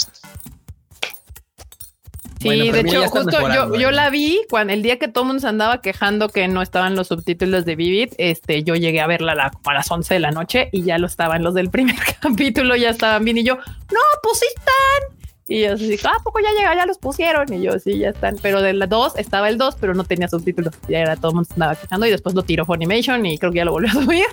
[2.39, 3.91] Sí, Bueno, de hecho, justo yo, yo ¿eh?
[3.91, 6.95] la vi cuando el día que todo el mundo se andaba quejando que no estaban
[6.95, 10.13] los subtítulos de Vivid, este, yo llegué a verla a, la- como a las 11
[10.13, 13.43] de la noche y ya lo estaban los del primer capítulo, ya estaban bien y
[13.43, 15.17] yo, no, pues sí están.
[15.49, 18.09] Y yo así, ah, ¿a poco ya llega, ya los pusieron y yo sí, ya
[18.09, 18.35] están.
[18.41, 20.73] Pero de la 2 estaba el 2, pero no tenía subtítulos.
[20.89, 23.51] Ya era todo el mundo se andaba quejando y después lo tiró Funimation y creo
[23.53, 24.25] que ya lo volvió a subir.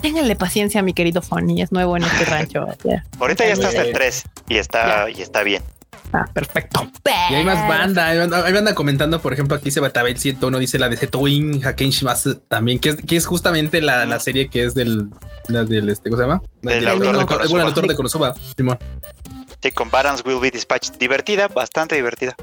[0.00, 2.66] Ténganle paciencia, mi querido Funny, es nuevo en este rancho.
[2.84, 3.04] Ya.
[3.18, 5.62] Ahorita ya está hasta el Eh, 3 y está, y está bien.
[6.12, 6.90] Ah, perfecto.
[7.30, 10.58] Y hay más banda, hay banda, hay banda comentando, por ejemplo, aquí se Batabel 101
[10.58, 14.48] dice la de Zetowin Haken Shimasu también, que es, que es justamente la, la serie
[14.48, 15.08] que es del,
[15.48, 16.42] la del, este, ¿cómo se llama?
[16.62, 17.48] Del autor de Konosuba.
[17.50, 18.78] bueno, el autor de Konosuba, Simón.
[19.62, 20.94] Sí, con Barons Will Be Dispatched.
[20.98, 22.34] Divertida, bastante divertida.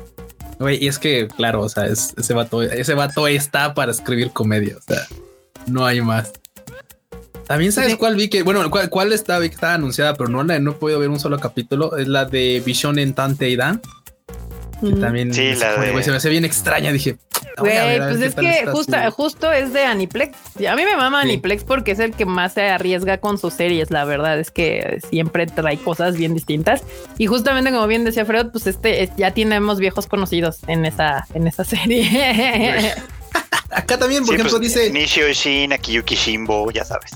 [0.60, 4.32] Güey, y es que, claro, o sea, es- ese vato, ese vato está para escribir
[4.32, 5.02] comedia, o sea,
[5.68, 6.32] no hay más.
[7.48, 7.98] También sabes Sí.
[7.98, 10.72] cuál vi que, bueno, cuál, cuál está, vi que estaba anunciada, pero no, la- no
[10.72, 13.82] he podido ver un solo capítulo, es la de Vision en Tante y Dan,
[14.82, 15.00] que Ujú.
[15.00, 17.18] también Sí, se, la pone- de- güey, se me hace bien extraña, dije,
[17.58, 19.12] Güey, pues es que sí.
[19.16, 20.38] justo es de Aniplex.
[20.60, 21.30] Y A mí me mama Sí.
[21.30, 23.92] Aniplex porque es el que más se arriesga con sus series.
[23.92, 26.84] La verdad es que siempre trae cosas bien distintas.
[27.18, 31.28] Y justamente como bien decía Fred, pues este es- ya tenemos viejos conocidos en esa,
[31.34, 32.94] en esa serie.
[33.72, 37.12] Acá también, por Sí, ejemplo, pues, dice, Nishio Shin, Akiyuki Shimbo, ya sabes.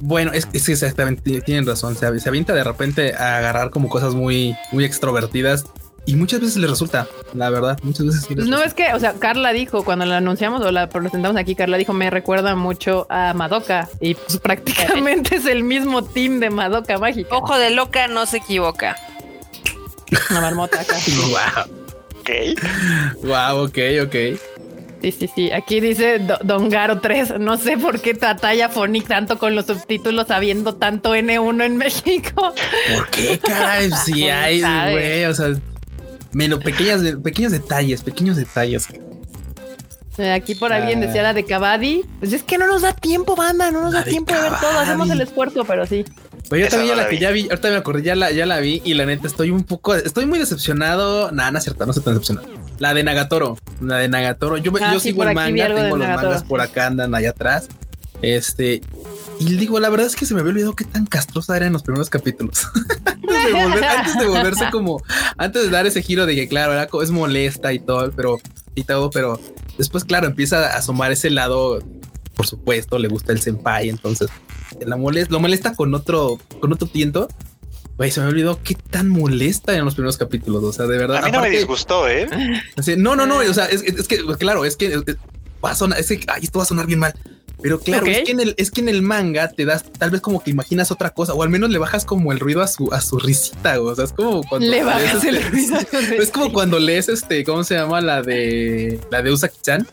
[0.00, 1.96] Bueno, es, es que exactamente tienen razón.
[1.96, 5.64] Se, se avienta de repente a agarrar como cosas muy, muy extrovertidas
[6.04, 7.78] y muchas veces le resulta, la verdad.
[7.84, 10.88] Muchas veces sí no es que, o sea, Carla dijo cuando la anunciamos o la
[10.88, 16.02] presentamos aquí, Carla dijo me recuerda mucho a Madoka y pues prácticamente es el mismo
[16.02, 17.36] team de Madoka Mágica.
[17.36, 18.96] Ojo de loca no se equivoca.
[20.30, 20.96] Una marmota acá.
[21.30, 21.82] Wow,
[22.20, 22.30] Ok.
[23.24, 24.14] wow, ok, ok.
[25.02, 25.50] Sí, sí, sí.
[25.50, 27.40] Aquí dice Do- Don Garo 3.
[27.40, 32.54] No sé por qué batalla Phonic tanto con los subtítulos habiendo tanto N1 en México.
[32.94, 33.90] ¿Por qué, caray?
[34.06, 34.60] ¿Quién hay,
[34.92, 35.48] güey, o sea,
[36.32, 38.86] menos pequeñas, pequeños detalles, pequeños detalles.
[40.34, 41.06] Aquí por alguien Ah.
[41.06, 42.04] decía la de Cavadi.
[42.20, 43.70] Pues es que no nos da tiempo, banda.
[43.72, 44.78] No nos La da tiempo de ver todo.
[44.78, 46.04] Hacemos el esfuerzo, pero sí.
[46.52, 47.22] Oye, yo Esa también no ya la la que vi.
[47.22, 49.64] ya vi, ahorita me acordé, ya la, ya la vi y la neta estoy un
[49.64, 51.32] poco, estoy muy decepcionado.
[51.32, 52.48] Nada, no es cierto, no estoy tan decepcionado.
[52.78, 54.56] La de Nagatoro, la de Nagatoro.
[54.58, 56.28] Yo, Ah, yo sí, sigo el manga, tengo los Nagatoro.
[56.28, 57.68] mangas por acá, andan allá atrás.
[58.20, 58.82] Este,
[59.40, 61.72] y digo, la verdad es que se me había olvidado qué tan castrosa era en
[61.72, 62.66] los primeros capítulos.
[63.06, 65.02] antes, de volver- antes de volverse como,
[65.38, 68.38] antes de dar ese giro de que, claro, era, es molesta y todo, pero,
[68.74, 69.40] y todo, pero
[69.78, 71.80] después, claro, empieza a asomar ese lado.
[72.34, 74.28] Por supuesto, le gusta el senpai, entonces
[74.86, 77.28] la molesta, lo molesta con otro, con otro tiento.
[77.98, 80.64] Güey, se me olvidó qué tan molesta en los primeros capítulos.
[80.64, 81.18] O sea, de verdad.
[81.18, 82.26] A mí no me aparte- disgustó, ¿eh?
[82.76, 83.36] Así, no, no, no.
[83.38, 85.02] O sea, es, es que, claro, es que eh,
[85.62, 87.14] va a sonar, es que, ay, esto va a sonar bien mal.
[87.62, 90.20] Pero claro, es, que en el, es que en el manga te das tal vez
[90.20, 92.92] como que imaginas otra cosa, o al menos le bajas como el ruido a su,
[92.92, 93.80] a su risita.
[93.80, 95.76] O sea, es como cuando Le lees bajas el este- ruido.
[96.22, 98.00] es como cuando lees este, ¿cómo se llama?
[98.00, 99.86] La de la de Usaki-chan.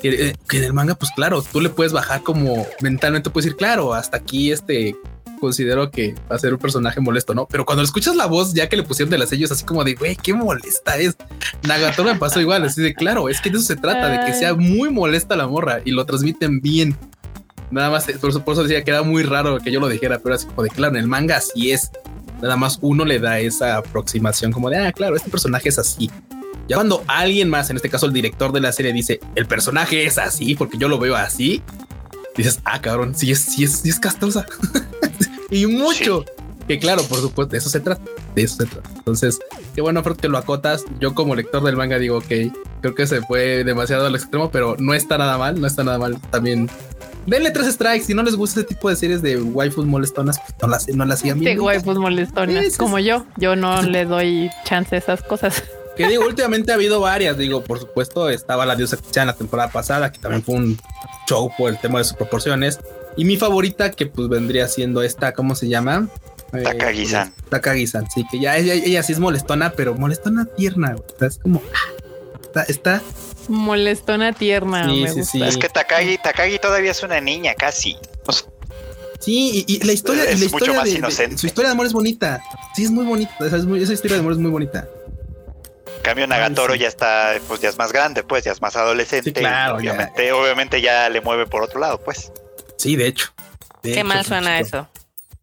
[0.00, 3.46] Que, eh, que en el manga, pues claro, tú le puedes bajar como mentalmente, puedes
[3.46, 4.96] decir, claro, hasta aquí este
[5.40, 7.46] considero que va a ser un personaje molesto, ¿no?
[7.46, 9.94] Pero cuando escuchas la voz, ya que le pusieron de las sellos, así como de,
[9.94, 11.16] güey, qué molesta es.
[11.62, 14.34] Nagatoro me pasó igual, así de, claro, es que de eso se trata, de que
[14.34, 16.96] sea muy molesta la morra y lo transmiten bien.
[17.70, 20.18] Nada más, por eso, por eso decía que era muy raro que yo lo dijera,
[20.18, 21.90] pero así como de, claro, en el manga así es.
[22.40, 26.10] Nada más uno le da esa aproximación como de, ah, claro, este personaje es así.
[26.68, 30.04] Ya cuando alguien más, en este caso el director de la serie, dice, el personaje
[30.04, 31.62] es así, porque yo lo veo así,
[32.36, 34.46] dices, ah, cabrón, sí es, sí es, sí es castrosa.
[35.54, 36.24] y mucho.
[36.66, 38.00] Que claro, por supuesto, de eso se trata,
[38.34, 38.88] de eso se trata.
[38.96, 39.38] Entonces,
[39.74, 40.84] que bueno, Fred, que lo acotas.
[40.98, 42.32] Yo como lector del manga digo, ok,
[42.80, 45.98] creo que se fue demasiado al extremo, pero no está nada mal, no está nada
[45.98, 46.18] mal.
[46.30, 46.70] También
[47.26, 48.06] denle tres strikes.
[48.06, 51.04] Si no les gusta ese tipo de series de waifus molestonas, pues no las, no
[51.04, 53.04] las sigan De waifus molestonas, Sí, sí, como sí.
[53.04, 53.26] yo.
[53.36, 55.62] Yo no le doy chance a esas cosas.
[55.96, 57.36] Que digo, últimamente ha habido varias.
[57.36, 60.78] Digo, por supuesto, estaba la diosa Chan la temporada pasada, que también fue un
[61.28, 62.80] show por el tema de sus proporciones.
[63.16, 66.08] Y mi favorita, que pues vendría siendo esta, ¿cómo se llama?
[66.52, 67.32] Eh, Takagi-san.
[67.48, 70.94] Takagi-san, sí, que ya ella, ella sí es molestona, pero molestona tierna.
[70.94, 71.04] güey.
[71.14, 71.62] O sea, es como.
[71.72, 72.04] ah,
[72.44, 73.02] Está, está
[73.48, 74.84] Molestona tierna.
[74.88, 75.32] Sí, me sí, gusta.
[75.32, 75.42] sí.
[75.42, 77.96] Es que Takagi, Takagi todavía es una niña casi.
[78.26, 78.48] O sea,
[79.20, 81.38] Sí, y, y la historia, Es la mucho historia más de- de- inocente.
[81.38, 82.42] su historia de amor es bonita.
[82.76, 83.32] Sí, es muy bonita.
[83.40, 84.86] Esa, es muy- esa historia de amor es muy bonita.
[85.96, 86.80] en cambio Nagatoro sí.
[86.80, 89.30] ya está, pues ya es más grande, pues ya es más adolescente.
[89.30, 89.92] Sí, claro, ya.
[89.92, 92.30] obviamente, obviamente ya le mueve por otro lado, pues.
[92.84, 93.32] Sí, de hecho.
[93.82, 94.86] De Qué hecho, mal suena eso.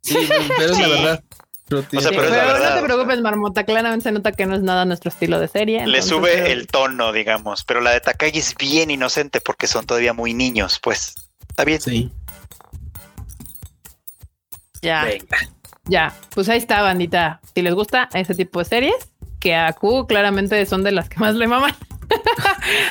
[0.04, 0.16] Sí,
[0.58, 1.24] pero es la verdad.
[1.68, 3.64] Pero tiene- O sea, Sí, pero es la pero verdad, no te o preocupes, Marmota.
[3.64, 5.78] Claramente se nota que no es nada nuestro estilo de serie.
[5.80, 7.64] Le entonces, sube pero- el tono, digamos.
[7.64, 11.16] Pero la de Takagi es bien inocente porque son todavía muy niños, pues.
[11.50, 11.82] Está bien.
[11.82, 12.12] Sí.
[14.82, 15.04] Ya.
[15.06, 15.38] Venga.
[15.86, 17.42] Ya, pues ahí está, bandita.
[17.56, 18.96] Si les gusta ese tipo de series,
[19.40, 21.76] que a Q claramente son de las que más le maman.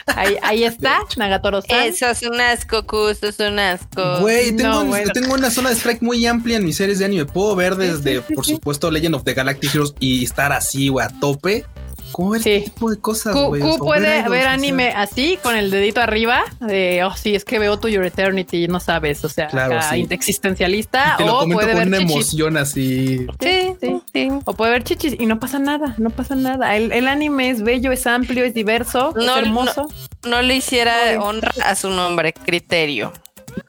[0.06, 4.18] Ahí, ahí está, Nagatoro san Eso es un asco, Q, eso es un asco.
[4.20, 5.12] Güey, tengo, No, un- bueno.
[5.12, 7.24] tengo una zona de strike muy amplia en mis series de anime.
[7.26, 10.88] Puedo ver desde, sí, sí, por supuesto, Legend of the Galactic Heroes y estar así,
[10.88, 11.64] güey, a tope.
[12.12, 12.50] ¿Cómo ver Sí.
[12.52, 13.60] este tipo de cosas, Q, güey?
[13.62, 17.14] Q O sea, puede ver o sea, anime así, con el dedito arriba, de, oh,
[17.16, 20.06] sí, es que veo To Your Eternity, no sabes, o sea, Claro, acá, sí.
[20.10, 22.12] existencialista, Te lo o puede con ver una chichis.
[22.14, 23.26] emoción así.
[23.40, 24.00] Sí, Sí.
[24.12, 24.28] sí.
[24.44, 26.76] O puede ver chichis y no pasa nada, no pasa nada.
[26.76, 29.88] El, el anime es bello, es amplio, es diverso, No, es hermoso.
[30.28, 33.12] No le hiciera honra a su nombre, criterio.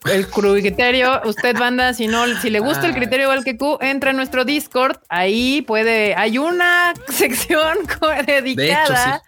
[0.05, 2.99] El criterio, usted banda, si no, si le gusta el Ay.
[2.99, 7.77] criterio igual que Q, entra a nuestro Discord, ahí puede, hay una sección
[8.25, 9.21] dedicada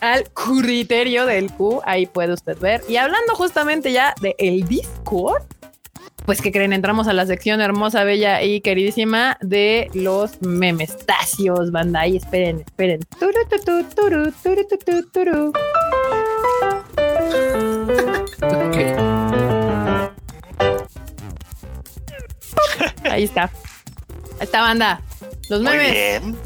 [0.00, 2.82] al criterio del Q, ahí puede usted ver.
[2.88, 5.42] Y hablando justamente ya de el Discord,
[6.26, 12.00] pues que creen, entramos a la sección hermosa, bella y queridísima de los memestacios, banda.
[12.00, 13.00] Ahí esperen, esperen.
[13.18, 15.52] Turu, tu, tu, turu, turu, tu, tu, turu.
[18.42, 19.55] Ok.
[23.10, 23.44] Ahí está.
[24.38, 25.00] Ahí está, banda.
[25.48, 25.92] Los Muy memes.
[25.92, 26.36] bien.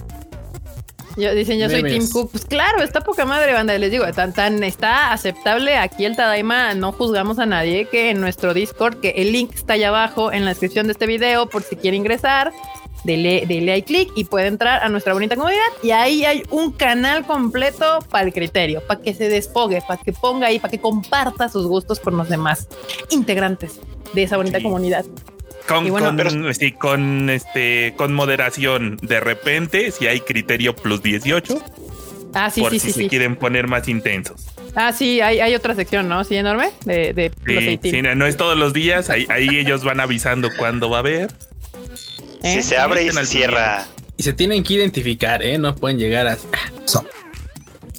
[1.16, 1.82] Yo, dicen, yo soy.
[1.82, 2.31] Team Cook.
[2.31, 3.77] Pues claro, está poca madre, banda.
[3.77, 6.74] Les digo, tan, tan está aceptable aquí el Tadaima.
[6.74, 10.44] No juzgamos a nadie que en nuestro Discord, que el link está allá abajo en
[10.44, 12.52] la descripción de este video por si quiere ingresar.
[13.02, 15.62] Dele, dele ahí clic y puede entrar a nuestra bonita comunidad.
[15.82, 20.12] Y ahí hay un canal completo para el criterio, para que se desfogue, para que
[20.12, 22.69] ponga ahí, para que comparta sus gustos con los demás
[23.11, 23.81] integrantes
[24.12, 24.65] de esa bonita Sí.
[24.65, 25.05] comunidad.
[25.68, 28.98] Con, Y bueno, con- pero- sí, con este con moderación.
[29.02, 31.62] De repente, si hay criterio plus 18,
[32.34, 33.08] Ah, sí, por sí, si sí, se sí.
[33.08, 34.46] quieren poner más intensos.
[34.76, 36.22] Ah, sí, hay, hay otra sección, ¿no?
[36.24, 37.90] Sí, enorme, de, de los Sí, 18.
[37.96, 39.10] sí, no, no es todos los días.
[39.10, 41.30] Ahí, ahí ellos van avisando cuándo va a haber.
[42.42, 42.54] ¿eh?
[42.56, 43.86] Si se abre y se cierra.
[44.16, 45.58] Y se tienen que identificar, ¿eh?
[45.58, 46.36] No pueden llegar a...
[46.84, 47.04] So-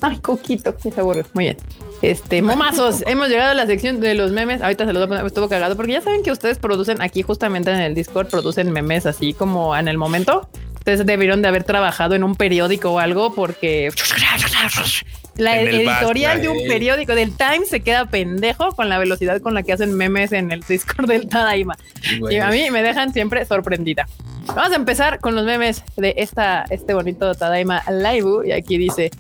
[0.02, 1.26] Ay, coquito, qué sabor.
[1.34, 1.58] Muy bien.
[2.02, 4.62] Este, momazos, hemos llegado a la sección de los memes.
[4.62, 7.22] Ahorita se los voy a poner, estuvo cagado porque ya saben que ustedes producen aquí
[7.22, 10.50] justamente en el Discord, producen memes así como en el momento.
[10.76, 13.92] Ustedes debieron de haber trabajado en un periódico o algo porque
[15.38, 16.66] la editorial Basta, de un eh.
[16.68, 20.52] periódico del Times se queda pendejo con la velocidad con la que hacen memes en
[20.52, 21.78] el Discord del Tadaima.
[22.30, 24.08] Y a mí me dejan siempre sorprendida.
[24.48, 28.48] Vamos a empezar con los memes de esta, este bonito Tadaima Live.
[28.48, 29.12] Y aquí dice: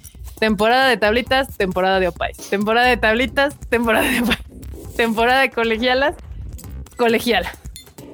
[0.41, 2.35] temporada de tablitas, temporada de opais.
[2.35, 4.39] Temporada de tablitas, temporada de opais.
[4.97, 6.15] Temporada de colegialas,
[6.97, 7.53] colegiala.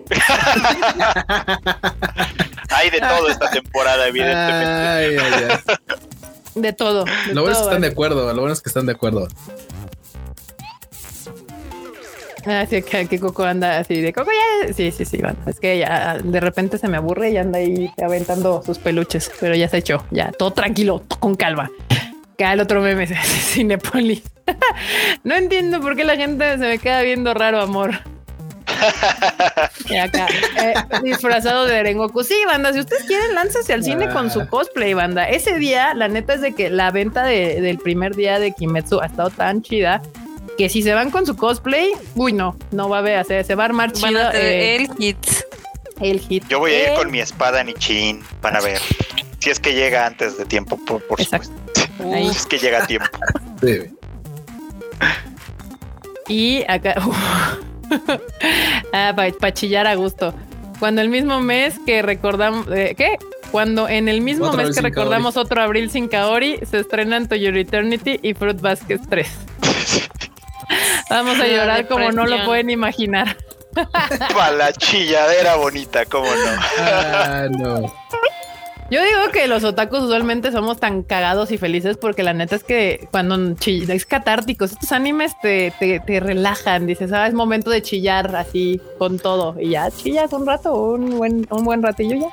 [2.70, 4.66] Hay de todo esta temporada, evidentemente.
[4.66, 5.60] Ay, ay, ay.
[6.56, 7.06] De todo.
[7.06, 9.30] de Lo bueno es que están de acuerdo, lo bueno es que están de acuerdo.
[12.46, 14.74] Ah, sí, que, que Coco anda así de Coco ya.
[14.74, 15.18] Sí, sí, sí.
[15.20, 19.32] bueno, es que ya de repente se me aburre y anda ahí aventando sus peluches,
[19.40, 20.04] pero ya se echó.
[20.12, 21.72] Ya todo tranquilo, todo con calma.
[22.40, 23.12] Acá el otro meme es
[23.52, 24.22] Cinepolis.
[25.24, 28.00] no entiendo por qué la gente se me queda viendo raro, amor.
[29.90, 30.28] Y acá,
[30.62, 32.24] eh, disfrazado de Rengoku.
[32.24, 35.28] Sí, banda, si ustedes quieren, láncense al cine con su cosplay, banda.
[35.28, 39.00] Ese día, la neta es de que la venta de- del primer día de Kimetsu
[39.00, 40.02] ha estado tan chida
[40.60, 43.56] que si se van con su cosplay, uy, no, no va a haber, se, se
[43.56, 45.18] va a armar Van chido a eh, el hit.
[46.02, 46.48] el hit.
[46.50, 48.22] Yo voy a ir con mi espada Nichin.
[48.44, 48.80] Van a ver.
[49.40, 51.48] Si es que llega antes de tiempo, por, por Exacto.
[51.48, 51.87] supuesto.
[52.14, 52.28] Ahí.
[52.28, 53.10] Es que llega a tiempo.
[53.62, 53.94] Sí.
[56.28, 56.96] Y acá,
[58.94, 60.34] ah, para chillar a gusto.
[60.80, 63.18] Cuando el mismo mes que recordamos, eh, ¿qué?
[63.52, 67.36] cuando en el mismo Otro mes que recordamos otro abril sin Kaori, se estrenan To
[67.36, 69.28] Your Eternity y Fruit Basket 3.
[71.10, 73.38] Vamos a La llorar como no lo pueden imaginar.
[74.34, 76.62] Pa' la chilladera bonita, cómo no.
[76.80, 77.94] Ah, no.
[78.90, 82.64] Yo digo que los otakus usualmente somos tan cagados y felices porque la neta es
[82.64, 87.70] que cuando chi- es catártico, estos animes te, te, te relajan, dices, ah, es momento
[87.70, 92.16] de chillar así con todo y ya chillas un rato, un buen, un buen ratillo
[92.16, 92.28] ya.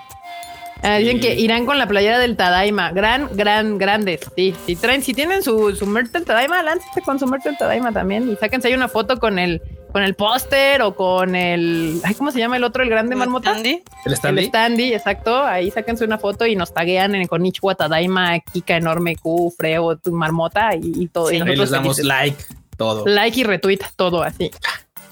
[0.87, 1.21] Ah, Dicen Sí.
[1.29, 2.93] que irán con la playera del Tadaima.
[2.93, 4.21] Gran, gran, grandes.
[4.37, 7.57] Sí, si traen, si tienen su, su merch del Tadaima, lánzate con su merch del
[7.57, 8.31] Tadaima también.
[8.31, 9.63] Y sáquense ahí una foto con el,
[9.95, 12.01] con el póster o con el.
[12.03, 12.83] Ay, ¿cómo se llama el otro?
[12.83, 13.57] El grande marmota.
[13.61, 14.47] ¿El El Stanley?
[14.49, 15.45] standy, exacto.
[15.45, 19.97] Ahí sáquense una foto y nos taguean en con Ichiwa Tadaima, Kika enorme, Q, Freo,
[19.97, 21.31] tu marmota y, y todo.
[21.31, 22.05] y Ahí nosotros les damos felices.
[22.07, 22.45] like,
[22.77, 23.07] todo.
[23.07, 24.51] like y retweet, todo así.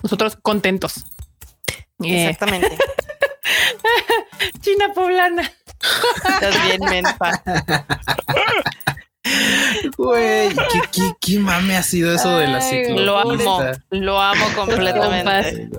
[0.02, 1.04] Nosotros contentos.
[2.02, 2.76] Eh, Exactamente.
[4.62, 5.48] China poblana.
[6.24, 7.40] Estás bien, menpa.
[9.96, 13.00] Güey, ¿qué, qué, qué mame ha sido eso de la ciclo?
[13.00, 15.70] Lo amo, lo amo completamente.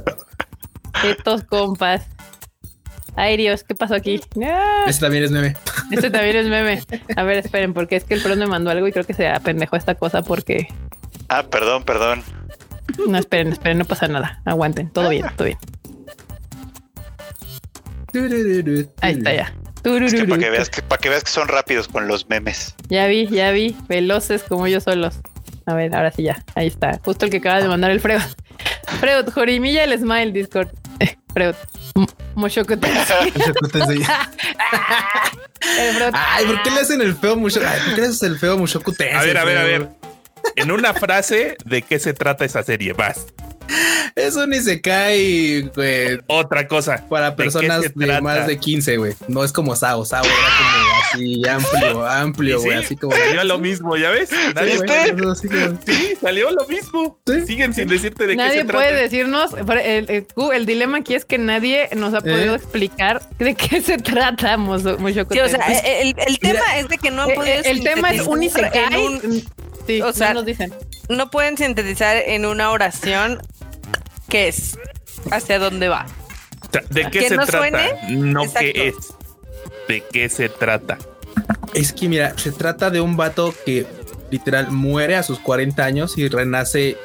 [1.04, 2.08] Estos compas.
[3.16, 4.22] Ay, Dios, ¿qué pasó aquí?
[4.44, 5.56] Ah, Ese también es meme.
[5.92, 6.82] este también es meme.
[7.16, 9.28] A ver, esperen, porque es que el pro me mandó algo y creo que se
[9.28, 10.68] apendejó esta cosa porque.
[11.30, 12.24] Ah, perdón, perdón.
[13.08, 14.42] No, esperen, esperen, no pasa nada.
[14.46, 15.58] Aguanten, todo bien, todo bien.
[19.02, 19.54] Ahí está ya.
[19.84, 22.76] Es que para que veas que, para que veas que son rápidos con los memes.
[22.90, 23.76] Ya vi, ya vi.
[23.88, 25.16] Veloces como yo solos.
[25.66, 26.44] A ver, ahora sí ya.
[26.56, 27.00] Ahí está.
[27.04, 28.22] Justo el que acaba de mandar el Freud.
[29.00, 30.70] Freud, Jorimilla el Smile Discord.
[31.00, 31.56] Eh, Freud.
[31.96, 33.32] M- Moshoko Tensei.
[35.80, 36.12] El Freud.
[36.14, 37.34] Ay, ¿por qué le hacen el feo?
[37.36, 39.90] Ay, ¿por qué le haces el feo Mushoku Tensei, A ver, a ver, a ver.
[40.56, 42.94] En una frase, ¿de qué se trata esa serie?
[42.94, 43.26] Vas.
[44.16, 46.20] Eso ni se cae, güey.
[46.28, 47.04] Otra cosa.
[47.10, 49.14] Para ¿De qué personas de más de 15, güey.
[49.30, 50.04] No es como Sao.
[50.06, 52.78] Sao era como así amplio, amplio, güey.
[52.80, 53.16] sí, así como.
[53.16, 54.30] salió lo mismo, ¿ya ves?
[54.54, 55.36] Nadie Sí, puede-
[55.86, 57.20] Sí, salió lo mismo.
[57.26, 57.46] Sí.
[57.48, 59.02] Siguen sin decirte de qué Nadie se puede trata.
[59.04, 62.58] decirnos, pero el, el- dilema aquí es que nadie nos ha podido ¿Eh?
[62.58, 65.66] explicar de qué se trata Moshoko Sí, o sea,
[66.02, 68.40] el, el tema Mira, es de que no han Eh, podido el tema es un
[68.40, 69.44] un-
[69.88, 70.74] Sí, o sea, no nos dicen.
[71.10, 73.42] no pueden sintetizar en una oración
[74.30, 74.78] qué es,
[75.32, 76.06] hacia dónde va.
[76.90, 77.58] ¿De qué ¿Que se no trata?
[77.60, 78.18] suene?
[78.18, 78.60] No Exacto.
[78.74, 78.96] qué es.
[79.88, 80.98] ¿De qué se trata?
[81.74, 83.86] Es que mira, se trata de un vato que
[84.32, 86.98] literal muere a sus 40 años y renace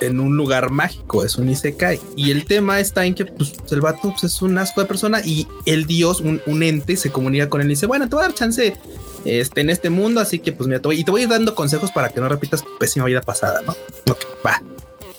[0.00, 2.00] en un lugar mágico, es un Isekai.
[2.16, 5.20] Y el tema está en que pues, el vato pues, es un asco de persona
[5.24, 8.24] y el dios, un, un ente, se comunica con él y dice, bueno, te voy
[8.24, 8.76] a dar chance
[9.24, 11.90] este, en este mundo, así que pues mira, te voy, y te voy dando consejos
[11.92, 13.72] para que no repitas tu pésima vida pasada, ¿no?
[14.10, 14.62] Ok, va.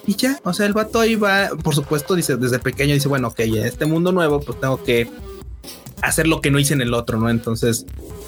[0.06, 3.30] Y ya, o sea, el vato ahí va, por supuesto, dice, desde pequeño dice, bueno,
[3.30, 5.10] ok, en este mundo nuevo, pues tengo que
[6.04, 7.30] hacer lo que no hice en el otro, ¿no?
[7.30, 7.86] Entonces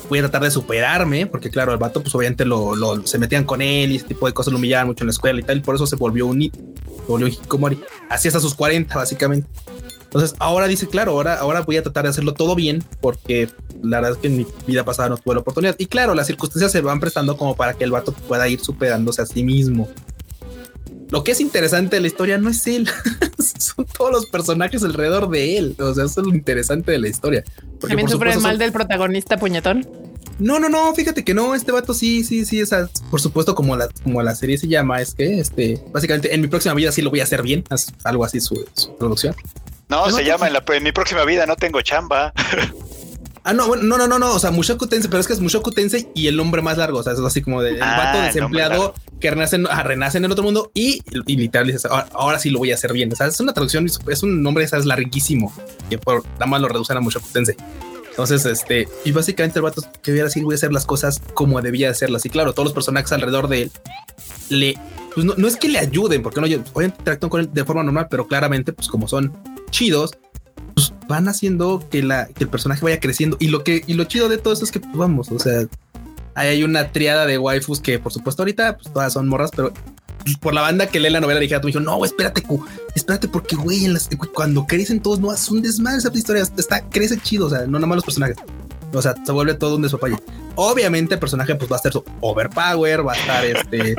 [0.10, 3.62] voy a tratar de superarme, porque claro, el vato, pues obviamente lo, se metían con
[3.62, 5.62] él y ese tipo de cosas lo humillaban mucho en la escuela y tal, y
[5.62, 6.52] por eso se volvió un, se
[7.08, 7.80] volvió un hikikomori,
[8.10, 9.48] así hasta sus 40, básicamente.
[10.04, 13.50] Entonces ahora dice, claro, ahora, ahora voy a tratar de hacerlo todo bien, porque
[13.84, 15.76] la verdad es que en mi vida pasada no tuve la oportunidad.
[15.78, 19.22] Y claro, las circunstancias se van prestando como para que el vato pueda ir superándose
[19.22, 19.90] a sí mismo.
[21.10, 22.90] Lo que es interesante de la historia no es él,
[23.60, 25.76] son todos los personajes alrededor de él.
[25.80, 27.44] O sea, eso es lo interesante de la historia.
[27.80, 29.88] Porque También por sufre mal son- del protagonista puñetón.
[30.40, 33.54] no, no, no, fíjate que no, este vato sí, sí, sí, o sea, por supuesto,
[33.56, 36.92] como la, como la serie se llama, es que este, básicamente en mi próxima vida
[36.92, 39.36] sí lo voy a hacer bien, es algo así su, su producción.
[39.90, 42.34] No, No, se no, llama en, la, en mi próxima vida no tengo chamba.
[43.48, 45.40] Ah, no, bueno, no, no, no, no, o sea, Mushoku Tensei, pero es que es
[45.40, 47.98] Mushoku Tensei y el nombre más largo, o sea, es así como de el Ah,
[47.98, 51.68] vato el desempleado que renace en, ah, renace en el otro mundo y, y literal
[51.68, 54.24] dices, ahora, ahora sí lo voy a hacer bien, o sea, es una traducción, es
[54.24, 54.88] un nombre, ¿sabes?
[54.88, 55.54] Larguísimo,
[55.92, 57.56] que por, nada más lo reducen a Mushoku Tensei.
[58.10, 61.62] Entonces, este, y básicamente el vato que hubiera así, voy a hacer las cosas como
[61.62, 62.26] debía hacerlas.
[62.26, 63.72] Y claro, todos los personajes alrededor de él
[64.48, 64.78] le,
[65.14, 67.84] pues no, no es que le ayuden, porque no, obviamente interactúan con él de forma
[67.84, 69.34] normal, pero claramente, pues como son
[69.70, 70.18] chidos,
[71.08, 73.38] van haciendo que, la, que el personaje vaya creciendo.
[73.40, 75.68] Y lo que, y lo chido de todo esto es que, pues, vamos, o sea,
[76.36, 79.74] ahí hay una triada de waifus que, por supuesto, ahorita, pues todas son morras, pero
[80.40, 82.44] por la banda que lee la novela ligera, tú dijo, no, espérate,
[82.96, 83.88] espérate, porque güey,
[84.34, 87.74] cuando crecen todos, no es un desmadre esa historia, está, crece chido, o sea, no
[87.74, 88.38] nada más los personajes.
[88.92, 90.18] O sea, se vuelve todo un despapalle.
[90.56, 93.96] Obviamente el personaje pues va a estar su overpower, va a estar este...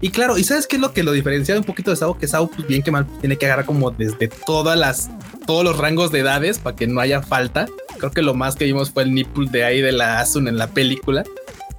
[0.00, 2.16] Y claro, ¿y sabes qué es lo que lo diferencia un poquito de Sao?
[2.18, 5.10] Que Sao, pues bien que mal, tiene que agarrar como desde todas las,
[5.46, 7.66] todos los rangos de edades para que no haya falta.
[7.98, 10.56] Creo que lo más que vimos fue el nipple de ahí de la Asun en
[10.56, 11.24] la película.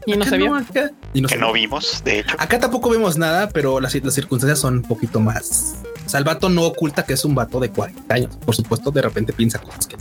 [0.06, 0.56] Y no se vio.
[0.56, 1.62] acá- y no que se no vio.
[1.62, 2.36] vimos, de hecho.
[2.40, 5.76] Acá tampoco vemos nada, pero las, las circunstancias son un poquito más.
[6.06, 8.36] O sea, el vato no oculta que es un vato de 40 años.
[8.38, 9.96] Por supuesto, de repente piensa cosas que.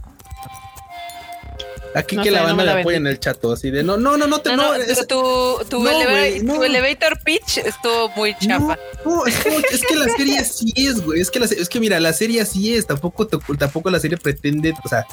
[1.99, 3.71] Aquí No que sé, la no banda me la le apoya en el chato, así
[3.71, 6.55] de no, no, no, no te No, no, no, es- tu, tu, no, eleva- no.
[6.55, 8.79] tu elevator pitch estuvo muy chafa.
[9.05, 11.21] No, es, como- es que la serie sí es, güey.
[11.21, 12.87] Es que, la, es que mira, la serie sí es.
[12.87, 14.75] Tampoco, te- tampoco la serie pretende.
[14.85, 15.07] O sea,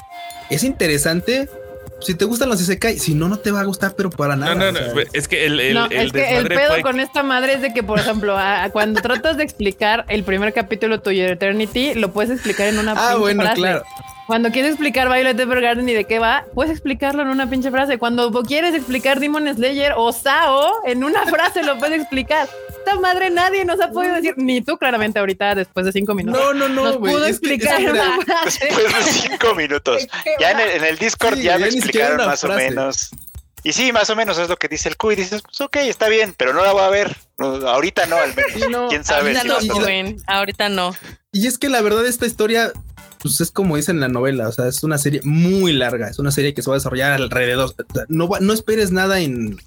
[0.50, 1.48] es interesante.
[2.00, 4.54] Si te gustan los Isekai, si no, no te va a gustar, pero para nada.
[4.54, 4.94] No, no, no.
[4.94, 7.62] sea, Es que el, el, no, el es que el pedo con esta madre es
[7.62, 11.32] de que, por ejemplo, a- a cuando tratas de explicar el primer capítulo tuyo de
[11.32, 13.56] Eternity, lo puedes explicar en una Ah, bueno, frase.
[13.56, 13.82] claro.
[14.26, 17.96] Cuando quieres explicar Violet Evergarden y de qué va, puedes explicarlo en una pinche frase.
[17.98, 22.48] Cuando quieres explicar Demon Slayer o Sao, en una frase lo puedes explicar.
[22.78, 26.40] Esta madre nadie nos ha podido decir, ni tú claramente ahorita después de cinco minutos.
[26.40, 28.18] No, no, no, nos pudo es que- es que explicar.
[28.44, 30.06] Después de cinco minutos.
[30.40, 33.10] Ya en el, en el Discord Sí, ya ya me explicaron más o menos.
[33.62, 35.12] Y sí, más o menos es lo que dice el Q.
[35.12, 37.16] Y dices, pues ok, está bien, pero no la voy a ver.
[37.38, 38.52] No, ahorita no, al menos.
[38.54, 38.88] Sí, no.
[38.88, 40.16] Quién sabe Ahorita si no, a.
[40.26, 40.94] Ahorita no.
[41.32, 42.72] Y es que la verdad, esta historia,
[43.20, 44.48] pues es como dice en la novela.
[44.48, 46.08] O sea, es una serie muy larga.
[46.08, 47.74] Es una serie que se va a desarrollar alrededor.
[48.08, 49.58] No, va- no esperes nada en,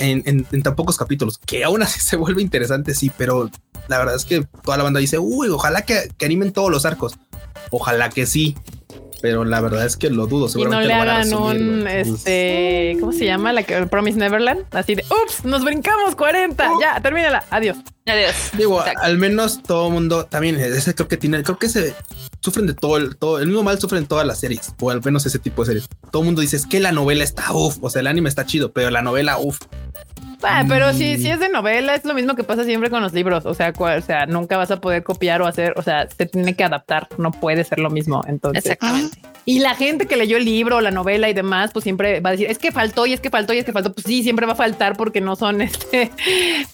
[0.00, 3.50] en tan pocos capítulos, que aún así se vuelve interesante, sí, pero
[3.88, 6.86] la verdad es que toda la banda dice, uy, ojalá que, que animen todos los
[6.86, 7.14] arcos.
[7.70, 8.56] Ojalá que sí.
[9.24, 10.40] Pero la verdad es que lo dudo.
[10.40, 13.54] Y no seguramente le hagan un, este, ¿cómo se llama?
[13.54, 14.66] La que Promise Neverland.
[14.72, 16.70] Así de, ups, nos brincamos 40.
[16.70, 16.78] Uh.
[16.78, 17.42] Ya, termínala.
[17.48, 17.78] Adiós.
[18.04, 18.34] Adiós.
[18.52, 19.00] Digo, Exacto.
[19.02, 21.94] al menos todo el mundo también ese creo que tiene, creo que se
[22.40, 25.24] sufren de todo el todo el mismo mal sufren todas las series, o al menos
[25.24, 25.88] ese tipo de series.
[26.10, 28.44] Todo el mundo dice es que la novela está uff, o sea, el anime está
[28.44, 29.58] chido, pero la novela uff.
[30.46, 31.18] Ah, pero si, Mm.
[31.18, 33.46] si es de novela, es lo mismo que pasa siempre con los libros.
[33.46, 36.54] O sea, o sea, nunca vas a poder copiar o hacer, o sea, se tiene
[36.54, 38.22] que adaptar, no puede ser lo mismo.
[38.26, 39.18] Entonces, Exactamente.
[39.44, 42.32] y la gente que leyó el libro, la novela y demás, pues siempre va a
[42.32, 43.92] decir, es que faltó y es que faltó y es que faltó.
[43.92, 46.10] Pues sí, siempre va a faltar porque no son este,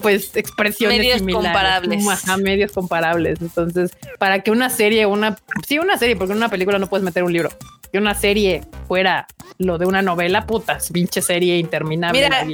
[0.00, 1.46] pues expresiones Medios similares.
[1.48, 2.06] comparables.
[2.08, 3.40] Ajá, medios comparables.
[3.40, 5.36] Entonces, para que una serie, una,
[5.66, 7.50] sí, una serie, porque en una película no puedes meter un libro.
[7.92, 9.26] Que una serie fuera
[9.58, 12.46] lo de una novela, putas, pinche serie interminable, Mira.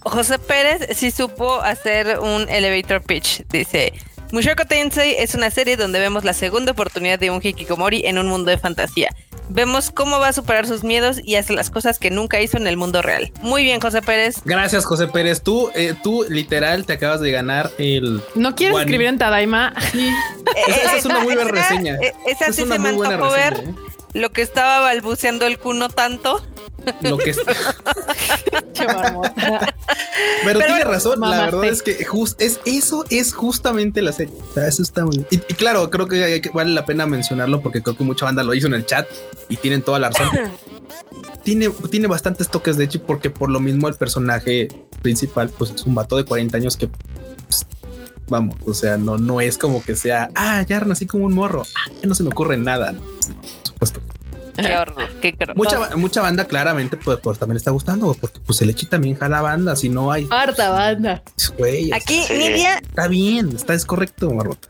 [0.00, 3.42] José Pérez sí supo hacer un elevator pitch.
[3.50, 3.92] Dice:
[4.30, 8.28] Mushoku Tensei es una serie donde vemos la segunda oportunidad de un hikikomori en un
[8.28, 9.10] mundo de fantasía.
[9.48, 12.66] Vemos cómo va a superar sus miedos y hace las cosas que nunca hizo en
[12.66, 13.30] el mundo real.
[13.42, 14.36] Muy bien, José Pérez.
[14.44, 15.42] Gracias, José Pérez.
[15.42, 18.22] Tú, eh, tú literal te acabas de ganar el.
[18.36, 19.74] ¿No quieres One- escribir en Tadaima?
[20.68, 21.96] Esa- esa es una muy buena reseña.
[22.00, 23.54] eh, Esa Es sí una se muy buena antojó ver.
[23.54, 23.74] reseña,
[24.14, 26.40] Lo que estaba balbuceando el cuno tanto.
[27.02, 27.38] Lo que es-
[28.72, 29.32] Che, marmota.
[29.36, 29.74] pero,
[30.44, 31.20] Pero tiene razón.
[31.20, 34.34] La verdad es que jus- es eso es justamente la serie.
[34.50, 35.26] O sea, eso está muy bien.
[35.30, 38.24] Y, y claro, creo que, hay que- vale la pena mencionarlo porque creo que mucha
[38.26, 39.06] banda lo hizo en el chat
[39.48, 40.28] y tienen toda la razón.
[41.44, 44.68] tiene, tiene bastantes toques de hecho porque por lo mismo el personaje
[45.02, 47.66] principal pues es un vato de 40 años que pues,
[48.28, 51.64] vamos, o sea, no, no es como que sea, ah, ya nací como un morro,
[51.74, 53.00] ah, ya no se me ocurre nada, ¿no?
[53.20, 54.00] Sí, por supuesto.
[54.56, 55.56] Qué horror, qué horror.
[55.56, 59.40] Mucha, mucha banda claramente pues, pues también está gustando porque pues el Echi también jala
[59.42, 61.22] banda, si no hay, Harta banda.
[61.58, 62.34] güey, Aquí Sí.
[62.34, 64.68] Nidia está bien, está es correcto, Marmota.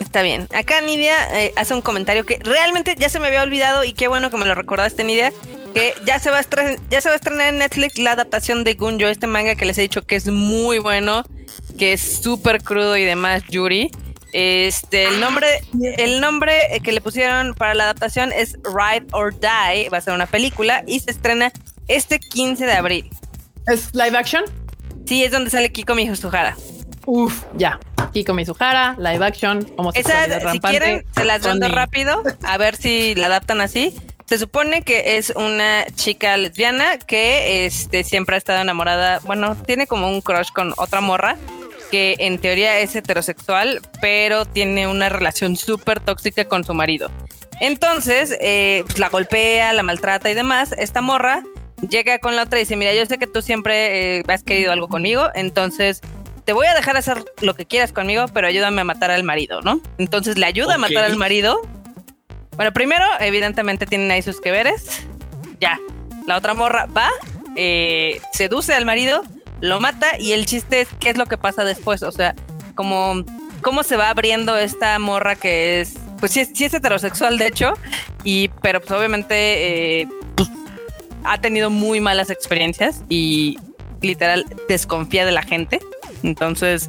[0.00, 0.48] Está bien.
[0.52, 4.08] Acá Nidia eh, hace un comentario que realmente ya se me había olvidado y qué
[4.08, 5.32] bueno que me lo recordaste, Nidia.
[5.74, 8.64] Que ya se va a estrenar, ya se va a estrenar en Netflix la adaptación
[8.64, 11.22] de Gunjo, este manga que les he dicho que es muy bueno,
[11.80, 13.90] que es súper crudo y demás, Yuri.
[14.34, 15.46] Este, el nombre,
[15.96, 16.52] el nombre
[16.84, 20.84] que le pusieron para la adaptación es Ride or Die, va a ser una película
[20.86, 21.50] y se estrena
[21.88, 23.10] este 15 de abril.
[23.66, 24.44] ¿Es live action?
[25.06, 26.54] Sí, es donde sale Kiko Mizuhara.
[27.06, 27.80] Uf, ya.
[28.12, 30.68] Kiko Mizuhara, live action, Esa, si rampante.
[30.68, 31.60] quieren, se las Sony.
[31.68, 33.96] rápido, a ver si la adaptan así.
[34.26, 39.86] Se supone que es una chica lesbiana que este, siempre ha estado enamorada, bueno, tiene
[39.86, 41.36] como un crush con otra morra
[41.90, 47.10] que en teoría es heterosexual, pero tiene una relación súper tóxica con su marido.
[47.60, 50.72] Entonces, eh, pues, la golpea, la maltrata y demás.
[50.78, 51.42] Esta morra
[51.88, 54.72] llega con la otra y dice, mira, yo sé que tú siempre eh, has querido
[54.72, 56.00] algo conmigo, entonces
[56.44, 59.60] te voy a dejar hacer lo que quieras conmigo, pero ayúdame a matar al marido,
[59.62, 59.80] ¿no?
[59.98, 61.60] Entonces le ayuda a matar al marido.
[62.56, 65.06] Bueno, primero, evidentemente tienen ahí sus que veres.
[65.60, 65.78] Ya.
[66.26, 67.10] La otra morra va,
[67.56, 69.22] eh, seduce al marido,
[69.60, 72.02] lo mata y el chiste es qué es lo que pasa después.
[72.02, 72.34] O sea,
[72.74, 73.24] como
[73.62, 77.46] cómo se va abriendo esta morra que es, pues sí, es- sí es heterosexual de
[77.46, 77.74] hecho,
[78.24, 80.48] y pero pues obviamente eh, pues,
[81.24, 83.58] ha tenido muy malas experiencias y
[84.00, 85.80] literal desconfía de la gente.
[86.22, 86.88] Entonces.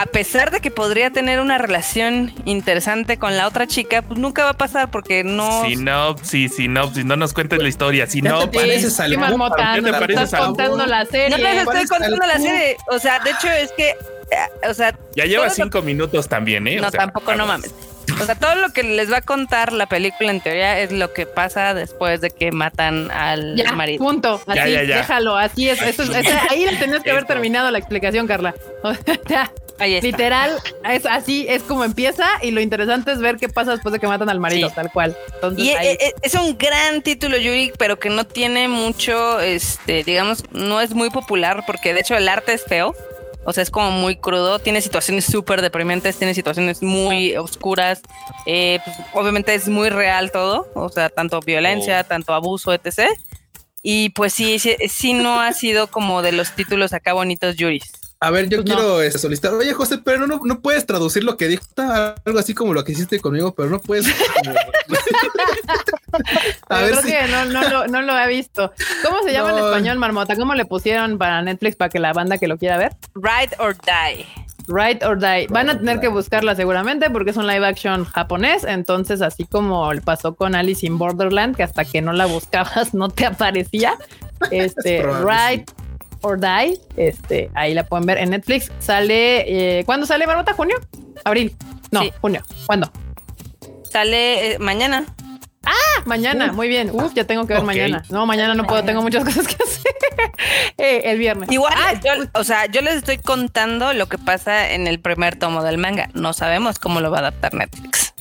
[0.00, 4.44] A pesar de que podría tener una relación interesante con la otra chica, pues nunca
[4.44, 5.64] va a pasar porque no.
[5.64, 8.06] Sinopsis, sinopsis, no nos cuentes la historia.
[8.06, 8.50] Sinopsis.
[8.52, 11.30] te pareces al Qué ¿Qué te pareces al- contando la serie.
[11.30, 12.76] No les estoy contando la serie.
[12.92, 16.78] O sea, de hecho es que, eh, o sea, Ya lleva cinco minutos también, ¿eh?
[16.78, 17.74] O no, sea, tampoco, no mames.
[18.20, 21.12] O sea, todo lo que les va a contar la película en teoría es lo
[21.12, 23.98] que pasa después de que matan al Ya, marido.
[24.04, 24.40] punto.
[24.46, 24.96] Así, Ya, ya, ya.
[24.98, 25.36] déjalo.
[25.36, 25.82] Así es.
[25.82, 28.54] Eso es- esa- ahí la tenías que haber terminado la explicación, Carla.
[28.84, 28.94] O
[29.26, 30.06] sea, Ahí está.
[30.06, 30.52] literal,
[30.90, 34.06] es así es como empieza y lo interesante es ver qué pasa después de que
[34.06, 34.74] matan al marido, Sí.
[34.74, 35.16] tal cual.
[35.34, 39.40] Entonces, Y ahí- e- e- es un gran título, Yuri, pero que no tiene mucho,
[39.40, 42.94] este, digamos, no es muy popular porque de hecho el arte es feo.
[43.44, 48.02] O sea, es como muy crudo, tiene situaciones súper deprimentes, tiene situaciones muy oscuras.
[48.46, 52.08] eh, pues, obviamente es muy real todo, o sea, tanto violencia, Oh.
[52.08, 53.08] tanto abuso, etc.
[53.82, 57.80] Y pues sí, sí, sí no ha sido como de los títulos acá bonitos, Yuri.
[58.20, 58.74] A ver, yo Pues no.
[58.74, 59.54] quiero este, solicitar.
[59.54, 61.62] Oye, José, pero no, no puedes traducir lo que dijo.
[62.24, 64.06] Algo así como lo que hiciste conmigo, pero no puedes.
[66.68, 67.08] a ver creo si.
[67.08, 68.72] que no, no, lo, no lo he visto.
[69.04, 69.66] ¿Cómo se llama en No.
[69.68, 70.36] español, Marmota?
[70.36, 72.96] ¿Cómo le pusieron para Netflix para que la banda que lo quiera ver?
[73.14, 74.26] Ride or Die.
[74.66, 75.46] Right or Die.
[75.48, 78.64] Van a Right tener que buscarla seguramente porque es un live action japonés.
[78.64, 83.08] Entonces, así como pasó con Alice in Borderland, que hasta que no la buscabas no
[83.08, 83.94] te aparecía.
[84.52, 85.68] Este, Es Right
[86.22, 86.78] or Die.
[86.96, 88.70] Este, ahí la pueden ver en Netflix.
[88.80, 90.52] Sale, eh, ¿cuándo sale Marmota?
[90.54, 90.76] ¿Junio?
[91.24, 91.54] ¿Abril?
[91.90, 92.12] No, Sí.
[92.20, 92.42] junio.
[92.66, 92.90] ¿Cuándo?
[93.90, 95.04] Sale eh, mañana.
[95.64, 96.52] Ah, mañana.
[96.52, 96.90] Muy bien.
[96.92, 98.02] Uf, ya tengo que ver mañana.
[98.10, 98.84] No, mañana no puedo.
[98.84, 99.92] Tengo muchas cosas que hacer.
[100.78, 101.50] Eh, el viernes.
[101.50, 105.36] Igual, Ah, yo- o sea, yo les estoy contando lo que pasa en el primer
[105.38, 106.08] tomo del manga.
[106.14, 108.14] No sabemos cómo lo va a adaptar Netflix.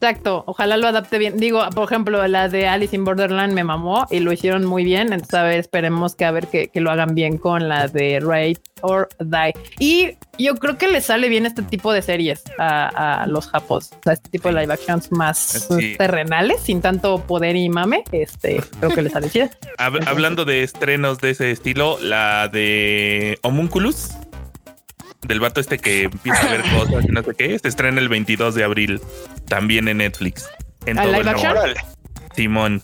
[0.00, 1.38] Exacto, ojalá lo adapte bien.
[1.38, 5.12] Digo, por ejemplo, la de Alice in Borderland me mamó y lo hicieron muy bien.
[5.12, 8.20] Entonces, a ver, esperemos que a ver que, que lo hagan bien con la de
[8.20, 9.54] Raid or Die.
[9.80, 13.90] Y yo creo que le sale bien este tipo de series a, a los japos.
[13.92, 15.96] O sea, este tipo de live actions más Sí.
[15.98, 18.04] terrenales, sin tanto poder y mame.
[18.12, 19.48] Este, creo que le sale chido.
[19.78, 24.10] Hab- hablando de estrenos de ese estilo, la de Homunculus,
[25.22, 28.08] del vato este que empieza a ver cosas y no sé qué, se estrena el
[28.08, 29.00] 22 de abril,
[29.46, 30.48] también en Netflix.
[30.86, 31.36] En ¿Ah, todo live el.
[31.36, 31.80] Órale.
[32.34, 32.80] Simón.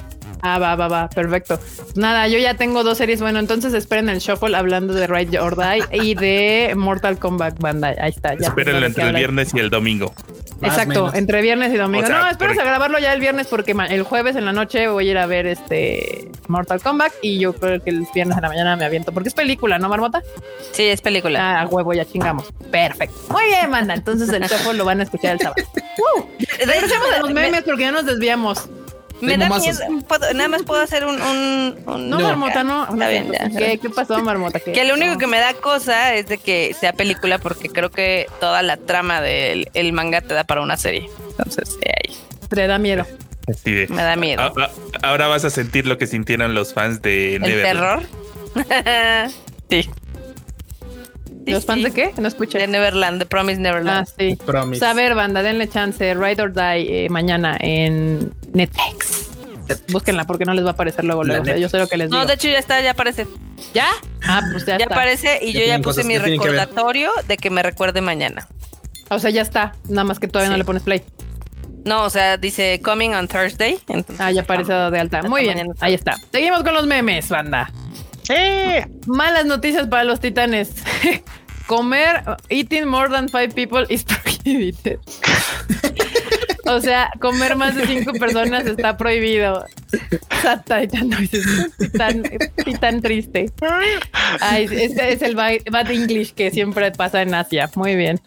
[0.46, 1.58] Ah, va, va, va, perfecto.
[1.94, 3.20] Nada, yo ya tengo dos series.
[3.22, 7.94] Bueno, entonces esperen el shuffle hablando de Raid or Die y de Mortal Kombat Banda.
[7.98, 8.34] Ahí está.
[8.34, 10.12] Ya Espérenlo entre el viernes y el domingo.
[10.68, 11.14] Exacto, menos.
[11.14, 12.04] entre viernes y domingo.
[12.04, 14.44] O sea, no, espero por- a grabarlo ya el viernes porque ma- el jueves en
[14.44, 18.06] la noche voy a ir a ver este Mortal Kombat y yo creo que el
[18.14, 20.22] viernes en la mañana me aviento porque es película, ¿no, Marmota?
[20.72, 21.60] Sí, es película.
[21.62, 22.52] Ah, huevo, ya chingamos.
[22.70, 23.16] Perfecto.
[23.30, 23.94] Muy bien, manda.
[23.94, 25.62] Entonces el shuffle lo van a escuchar el sábado.
[25.98, 26.28] ¡Woo!
[26.58, 28.68] Regresemos a los me, memes porque ya nos desviamos.
[29.24, 29.78] Me da miedo.
[30.08, 31.20] puedo- nada más puedo hacer un.
[31.20, 32.84] un- un- No, Marmota, no.
[32.92, 33.48] Está bien, ya.
[33.50, 34.60] ¿Qué, ¿Qué pasó, Marmota?
[34.60, 34.72] ¿Qué?
[34.72, 38.26] Que lo único que me da cosa es de que sea película porque creo que
[38.40, 41.08] toda la trama del el manga te da para una serie.
[41.30, 42.16] Entonces, ahí
[42.48, 43.06] Te da miedo.
[43.88, 44.40] Me da miedo.
[44.42, 44.70] A- a-
[45.08, 48.06] ahora vas a sentir lo que sintieron los fans de ¿El Neverland.
[48.54, 49.30] terror?
[49.70, 49.90] sí.
[51.44, 52.12] Sí, ¿Los fans de qué?
[52.16, 52.66] No De escuché.
[52.66, 54.08] Neverland, de Promise Ah, Neverland.
[54.18, 54.36] sí.
[54.46, 54.78] Promise.
[54.80, 56.14] Pues, a ver, banda, denle chance.
[56.14, 59.30] Ride or Die eh, mañana en Netflix.
[59.88, 61.22] Búsquenla porque no les va a aparecer luego.
[61.24, 61.42] La luego.
[61.42, 62.18] O sea, yo sé lo que les digo.
[62.20, 63.26] no, de hecho ya está, ya aparece.
[63.72, 63.86] ¿Ya?
[64.26, 64.94] Ah, pues ya, Ya está.
[64.94, 68.46] aparece y Ya yo ya puse mi que recordatorio de que me recuerde mañana.
[69.10, 69.74] O sea, ya está.
[69.88, 71.02] Nada más que todavía no le pones play.
[71.84, 73.78] No, o sea, dice coming on Thursday.
[73.88, 75.22] Entonces, Ah, ya aparece de alta.
[75.22, 75.56] Muy bien.
[75.58, 75.74] mañana.
[75.80, 76.16] Ahí está.
[76.32, 77.70] Seguimos con los memes, banda.
[79.06, 80.70] Malas noticias para los titanes.
[81.66, 84.04] Comer, eating more than five people is
[84.44, 84.98] prohibited.
[86.66, 89.64] o sea, comer más de cinco personas está prohibido.
[91.04, 91.46] Noises.
[91.78, 92.22] Titán,
[92.64, 93.50] titán triste.
[94.40, 97.70] Ay, este es el bad English que siempre pasa en Asia.
[97.76, 98.20] Muy bien.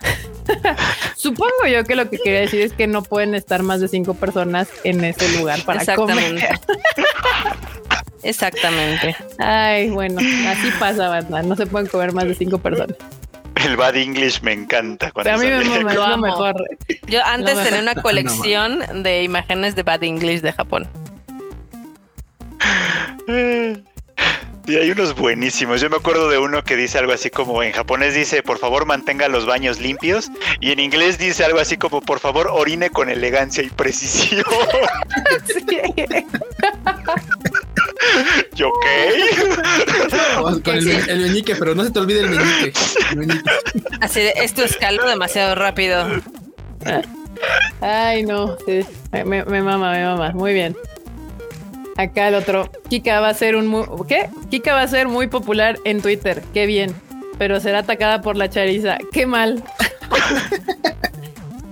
[1.16, 4.16] Supongo yo que lo que quería decir es que no pueden estar más de cinco
[4.16, 6.60] personas en ese lugar para comer.
[8.28, 9.16] Exactamente.
[9.40, 11.42] Ay, bueno, así pasa, banda.
[11.44, 12.98] No se pueden comer más de cinco personas.
[13.66, 15.12] El Bad English me encanta.
[15.14, 16.28] Pero Cuando a mí me es Lo amo.
[16.28, 16.56] mejor.
[17.08, 20.88] Yo antes No, tenía una no, colección de imágenes de Bad English de Japón.
[24.68, 25.80] Y hay unos buenísimos.
[25.80, 28.86] Yo me acuerdo de uno que dice algo así como en japonés dice, por favor
[28.86, 30.30] mantenga los baños limpios.
[30.60, 34.44] Y en inglés dice algo así como, por favor orine con elegancia y precisión.
[35.48, 35.66] Sí.
[38.56, 40.62] ¿Yo qué?
[40.64, 42.74] Con el, el meñique, pero no se te olvide el meñique.
[43.12, 43.50] El meñique.
[44.02, 46.08] Así de, esto escaló demasiado rápido.
[47.82, 48.58] Ay, no.
[48.66, 48.86] sí.
[49.12, 50.32] Me, me mama, me mama.
[50.32, 50.76] Muy bien.
[51.98, 52.72] Acá el otro.
[52.90, 53.86] Kika va a ser un muy.
[54.08, 54.30] ¿Qué?
[54.50, 56.44] Kika va a ser muy popular en Twitter.
[56.54, 56.94] Qué bien.
[57.38, 58.98] Pero será atacada por la chariza.
[59.12, 59.64] Qué mal.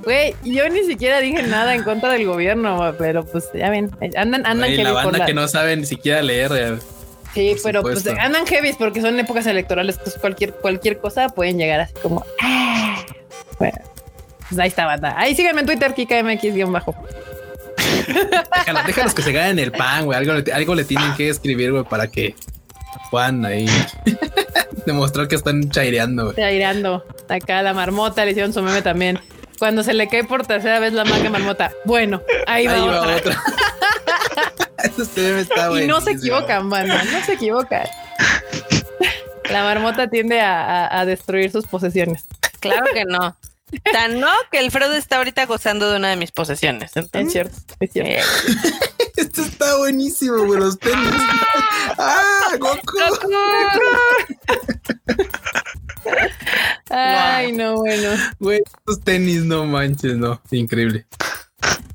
[0.06, 4.46] Güey, yo ni siquiera dije nada en contra del gobierno, pero pues ya ven, andan,
[4.46, 6.52] andan Güey, heavy la por banda la- que no sabe ni siquiera leer.
[6.56, 6.78] eh.
[7.34, 11.58] Sí, Por pero pues andan heavies porque son épocas electorales, pues cualquier, cualquier cosa pueden
[11.58, 12.24] llegar así como.
[12.42, 13.04] "Ah".
[13.60, 13.78] Bueno,
[14.48, 15.16] Pues ahí está, banda.
[15.18, 16.96] Ahí síganme en Twitter, KikaMX-bajo.
[18.08, 20.18] Déjalos, déjalos que se ganen el pan, güey.
[20.20, 22.36] Algo, le- algo le tienen que escribir, güey, para que
[23.10, 23.66] puedan ahí
[24.86, 26.46] demostrar que están chaireando, güey.
[26.46, 27.04] Aireando.
[27.28, 29.20] Acá la marmota le hicieron su meme también.
[29.58, 31.72] Cuando se le cae por tercera vez la maga marmota.
[31.86, 33.42] Bueno, ahí va, Ahí va otra.
[35.16, 37.04] meme está Y no se equivocan, banda.
[37.06, 37.88] No se equivocan.
[39.50, 42.26] La marmota tiende a, a- a destruir sus posesiones.
[42.60, 43.38] Claro que no.
[43.92, 46.92] Tan no que el Freud está ahorita gozando de una de mis posesiones.
[46.96, 48.10] Es cierto, es cierto.
[48.10, 48.22] eh,
[49.18, 50.60] Esto está buenísimo, güey.
[50.60, 50.98] Los tenis.
[51.98, 52.98] ¡Ah, Goku!
[56.90, 58.10] Ay, no, bueno.
[58.40, 60.42] Güey, estos tenis, no manches, no.
[60.52, 61.06] Increíble.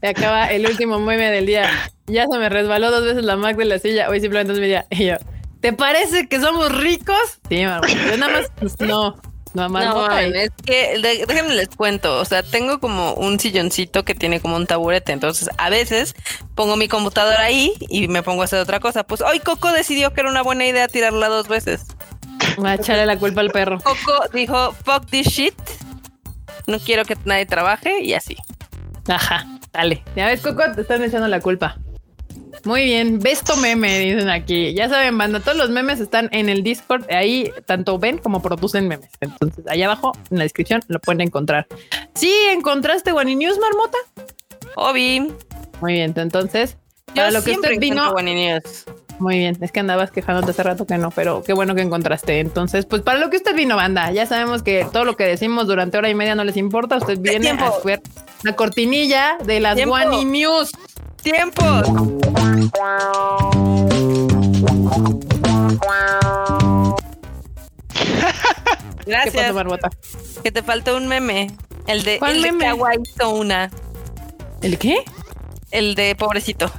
[0.01, 1.69] Se acaba el último meme del día.
[2.07, 4.09] Ya se me resbaló dos veces la Mac de la silla.
[4.09, 4.87] Hoy simplemente mi día.
[4.91, 5.17] Y yo,
[5.61, 7.41] ¿te parece que somos ricos?
[7.49, 7.93] Sí, marmota.
[7.93, 9.21] Yo nada más, pues, no.
[9.53, 12.19] No, no, y- es que de- déjenme les cuento.
[12.21, 15.13] O sea, tengo como un silloncito que tiene como un taburete.
[15.13, 16.15] Entonces, a veces
[16.55, 19.03] pongo mi computadora ahí y me pongo a hacer otra cosa.
[19.05, 21.83] Pues hoy Coco decidió que era una buena idea tirarla dos veces.
[22.65, 23.79] Va a echarle la culpa al perro.
[23.81, 25.55] Coco dijo, fuck this shit.
[26.67, 28.37] No quiero que nadie trabaje y así.
[29.09, 30.05] Ajá, dale.
[30.15, 31.77] Ya ves, Coco, te están echando la culpa.
[32.65, 34.75] Muy bien, besto meme, dicen aquí.
[34.75, 37.11] Ya saben, banda, todos los memes están en el Discord.
[37.11, 39.11] Ahí tanto ven como producen memes.
[39.21, 41.67] Entonces, allá abajo en la descripción lo pueden encontrar.
[42.15, 43.99] Sí, encontraste Wani News, Marmota.
[44.77, 45.33] Obi,
[45.81, 46.77] Muy bien, entonces,
[47.09, 48.85] yo para lo que usted vino, News.
[49.19, 52.41] Muy bien, es que andabas quejándote hace rato que no, pero qué bueno que encontraste.
[52.41, 55.67] Entonces, pues para lo que usted vino, banda, ya sabemos que todo lo que decimos
[55.67, 56.97] durante hora y media no les importa.
[56.97, 57.65] Usted viene tiempo.
[57.65, 58.01] a ver
[58.43, 59.79] la cortinilla de las.
[59.87, 60.71] Wani News.
[61.23, 61.63] ¡Tiempo!
[69.05, 69.55] ¿Qué pasó, Gracias.
[70.43, 71.51] Que te faltó un meme.
[71.87, 72.65] El de, ¿Cuál el de meme?
[72.67, 73.71] Kawa hizo una.
[74.63, 75.05] ¿El qué?
[75.71, 76.71] El de pobrecito.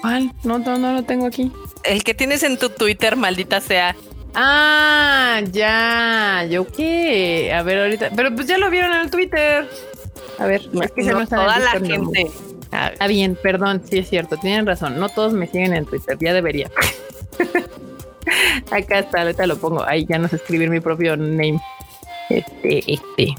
[0.00, 0.32] ¿Cuál?
[0.42, 1.50] No, no, no lo tengo aquí.
[1.82, 3.96] El que tienes en tu Twitter, maldita sea.
[4.34, 6.44] Ah, ya.
[6.50, 7.52] ¿Yo qué?
[7.54, 8.10] A ver, ahorita.
[8.14, 9.68] Pero pues ya lo vieron en el Twitter.
[10.38, 12.30] A ver, es que se No no está en el toda la gente.
[12.72, 14.98] Ah, bien, perdón, sí es cierto, tienen razón.
[14.98, 16.70] No todos me siguen en Twitter, ya debería.
[18.70, 19.84] Acá está, ahorita lo pongo.
[19.86, 21.60] Ahí ya no sé escribir mi propio name.
[22.30, 23.34] Este, este.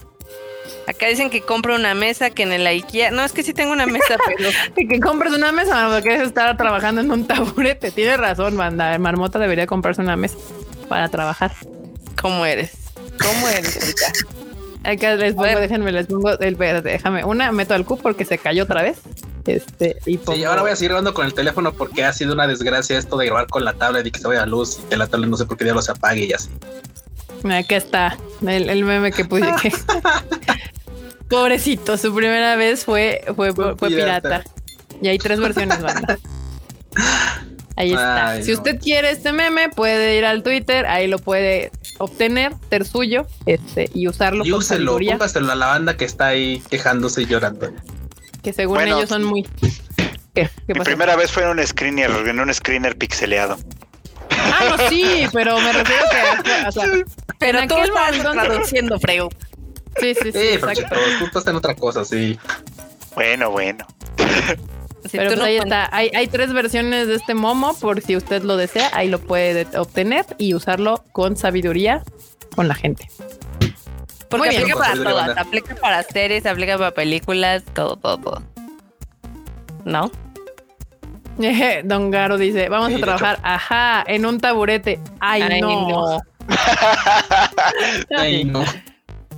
[0.87, 3.11] Acá dicen que compro una mesa que en el IKEA.
[3.11, 6.55] No, es que sí tengo una mesa, pero Que, compres una mesa, porque es estar
[6.55, 7.91] trabajando en un taburete.
[7.91, 8.97] Tienes razón, banda.
[8.99, 10.37] Marmota debería comprarse una mesa
[10.87, 11.51] para trabajar.
[12.21, 12.71] ¿cómo eres?
[13.19, 14.35] ¿Cómo eres, Erika?
[14.85, 15.59] Acá les pongo, ver.
[15.59, 17.23] déjenme, les pongo, el, déjame.
[17.23, 18.99] Una, meto al Q porque se cayó otra vez.
[19.45, 20.37] Este, y pongo.
[20.37, 23.17] Sí, ahora voy a seguir grabando con el teléfono porque ha sido una desgracia esto
[23.17, 25.29] de grabar con la tablet y que se vaya la luz y que la tablet
[25.29, 26.49] no sé por qué diablos se apague y así.
[27.43, 29.45] Acá está el, el meme que puse.
[29.61, 29.71] que-
[31.29, 34.21] Pobrecito, su primera vez fue, fue, fue, Fue pirata.
[34.43, 34.43] pirata.
[35.01, 36.17] Y hay tres versiones, banda.
[37.77, 38.29] Ahí está.
[38.29, 38.57] Ay, si no.
[38.57, 43.89] usted quiere este meme, puede ir al Twitter, ahí lo puede obtener, ser suyo, este,
[43.93, 47.69] y usarlo Y con úselo, póngaselo a la banda que está ahí quejándose y llorando.
[48.43, 49.43] que según Bueno, ellos son muy.
[49.43, 49.69] ¿Qué?
[50.33, 50.83] ¿Qué Mi pasó?
[50.85, 53.57] primera vez fue en un screener, en un screener pixeleado.
[54.31, 56.03] Ah, no, sí, pero me refiero
[56.43, 56.67] que.
[56.67, 56.85] O sea,
[57.39, 59.29] Pero en tú aquel estás momento- traduciendo, Freo.
[59.99, 60.73] Sí, sí, sí, Sí, pero
[61.19, 62.37] tú estás en otra cosa, sí.
[63.15, 63.87] Bueno, bueno.
[65.11, 65.89] Pero pues no ahí está.
[65.91, 69.67] Hay, hay tres versiones de este momo, por si usted lo desea, ahí lo puede
[69.77, 72.03] obtener y usarlo con sabiduría
[72.55, 73.07] con la gente.
[74.29, 74.61] Porque Muy bien.
[74.63, 75.27] aplica para todas.
[75.27, 75.41] banda.
[75.41, 78.43] Aplica para series, aplica para películas, todo, todo, todo.
[79.85, 80.11] ¿No?
[81.83, 84.99] Don Garo dice, vamos Sí, a trabajar, ajá, en un taburete.
[85.19, 85.89] Ay, Ay, no.
[85.89, 86.21] no.
[88.17, 88.63] Ay, no.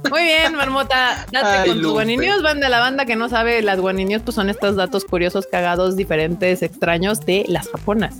[0.09, 2.69] Muy bien, Marmota, date Ay, con tus guaninios, banda.
[2.69, 7.21] La banda que no sabe, las guaninios pues son estos datos curiosos, cagados, diferentes, extraños
[7.21, 8.15] de las japonas.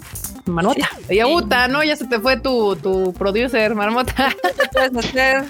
[0.45, 0.90] Marmota.
[1.10, 1.84] Y Aguta, ¿no?
[1.84, 4.34] Ya se te fue tu, tu producer, Marmota.
[4.41, 5.44] ¿Qué puedes hacer?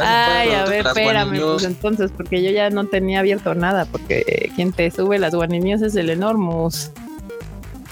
[0.00, 4.72] Ay, a ver, espérame, pues entonces, porque yo ya no tenía abierto nada, porque quien
[4.72, 6.90] te sube las guaninios es el Enormous.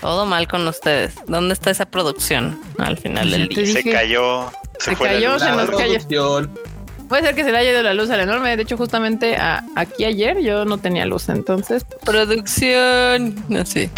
[0.00, 1.14] Todo mal con ustedes.
[1.26, 3.82] ¿Dónde está esa producción al final del Te día?
[3.82, 4.50] Se cayó.
[4.78, 6.48] Se, Se cayó, se nos cayó.
[7.06, 7.08] Producción.
[7.08, 8.56] Puede ser que se le haya ido la luz al enorme.
[8.56, 13.34] De hecho, justamente a- aquí ayer yo no tenía luz, entonces, Producción.
[13.48, 13.90] No sé.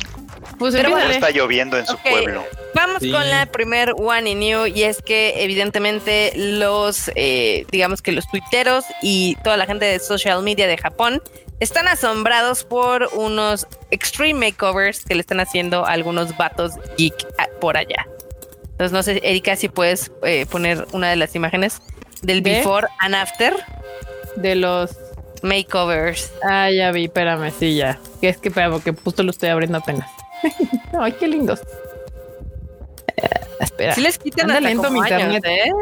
[0.59, 1.14] pues Pero empiézale.
[1.14, 2.43] está lloviendo en su pueblo.
[2.74, 3.10] Vamos Sí.
[3.12, 8.26] con la primer One in New y es que evidentemente los, eh, digamos que los
[8.28, 11.22] tuiteros y toda la gente de social media de Japón
[11.60, 17.48] están asombrados por unos extreme makeovers que le están haciendo a algunos vatos geek a-
[17.60, 18.06] por allá.
[18.70, 21.80] Entonces no sé, Erika, si puedes eh, poner una de las imágenes.
[22.23, 22.59] Del ¿De?
[22.59, 23.55] before and after
[24.36, 24.97] De los.
[25.43, 26.32] makeovers.
[26.43, 27.99] Ah, ya vi, espérame, sí, ya.
[28.20, 30.11] Que es que, espera, porque justo lo estoy abriendo apenas.
[30.99, 31.61] Ay, qué lindos.
[33.16, 33.28] Eh,
[33.61, 33.95] espera.
[33.95, 35.45] Sí les quitan Anda lento mi años, internet.
[35.47, 35.73] ¿eh?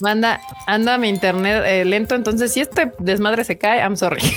[0.00, 4.20] Manda, anda mi internet eh, lento, entonces si este desmadre se cae, I'm sorry.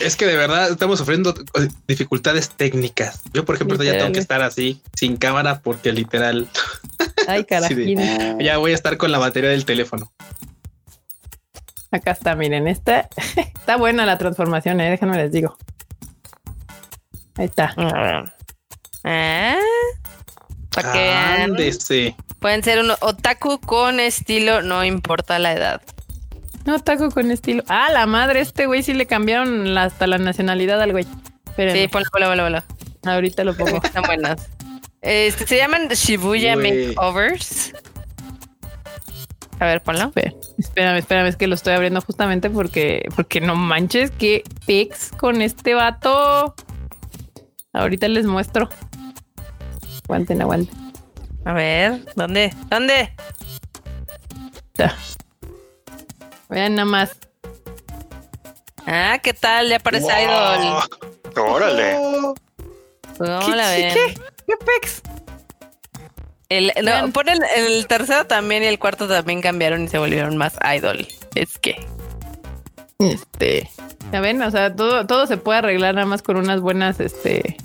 [0.00, 3.20] Es que de verdad estamos sufriendo eh, dificultades técnicas.
[3.32, 4.12] Yo, por ejemplo, ya tengo Literal.
[4.12, 6.48] que estar así, sin cámara, porque literal
[7.28, 8.38] Ay, Sí, carajín.
[8.40, 10.12] ya voy a estar con la batería del teléfono.
[11.90, 15.56] Acá está, miren, esta está buena la transformación, eh, déjenme les digo.
[17.36, 17.74] Ahí está.
[17.76, 19.56] Ah,
[20.74, 25.82] Para que pueden ser un otaku con estilo, no importa la edad.
[26.64, 27.62] No, taco con estilo.
[27.68, 31.04] Ah, la madre, este güey sí le cambiaron la- hasta la nacionalidad al güey.
[31.56, 32.62] Sí, ponlo, ponlo, ponlo, ponlo.
[33.04, 33.80] ahorita lo pongo.
[33.82, 34.48] Están buenas.
[35.00, 36.54] Este, se llaman Shibuya.
[36.56, 37.72] Makeovers.
[39.58, 40.06] A ver, ponlo.
[40.14, 45.10] Espera, espérame, espérame, es que lo estoy abriendo justamente porque, porque no manches, que pics
[45.18, 46.54] con este vato.
[47.72, 48.68] Ahorita les muestro.
[50.04, 50.92] Aguanten, aguanten.
[51.44, 52.54] A ver, ¿dónde?
[52.70, 53.14] ¿Dónde?
[54.74, 54.96] Está.
[56.52, 57.16] Vean nada más.
[58.86, 59.68] Ah, ¿qué tal?
[59.70, 60.82] Ya parece idol.
[61.36, 61.96] Órale.
[63.16, 63.94] ¿Cómo la ¿Qué- ven?
[63.94, 64.14] ¿Qué?
[64.46, 65.02] ¿Qué pex?
[66.50, 70.36] El, no, pon el, el tercero también y el cuarto también cambiaron y se volvieron
[70.36, 71.06] más idol.
[71.34, 71.86] Es que.
[72.98, 73.70] Este.
[74.12, 77.56] Ya ven, o sea, todo, todo se puede arreglar nada más con unas buenas, este.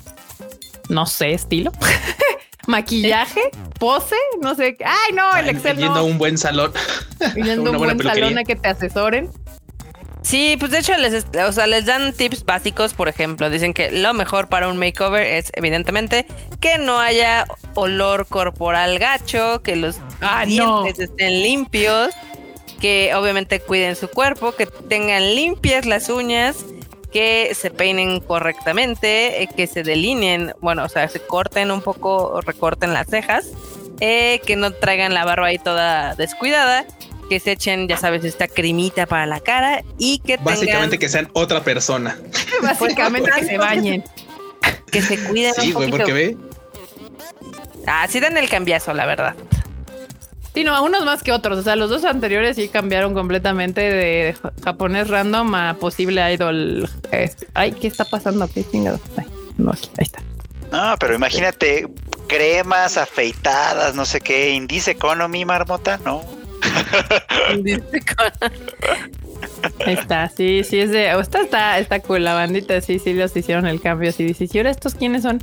[0.88, 1.72] No sé, estilo.
[2.68, 3.40] Maquillaje,
[3.78, 4.76] pose, no sé.
[4.84, 6.00] Ay, no, el Excel Yendo no.
[6.00, 6.72] a un buen salón.
[7.34, 8.24] Yendo a un buen peluquería.
[8.26, 9.30] salón a que te asesoren.
[10.22, 13.90] Sí, pues de hecho les, o sea, les dan tips básicos, por ejemplo, dicen que
[13.90, 16.26] lo mejor para un makeover es evidentemente
[16.60, 20.82] que no haya olor corporal gacho, que los Ah, no.
[20.82, 22.10] dientes estén limpios,
[22.80, 26.56] que obviamente cuiden su cuerpo, que tengan limpias las uñas,
[27.12, 32.40] que se peinen correctamente, eh, que se delineen, bueno, o sea, se corten un poco,
[32.42, 33.46] recorten las cejas,
[34.00, 36.86] eh, que no traigan la barba ahí toda descuidada,
[37.28, 41.08] que se echen, ya sabes, esta cremita para la cara y que Básicamente tengan, que
[41.08, 42.18] sean otra persona.
[42.62, 44.04] Básicamente que se bañen.
[44.90, 46.36] que se cuiden Sí, güey, porque ve.
[47.86, 49.34] Ah, sí dan el cambiazo, la verdad.
[50.58, 51.56] Sí, no, unos más que otros.
[51.56, 56.90] O sea, los dos anteriores sí cambiaron completamente de ja- japonés random a posible idol.
[57.54, 58.48] Ay, ¿qué está pasando?
[58.52, 58.98] ¿Qué chingado?
[59.16, 59.26] Ay,
[59.56, 60.20] no, aquí, ahí está.
[60.72, 61.86] No, pero imagínate
[62.26, 66.22] cremas afeitadas, no sé qué, Indice Economy, marmota, no.
[67.62, 67.80] Dice
[68.16, 68.50] con-
[69.86, 71.12] Ahí está, sí, sí es de.
[71.20, 74.10] Esta está, está cool, la bandita, sí, sí, los hicieron el cambio.
[74.10, 75.40] Sí, dices, ¿y ahora estos quiénes son?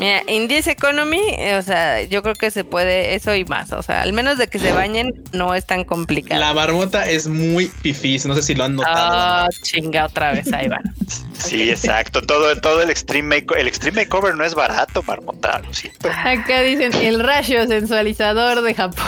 [0.00, 3.70] Mira, Indies Economy, eh, o sea, yo creo que se puede eso y más.
[3.72, 6.40] O sea, al menos de que se bañen, no es tan complicado.
[6.40, 8.24] La marmota es muy fifís.
[8.24, 8.96] No sé si lo han notado.
[9.12, 10.82] Ah, chinga, otra vez, ahí van.
[11.40, 12.20] Sí, exacto.
[12.20, 16.10] Todo, todo el extreme make el extreme makeover no es barato, marmota, lo siento.
[16.10, 19.06] Acá dicen el rayo sensualizador de Japón.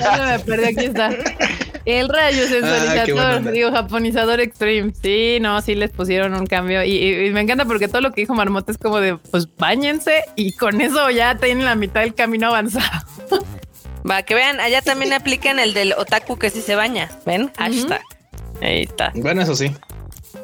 [0.00, 1.10] Ya me perdí, aquí está.
[1.84, 3.50] El rayo Ah, sensualizador, onda.
[3.50, 4.92] digo, japonizador extreme.
[5.02, 6.82] Sí, no, sí les pusieron un cambio.
[6.84, 9.37] Y, y- y me encanta porque todo lo que dijo Marmota es como de, pues
[9.56, 13.06] bañense y con eso ya tienen la mitad del camino avanzado.
[14.08, 17.10] Va, que vean, allá también aplican el del otaku que sí se baña.
[17.26, 17.52] ¿Ven?
[17.58, 18.02] Hashtag.
[18.62, 19.12] Ahí está.
[19.14, 19.70] Bueno, eso sí.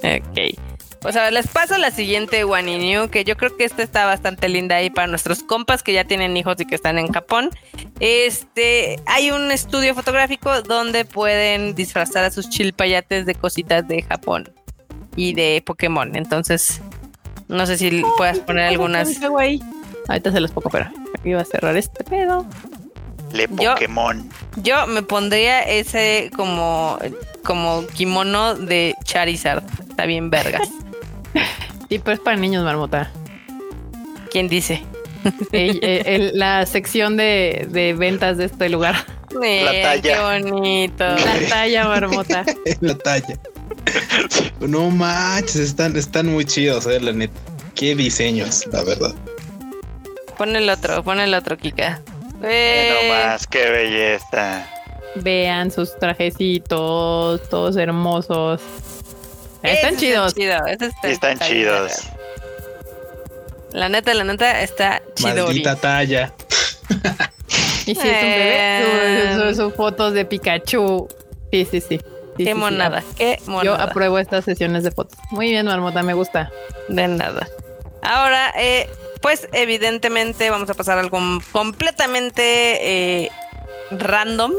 [0.02, 0.58] Ok.
[1.04, 4.06] O sea, les paso la siguiente One in New, que yo creo que esta está
[4.06, 7.50] bastante linda ahí para nuestros compas que ya tienen hijos y que están en Japón.
[8.00, 14.50] Este, hay un estudio fotográfico donde pueden disfrazar a sus chilpayates de cositas de Japón
[15.14, 16.16] y de Pokémon.
[16.16, 16.80] Entonces,
[17.48, 19.08] no sé si puedas poner algunas.
[20.08, 20.88] Ahorita se los pongo, pero
[21.24, 22.46] iba a cerrar este pedo.
[23.32, 24.28] Le Yo- Pokémon.
[24.62, 26.98] Yo me pondría ese como,
[27.44, 29.64] como kimono de Charizard.
[29.88, 30.68] Está bien vergas.
[31.90, 33.10] Sí, pero es para niños, Marmota.
[34.30, 34.82] ¿Quién dice?
[35.52, 38.96] El- el- el- la sección de, de ventas de este lugar.
[39.42, 40.02] Eh, talla.
[40.02, 41.04] Qué bonito.
[41.04, 42.44] La talla, Marmota.
[42.80, 43.38] la talla.
[44.61, 47.39] No manches, están, están muy chidos, eh, la neta.
[47.74, 49.15] Qué diseños, la verdad.
[50.39, 52.01] Pon el otro, pon el otro, Kika.
[52.43, 54.66] Eh, No más, qué belleza.
[55.16, 58.61] Vean sus trajecitos, todos hermosos.
[59.62, 60.35] Están está chidos.
[60.35, 61.93] chido, está- están chidos.
[63.73, 65.47] La neta, la neta está chido.
[65.47, 66.32] Maldita talla.
[67.86, 71.06] Y si es un bebé, sus su, fotos de Pikachu.
[71.52, 72.01] Sí, sí, sí.
[72.36, 72.55] Sí, sí, Qué sí.
[72.59, 73.85] monada, qué Yo monada.
[73.85, 75.19] apruebo estas sesiones de fotos.
[75.31, 76.51] Muy bien, Marmota, me gusta.
[76.89, 77.47] De nada.
[78.02, 78.89] Ahora, eh,
[79.23, 81.19] pues evidentemente vamos a pasar a algo
[81.52, 83.31] completamente eh,
[83.90, 84.52] random.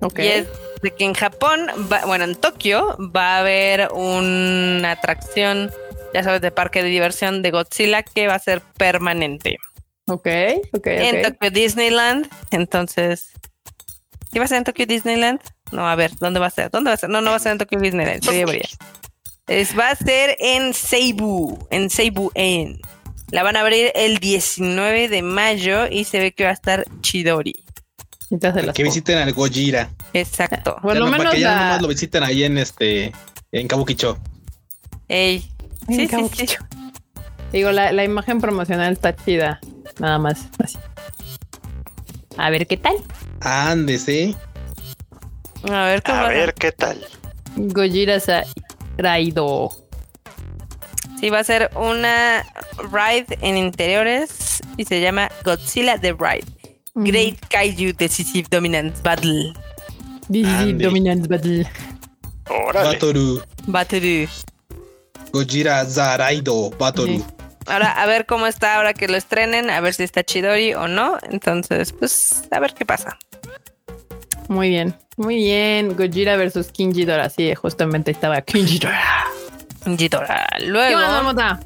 [0.00, 0.18] Ok.
[0.20, 0.46] Y es
[0.82, 5.72] de que en Japón, va- bueno, en Tokio va a haber una atracción,
[6.14, 9.56] ya sabes, de parque de diversión de Godzilla que va a ser permanente.
[10.06, 10.26] Ok,
[10.72, 11.32] ok, En ok.
[11.32, 12.28] Tokio Disneyland.
[12.52, 13.32] Entonces,
[14.32, 15.40] ¿qué va a ser en Tokio Disneyland?
[15.72, 16.70] No, a ver, ¿dónde va a ser?
[16.70, 17.10] ¿Dónde va a ser?
[17.10, 18.22] No, no va a ser en Tokio Disneyland.
[18.24, 18.68] sí, debería.
[19.46, 22.80] Es, va a ser en Seibu, en Seibu En.
[23.30, 26.84] La van a abrir el 19 de mayo y se ve que va a estar
[27.02, 27.54] Chidori.
[28.74, 29.90] Que visiten al Gojira.
[30.12, 30.76] Exacto.
[30.82, 33.12] Por lo no- para menos que ya la- nomás lo visiten ahí en este
[33.52, 34.18] en Kabukicho.
[35.08, 35.40] Ey.
[35.88, 36.60] Sí, sí, Kabukicho.
[36.70, 36.78] sí.
[37.52, 39.60] Digo, la, la imagen promocional está chida.
[39.98, 40.40] Nada más.
[40.62, 40.76] Así.
[42.36, 42.94] A ver qué tal.
[43.40, 44.34] Ándese.
[45.64, 46.28] A ver cómo A va.
[46.28, 47.04] ver qué tal.
[47.56, 48.44] Gojira Sa-
[48.96, 49.70] Raido.
[51.20, 52.44] Sí, va a ser una
[52.92, 56.46] ride en interiores y se llama Godzilla The Ride.
[56.94, 59.52] Great Kaiju Decisive Dominance Battle.
[60.28, 60.84] Ande.
[60.84, 61.66] Dominance Battle.
[62.48, 62.88] Órale.
[62.94, 63.42] Batoru.
[63.66, 64.28] Battle.
[65.32, 66.70] Gojira Zaraido.
[66.70, 67.18] Batoru.
[67.18, 67.24] Sí.
[67.66, 70.88] Ahora, a ver cómo está ahora que lo estrenen, a ver si está Chidori o
[70.88, 71.18] no.
[71.30, 73.18] Entonces, pues, a ver qué pasa.
[74.48, 74.94] Muy bien.
[75.16, 75.96] Muy bien.
[75.96, 77.28] Gojira versus King Ghidorah.
[77.30, 79.24] Sí, justamente estaba King Ghidorah.
[79.84, 80.46] Ghidorah.
[80.58, 81.60] ¿Qué Luego, más vamos a?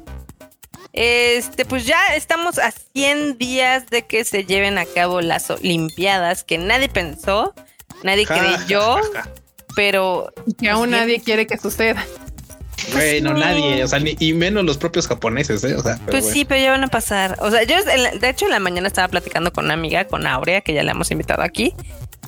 [0.93, 6.43] este, pues ya estamos a 100 días de que se lleven a cabo las Olimpiadas,
[6.43, 7.53] que nadie pensó,
[8.03, 9.29] nadie Ja, creyó, ja, ja, ja.
[9.75, 10.99] pero Que aún Bien.
[11.01, 12.05] nadie quiere que suceda.
[12.91, 13.39] Güey, no, no.
[13.39, 13.83] nadie.
[13.83, 15.75] O sea, ni, y menos los propios japoneses, ¿eh?
[15.75, 16.33] O sea, pero Pues bueno.
[16.33, 17.37] sí, pero ya van a pasar.
[17.39, 20.61] O sea, yo de hecho en la mañana estaba platicando con una amiga, con Aurea,
[20.61, 21.73] que ya la hemos invitado aquí,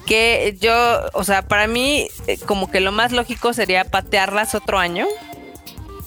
[0.06, 0.74] que yo,
[1.14, 5.08] o sea, para mí eh, como que lo más lógico sería patearlas otro año,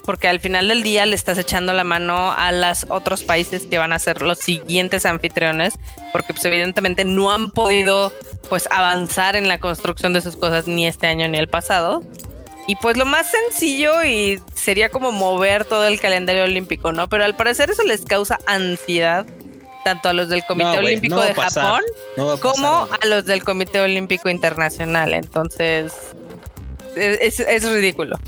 [0.04, 3.76] porque al final del día le estás echando la mano a los otros países que
[3.76, 5.74] van a ser los siguientes anfitriones,
[6.12, 8.12] porque pues evidentemente no han podido
[8.48, 12.02] pues avanzar en la construcción de sus cosas ni este año ni el pasado.
[12.66, 17.08] Y pues lo más sencillo y sería como mover todo el calendario olímpico, ¿no?
[17.08, 19.26] Pero al parecer eso les causa ansiedad
[19.88, 21.64] tanto a los del Comité No, Olímpico no de pasar.
[21.64, 21.82] Japón
[22.16, 25.14] No a como a los del Comité Olímpico Internacional.
[25.14, 25.92] Entonces,
[26.96, 28.18] es, es- es ridículo.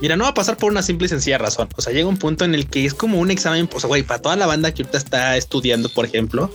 [0.00, 1.68] Mira, no va a pasar por una simple y sencilla razón.
[1.76, 4.02] O sea, llega un punto en el que es como un examen, o sea, güey,
[4.02, 6.50] para toda la banda que ahorita está estudiando, por ejemplo,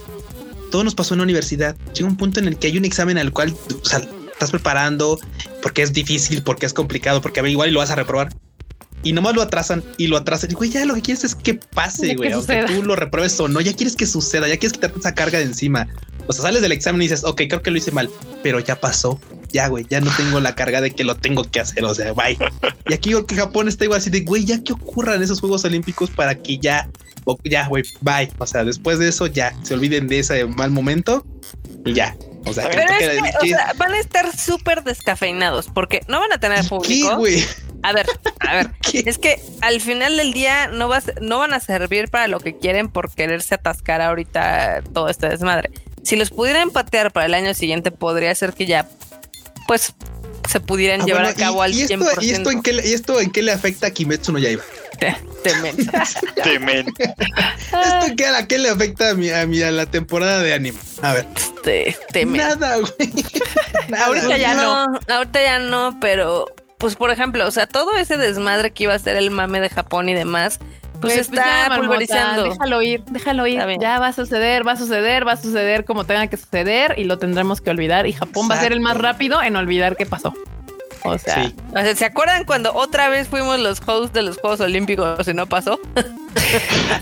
[0.70, 1.76] todo nos pasó en la universidad.
[1.96, 5.20] Llega un punto en el que hay un examen al cual, o sea, estás preparando
[5.64, 8.30] porque es difícil, porque es complicado, porque a ver, igual y lo vas a reprobar.
[9.04, 10.52] Y nomás lo atrasan y lo atrasan.
[10.52, 12.32] Y güey, ya lo que quieres es que pase, güey.
[12.32, 12.66] Aunque suceda.
[12.68, 15.46] tú lo repruebes o no, ya quieres que suceda, ya quieres quitarte esa carga de
[15.46, 15.88] encima.
[16.28, 18.10] O sea, sales del examen y dices, ok, creo que lo hice mal,
[18.44, 19.20] pero ya pasó.
[19.52, 21.84] Ya, güey, ya no tengo la carga de que lo tengo que hacer.
[21.84, 22.38] O sea, bye.
[22.88, 26.10] Y aquí que Japón está igual así de, güey, ya que ocurran esos Juegos Olímpicos
[26.12, 26.90] para que ya,
[27.26, 28.32] o- ya, güey, bye.
[28.38, 31.26] O sea, después de eso ya se olviden de ese mal momento
[31.86, 32.16] y ya.
[32.46, 36.20] O sea, Pero que- es que- o sea, van a estar súper descafeinados porque no
[36.20, 37.12] van a tener ¿qué, público.
[37.84, 38.06] A ver,
[38.40, 38.70] a ver.
[38.82, 39.04] ¿Qué?
[39.06, 42.58] Es que al final del día no, vas, no van a servir para lo que
[42.58, 45.70] quieren por quererse atascar ahorita todo este desmadre.
[46.04, 48.88] Si los pudieran patear para el año siguiente, podría ser que ya,
[49.68, 49.94] pues,
[50.50, 52.10] se pudieran Ah, llevar bueno, a cabo y, al y 100%.
[52.10, 54.40] esto, y, esto en qué, le- ¿Y esto en qué le afecta a Kimetsu no
[54.40, 54.64] Yaiba?
[55.44, 55.76] Temen.
[56.44, 56.88] Temen.
[57.00, 60.54] ¿Esto en qué, a qué le afecta a mi, a mi a la temporada de
[60.54, 60.78] anime?
[61.02, 61.26] A ver,
[62.38, 63.14] Nada, güey.
[63.90, 64.06] Nada.
[64.06, 65.00] Ahorita ya no.
[65.10, 66.46] ahorita ya no, pero
[66.78, 69.70] pues por ejemplo, o sea, todo ese desmadre que iba a ser el mame de
[69.70, 70.60] Japón y demás,
[71.00, 72.44] pues Güey, está ya, marmota.
[72.44, 73.62] Déjalo ir, déjalo ir.
[73.80, 77.04] Ya va a suceder, va a suceder, va a suceder como tenga que suceder y
[77.06, 78.08] lo tendremos que olvidar.
[78.08, 80.34] Y Japón va a ser el más rápido en olvidar qué pasó.
[81.04, 81.56] O sea, Sí.
[81.76, 85.34] O sea, ¿se acuerdan cuando otra vez fuimos los hosts de los Juegos Olímpicos y
[85.34, 85.80] no pasó?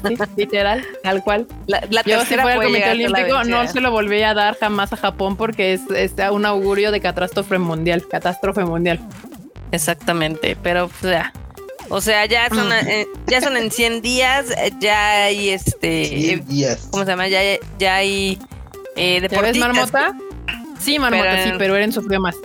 [0.07, 1.47] sí, literal, tal cual.
[1.67, 4.57] La, la Yo si fuera el fue Comité Olímpico no se lo volví a dar
[4.57, 8.99] jamás a Japón porque es, es un augurio de catástrofe mundial, catástrofe mundial.
[9.71, 11.33] Exactamente, pero pues, ya.
[11.89, 16.45] O sea, ya son, eh, ya son en 100 días, eh, ya hay este, Cien
[16.47, 16.87] días.
[16.91, 17.27] ¿cómo se llama?
[17.27, 17.39] Ya,
[17.79, 18.37] ya hay
[18.95, 19.67] eh, ¿Ya ves, deportistas.
[19.91, 20.13] Marmota?
[20.79, 22.35] Sí, Marmota, Pero- sí, pero Eren sufrió más.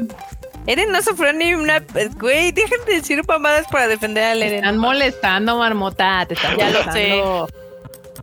[0.67, 1.81] Eren no sufrió ni una...
[2.19, 4.59] Güey, dejen de decir mamadas para defender al Te Eren.
[4.59, 7.49] están molestando, Marmota, te están Ya lo molestando.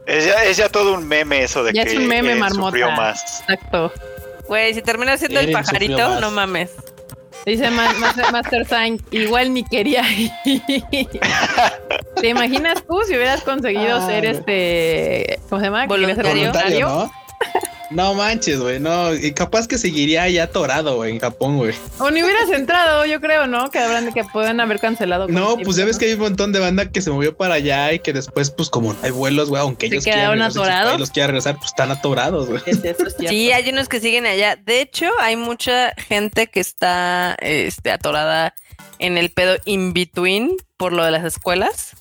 [0.08, 2.36] Es ya, es ya todo un meme eso de Ya que es un meme, eh,
[2.36, 2.66] marmota.
[2.72, 3.42] sufrió más.
[3.42, 3.92] Exacto.
[4.48, 6.72] Güey, si termina siendo el Eren pajarito, no mames.
[7.46, 10.32] Dice Ma- Ma- Master Sign, igual ni quería ir.
[12.22, 14.06] ¿Te imaginas tú si hubieras conseguido Ay.
[14.08, 15.86] ser este, ¿cómo se llama?
[15.88, 16.32] Voluntario.
[16.52, 17.12] Voluntario, ¿no?
[17.92, 18.80] No manches, güey.
[18.80, 21.76] No, y capaz que seguiría ya atorado, güey, en Japón, güey.
[22.00, 23.70] O ni hubieras entrado, yo creo, ¿no?
[23.70, 25.28] Que habrán de que pueden haber cancelado.
[25.28, 26.00] No, pues ya ves ¿no?
[26.00, 28.70] que hay un montón de banda que se movió para allá y que después, pues
[28.70, 31.00] como no hay vuelos, güey, aunque ¿Se ellos quedaron atorados?
[31.00, 32.62] los quieran regresar, pues están atorados, güey.
[32.66, 32.80] Es-.
[33.28, 34.56] Sí, hay unos que siguen allá.
[34.56, 38.56] De hecho, hay mucha gente que está este, atorada
[39.00, 42.01] en el pedo in between por lo de las escuelas.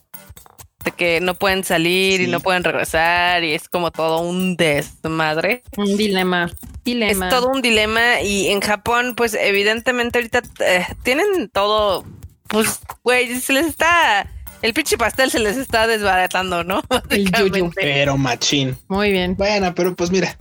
[0.84, 5.62] De que no pueden salir y no pueden regresar y es como todo un desmadre.
[5.76, 6.50] Un dilema.
[6.84, 7.28] Dilema.
[7.28, 12.04] Es todo un dilema y en Japón, pues evidentemente ahorita eh, tienen todo,
[12.48, 14.26] pues, güey, se les está,
[14.62, 16.82] el pinche pastel se les está desbaratando, ¿no?
[17.10, 17.70] El yuyu.
[17.74, 18.76] Pero machín.
[18.88, 19.36] Muy bien.
[19.36, 20.36] Bueno, pero pues mira,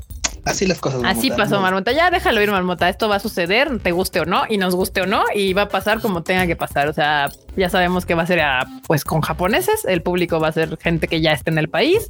[0.45, 1.01] así las cosas.
[1.05, 1.59] Así pasó.
[1.59, 1.91] Marmota.
[1.91, 2.89] Ya déjalo ir, Marmota.
[2.89, 5.63] Esto va a suceder, te guste o no, y nos guste o no, y va
[5.63, 6.87] a pasar como tenga que pasar.
[6.87, 9.85] O sea, ya sabemos que va a ser a, pues con japoneses.
[9.85, 12.09] El público va a ser gente que ya está en el país.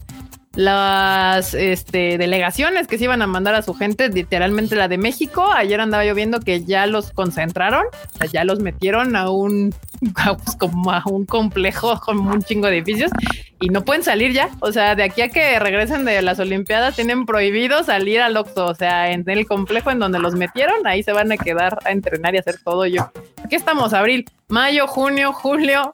[0.55, 5.47] Las este, delegaciones que se iban a mandar a su gente, literalmente la de México.
[5.51, 9.75] Ayer andaba yo viendo que ya los concentraron, o sea, ya los metieron a un,
[10.15, 13.11] a, pues, como a un complejo con un chingo de edificios
[13.59, 14.49] y no pueden salir ya.
[14.59, 18.65] O sea, de aquí a que regresen de las Olimpiadas, tienen prohibido salir al Oxxo.
[18.65, 21.91] O sea, en el complejo en donde los metieron, ahí se van a quedar a
[21.91, 23.11] entrenar y hacer todo yo.
[23.43, 25.93] Aquí estamos, abril, mayo, junio, julio.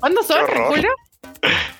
[0.00, 0.46] ¿Cuándo son?
[0.46, 0.68] Qué ¿En horror.
[0.74, 0.90] julio?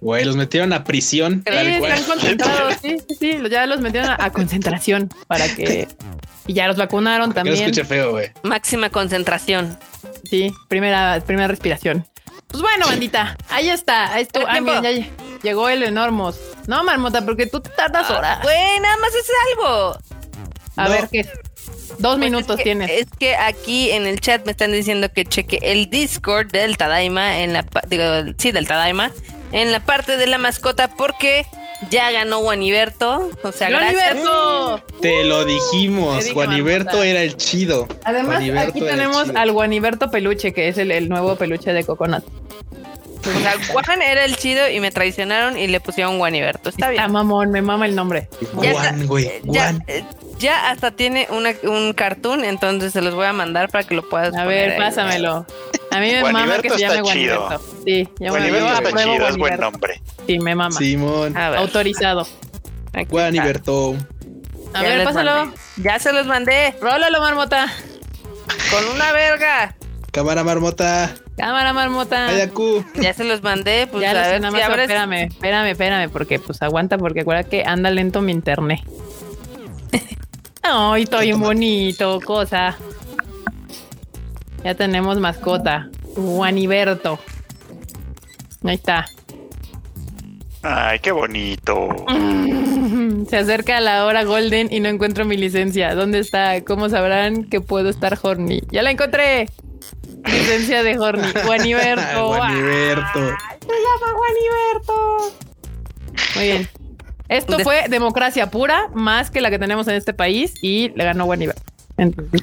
[0.00, 1.42] Güey, los metieron a prisión.
[1.46, 2.74] Sí, están concentrados.
[2.80, 3.38] Sí, sí, sí.
[3.50, 5.88] Ya los metieron a, a concentración para que.
[6.46, 7.56] Y ya los vacunaron también.
[7.58, 8.30] escuche feo, güey.
[8.42, 9.78] Máxima concentración.
[10.30, 12.06] Sí, primera, primera respiración.
[12.46, 14.14] Pues bueno, bandita, ahí está.
[14.14, 14.44] Ahí estuvo.
[14.44, 15.10] ¿Cuánto Ah, miren, tiempo?
[15.12, 16.40] ya lle- llegó el enormos.
[16.66, 18.40] No, Marmota, porque tú te tardas horas.
[18.42, 19.98] Güey, nada más es algo.
[20.76, 20.90] A No.
[20.90, 21.24] ver, ¿qué?
[21.98, 22.90] Dos Pues minutos es que- tienes.
[22.92, 27.40] Es que aquí en el chat me están diciendo que cheque el Discord del Tadaima
[27.40, 28.04] en la pa- digo,
[28.38, 29.10] sí, del Tadaima
[29.52, 31.46] en la parte de la mascota porque
[31.90, 33.30] ya ganó Guaniberto.
[33.42, 34.14] O sea, gracias.
[34.14, 34.82] ¡Guaniberto!
[35.00, 36.24] Te lo dijimos.
[36.24, 37.06] Te Marmota.
[37.06, 37.86] era el chido.
[38.04, 39.38] Además, Guaniberto aquí tenemos chido.
[39.38, 42.24] al Guaniberto Peluche, que es el, el nuevo peluche de Coconut.
[43.36, 46.70] O sea, Juan era el chido y me traicionaron y le pusieron Guaniberto.
[46.70, 47.02] Está bien.
[47.02, 48.28] Ah, mamón, me mama el nombre.
[48.62, 49.06] Ya Juan, está.
[49.06, 49.24] güey.
[49.26, 49.84] Eh, Ya, Juan.
[49.86, 50.04] eh,
[50.38, 54.08] ya hasta tiene una- un cartoon, entonces se los voy a mandar para que lo
[54.08, 54.78] puedas A ver, ahí.
[54.78, 55.46] pásamelo.
[55.90, 57.40] A mí me mama Guaniberto que se llame está chido.
[57.40, 57.64] Guaniberto.
[57.84, 59.62] Sí, yo, Guaniberto yo está chido, es buen Guaniberto.
[59.62, 60.02] nombre.
[60.26, 60.78] Sí, me mama.
[60.78, 61.36] Simón.
[61.36, 62.22] Autorizado.
[62.92, 63.10] aquí está.
[63.10, 63.96] Juaniberto.
[64.74, 65.34] A Ya ver, pásalo.
[65.44, 65.56] mandé.
[65.76, 67.66] Ya se los mandé Rólalo, marmota.
[68.70, 69.74] con una verga.
[70.12, 71.14] Cámara marmota.
[71.38, 72.28] Cámara, marmota.
[73.00, 74.68] Ya se los mandé, pues ya a ver nada si más.
[74.68, 74.90] abres.
[74.90, 78.80] Espérame, espérame, espérame, porque pues aguanta, porque acuérdate que anda lento mi internet.
[80.62, 82.76] Ay, estoy bien bonito, cosa.
[84.64, 85.88] Ya tenemos mascota.
[86.16, 87.20] Juaniberto.
[88.64, 89.06] Ahí está.
[90.62, 91.88] Ay, qué bonito.
[93.30, 95.94] Se acerca la hora golden y no encuentro mi licencia.
[95.94, 96.64] ¿Dónde está?
[96.64, 98.62] ¿Cómo sabrán que puedo estar horny?
[98.70, 99.48] ¡Ya la encontré!
[100.26, 101.28] Licencia de horny.
[101.44, 102.28] Juaniberto.
[102.28, 103.18] Juaniberto.
[103.18, 105.32] ¡Ay, se llama Juaniberto!
[106.36, 106.68] Muy bien.
[107.28, 111.26] Esto fue democracia pura, más que la que tenemos en este país, y le ganó
[111.26, 111.62] Juaniberto.
[111.98, 112.40] Entonces,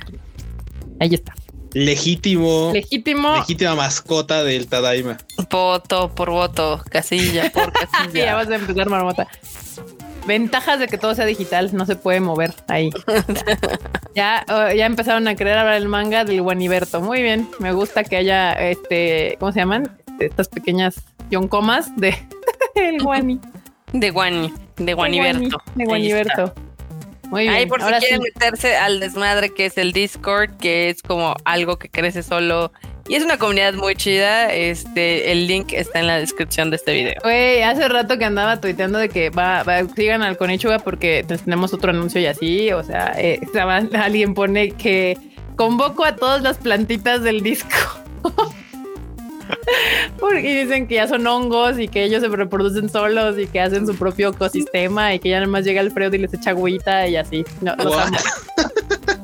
[1.00, 1.34] ahí está.
[1.74, 2.72] Legítimo.
[2.72, 3.36] Legítimo.
[3.36, 5.18] Legítima mascota del Tadaima.
[5.50, 8.36] Voto por voto, casilla por Sí, ya casilla.
[8.36, 9.28] vas a empezar, marmota.
[10.26, 12.90] Ventajas de que todo sea digital, no se puede mover ahí.
[14.16, 17.02] ya, uh, ya empezaron a crear ahora el manga del Guaniberto.
[17.02, 19.98] Muy bien, me gusta que haya este, ¿cómo se llaman?
[20.08, 20.96] Este, Estas pequeñas
[21.30, 22.16] yoncomas de
[22.76, 23.40] el Guani.
[23.94, 25.62] De Guani, de Guaniberto.
[25.76, 26.54] De Guaniberto.
[27.30, 27.54] Muy bien.
[27.54, 28.08] Ahí por si ahora sí.
[28.08, 32.72] quieren meterse al desmadre que es el Discord, que es como algo que crece solo
[33.08, 34.52] y es una comunidad muy chida.
[34.54, 37.16] Este, el link está en la descripción de este video.
[37.24, 41.74] Güey, hace rato que andaba tuiteando de que va, va- sigan al Konichuga porque tenemos
[41.74, 42.72] otro anuncio y así.
[42.72, 43.40] O sea, eh,
[43.94, 45.18] alguien pone que
[45.56, 47.70] convoco a todas las plantitas del disco.
[50.20, 53.86] Porque dicen que ya son hongos y que ellos se reproducen solos y que hacen
[53.86, 57.16] su propio ecosistema y que ya nada más llega Alfredo y les echa agüita y
[57.16, 57.44] así.
[57.62, 58.18] No, los amo.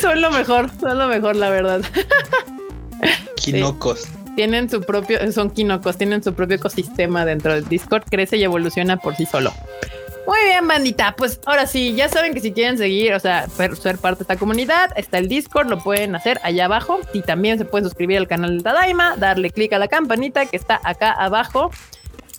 [0.00, 1.82] son lo mejor, son lo mejor, la verdad.
[3.36, 4.08] Quinocos.
[4.34, 8.98] Tienen su propio, son quinocos, tienen su propio ecosistema dentro del Discord, crece y evoluciona
[8.98, 9.50] por sí solo.
[10.26, 11.14] Muy bien, bandita.
[11.16, 14.22] Pues ahora sí, ya saben que si quieren seguir, o sea, ser, ser parte de
[14.24, 16.98] esta comunidad, está el Discord, lo pueden hacer allá abajo.
[17.12, 20.56] Y también se pueden suscribir al canal de Tadaima, darle clic a la campanita que
[20.56, 21.70] está acá abajo.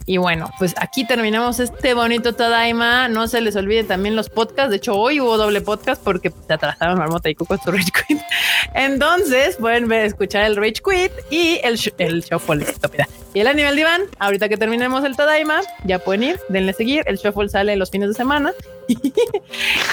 [0.10, 3.10] Y bueno, pues aquí terminamos este bonito Tadaima.
[3.10, 4.70] No se les olvide también los podcasts.
[4.72, 8.18] De hecho, hoy hubo doble podcast porque se atrasaron Marmota y Cuco su Rage Quit.
[8.74, 13.06] Entonces pueden ver, escuchar el Rage Quit y el, sh- el Shuffle, estúpida.
[13.34, 17.04] Y el anime al diván, ahorita que terminemos el Tadaima, ya pueden ir, denle seguir.
[17.06, 18.54] El shuffle sale los fines de semana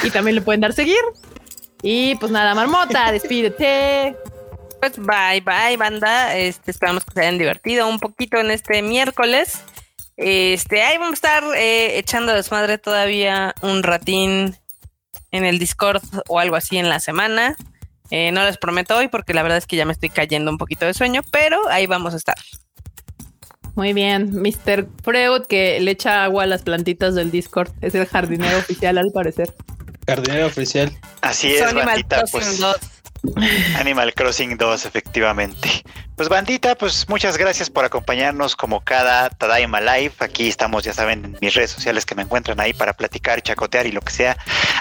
[0.03, 0.97] y también le pueden dar seguir.
[1.83, 4.17] Y pues nada, Marmota, despídete.
[4.81, 6.37] Pues bye, bye, banda.
[6.37, 9.65] Este, esperamos que se hayan divertido un poquito en este miércoles.
[10.17, 14.57] Este, ahí vamos a estar eh, echando desmadre todavía un ratín
[15.31, 17.57] en el Discord o algo así en la semana.
[18.11, 20.59] Eh, no les prometo hoy porque la verdad es que ya me estoy cayendo un
[20.59, 22.37] poquito de sueño, pero ahí vamos a estar.
[23.75, 24.87] Muy bien, Mr.
[25.03, 27.73] Freud que le echa agua a las plantitas del Discord.
[27.81, 29.53] Es el jardinero oficial al parecer.
[30.07, 30.93] Jardinero oficial.
[31.23, 32.77] Así es, Animal bandita, Crossing pues 2.
[33.79, 35.69] Animal Crossing 2, efectivamente.
[36.17, 40.13] Pues bandita, pues muchas gracias por acompañarnos como cada Tadaima Live.
[40.21, 43.87] Aquí estamos, ya saben, en mis redes sociales que me encuentran ahí para platicar, chacotear
[43.87, 44.37] y lo que sea.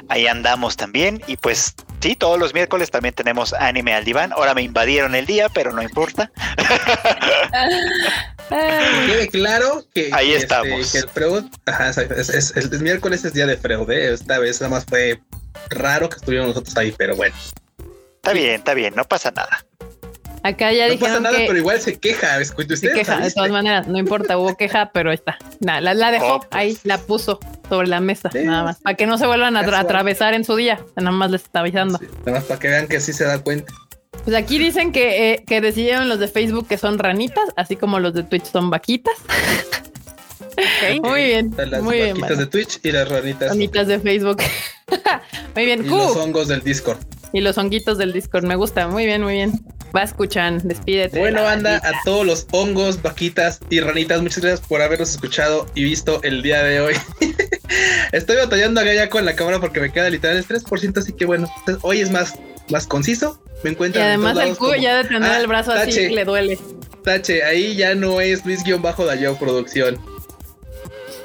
[0.09, 1.23] Ahí andamos también.
[1.25, 4.31] Y pues sí, todos los miércoles también tenemos anime al diván.
[4.33, 6.29] Ahora me invadieron el día, pero no importa.
[8.49, 8.55] Que
[9.07, 10.91] quede claro que, Ahí que, este, estamos.
[10.91, 14.13] que el Freud, ajá, exacto, es, es- el miércoles es día de Freud, ¿eh?
[14.13, 15.19] esta vez nada más fue
[15.69, 17.35] raro que estuviéramos nosotros ahí, pero bueno,
[18.23, 19.65] Está bien, está bien, no pasa nada.
[20.43, 23.51] Acá ya no pasa nada, que pero igual se queja, escucha se queja, de todas
[23.51, 25.37] maneras, no importa, hubo queja, pero está.
[25.59, 26.45] Nah, la, la dejó Oh.
[26.51, 28.39] ahí, la puso sobre la mesa, Sí.
[28.45, 30.79] nada más, para que no se vuelvan a atravesar en su día.
[30.95, 31.99] Nada más les está avisando.
[32.25, 33.73] Nada más para que vean que sí se da cuenta.
[34.23, 37.99] Pues aquí dicen que, eh, que decidieron los de Facebook que son ranitas, así como
[37.99, 39.15] los de Twitch son vaquitas.
[41.01, 42.13] Muy bien, las muy bien.
[42.19, 44.37] vaquitas de Twitch y las ranitas Ranitas de Facebook.
[45.55, 46.99] muy bien, y los hongos del Discord.
[47.33, 49.65] Y los honguitos del Discord, me gusta, muy bien, muy bien.
[49.95, 51.19] Va, escuchan, despídete.
[51.19, 51.77] Bueno, bandita.
[51.77, 56.43] a todos los hongos, vaquitas y ranitas, muchas gracias por habernos escuchado y visto el
[56.43, 56.93] día de hoy.
[58.11, 61.25] Estoy batallando acá ya con la cámara porque me queda literal el 3%, así que
[61.25, 62.35] bueno, entonces, hoy es más,
[62.69, 63.43] más conciso.
[63.63, 66.25] Me Y encuentran en además el como ya de tener Ah, el brazo así le
[66.25, 66.59] duele.
[67.03, 69.97] Tache, ahí ya no es Luis guion bajo Dayo Producción.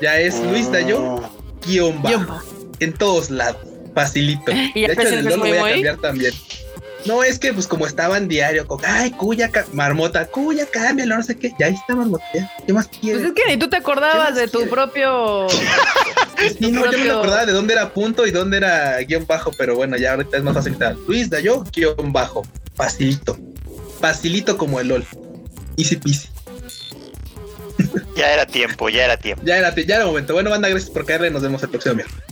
[0.01, 1.20] Ya es Luis Dayo
[1.66, 2.40] Guión bajo.
[2.80, 3.67] En todos lados.
[3.94, 4.52] Facilito.
[4.74, 5.70] ¿Y ya de hecho, en el LOL lo voy a muy?
[5.73, 6.35] cambiar también.
[7.06, 11.23] No, es que pues como estaba en diario, con ay, cuya marmota, cuya, cámbialo, no
[11.23, 11.52] sé qué.
[11.59, 12.24] Ya ahí está marmota.
[12.66, 13.23] ¿Qué más Pues quieres?
[13.23, 15.47] es que ni tú te acordabas ¿Qué de tu propio.
[16.39, 19.74] Sí, no, yo me acordaba de dónde era punto y dónde era guion bajo, pero
[19.74, 20.77] bueno, ya ahorita es más fácil.
[21.09, 22.47] Luis Dayo, guion bajo.
[22.77, 23.36] Facilito.
[24.01, 25.05] Facilito como el LOL.
[25.77, 26.28] Easy peasy.
[28.16, 29.43] Ya era tiempo, ya era tiempo.
[29.44, 30.32] Ya era, ya era momento.
[30.32, 31.31] Bueno, banda, gracias por caerle.
[31.31, 32.24] Nos vemos el próximo miércoles.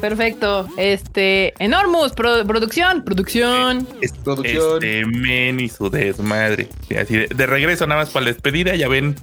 [0.00, 0.68] Perfecto.
[0.76, 1.54] Este.
[1.62, 3.86] Enormous, pro- producción, producción.
[4.00, 4.82] Es- Producción.
[4.82, 6.68] Este men y su desmadre.
[7.00, 9.16] Así de, de regreso nada más para la despedida, ya ven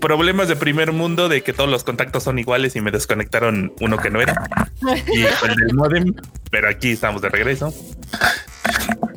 [0.00, 3.98] problemas de primer mundo de que todos los contactos son iguales y me desconectaron uno
[3.98, 4.48] que no era.
[5.12, 6.14] Y con el modem,
[6.50, 7.72] pero aquí estamos de regreso.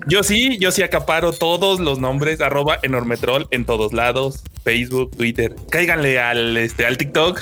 [0.08, 5.56] Yo sí, yo sí acaparo todos los nombres, arroba enormetrol en todos lados, Facebook, Twitter.
[5.72, 7.42] Cáiganle al, este, al TikTok.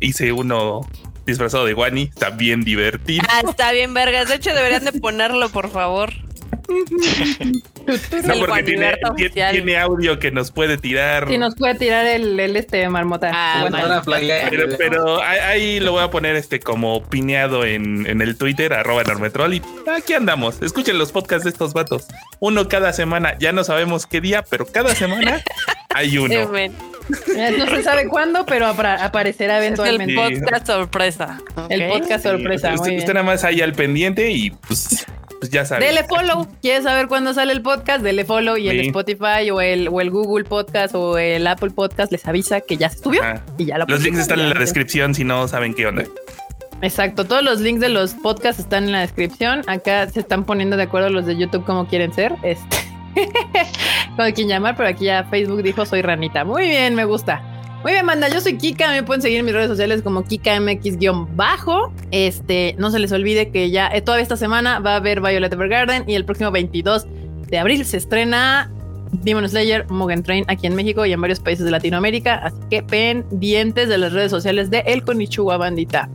[0.00, 0.80] Hice uno
[1.26, 3.24] disfrazado de Wani, está bien divertido.
[3.30, 4.28] Ah, está bien, vergas.
[4.28, 6.12] De hecho, deberían de ponerlo, por favor.
[8.24, 11.28] No, el porque tiene, tiene- tiene audio que nos puede tirar.
[11.28, 13.30] Si nos puede tirar el, el este marmota.
[13.34, 14.48] Ah, Bueno, flaguear.
[14.48, 18.72] Pero, pero ahí, ahí lo voy a poner este como pineado en, en el Twitter,
[18.72, 19.52] arroba enormetrol.
[19.54, 19.62] Y
[19.94, 20.62] aquí andamos.
[20.62, 22.06] Escuchen los podcasts de estos vatos.
[22.40, 23.36] Uno cada semana.
[23.38, 25.42] Ya no sabemos qué día, pero cada semana
[25.94, 26.50] hay uno.
[27.58, 30.14] No se sabe cuándo, pero apra- aparecerá Es el eventualmente.
[30.14, 31.38] podcast sorpresa.
[31.68, 32.68] El podcast sorpresa.
[32.68, 33.00] usted, muy bien.
[33.00, 35.06] usted nada más ahí al pendiente y pues,
[35.38, 35.84] pues ya sabe.
[35.84, 36.48] Dele follow.
[36.62, 38.02] ¿Quieres saber cuándo sale el podcast?
[38.02, 38.86] Dele follow y el Sí.
[38.86, 42.88] Spotify o el, o el Google Podcast o el Apple Podcast les avisa que ya
[42.88, 43.42] se subió Ajá.
[43.58, 46.04] y ya lo Los links están en la descripción si no saben qué onda.
[46.82, 49.62] Exacto, todos los links de los podcasts están en la descripción.
[49.66, 52.32] Acá se están poniendo de acuerdo los de YouTube como quieren ser.
[52.42, 52.76] Este.
[54.16, 56.44] Con quién llamar, pero aquí ya Facebook dijo soy ranita.
[56.44, 57.42] Muy bien, me gusta.
[57.82, 58.28] Muy bien, manda.
[58.28, 58.92] Yo soy Kika.
[58.92, 61.92] Me pueden seguir en mis redes sociales como KikaMX-bajo.
[62.10, 65.52] Este, no se les olvide que ya eh, toda esta semana va a haber Violet
[65.52, 67.06] Evergarden y el próximo 22
[67.48, 68.70] de abril se estrena
[69.22, 72.36] Demon Slayer Mugen Train aquí en México y en varios países de Latinoamérica.
[72.36, 76.08] Así que pendientes de las redes sociales de El Konichiwa Bandita.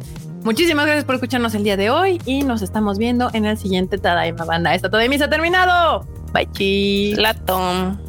[0.44, 3.98] Muchísimas gracias por escucharnos el día de hoy y nos estamos viendo en el siguiente
[3.98, 4.74] Tadaima Banda.
[4.74, 6.06] Esta Tadaima se ha terminado.
[6.34, 7.14] Bye, chi.
[7.16, 8.09] Latón.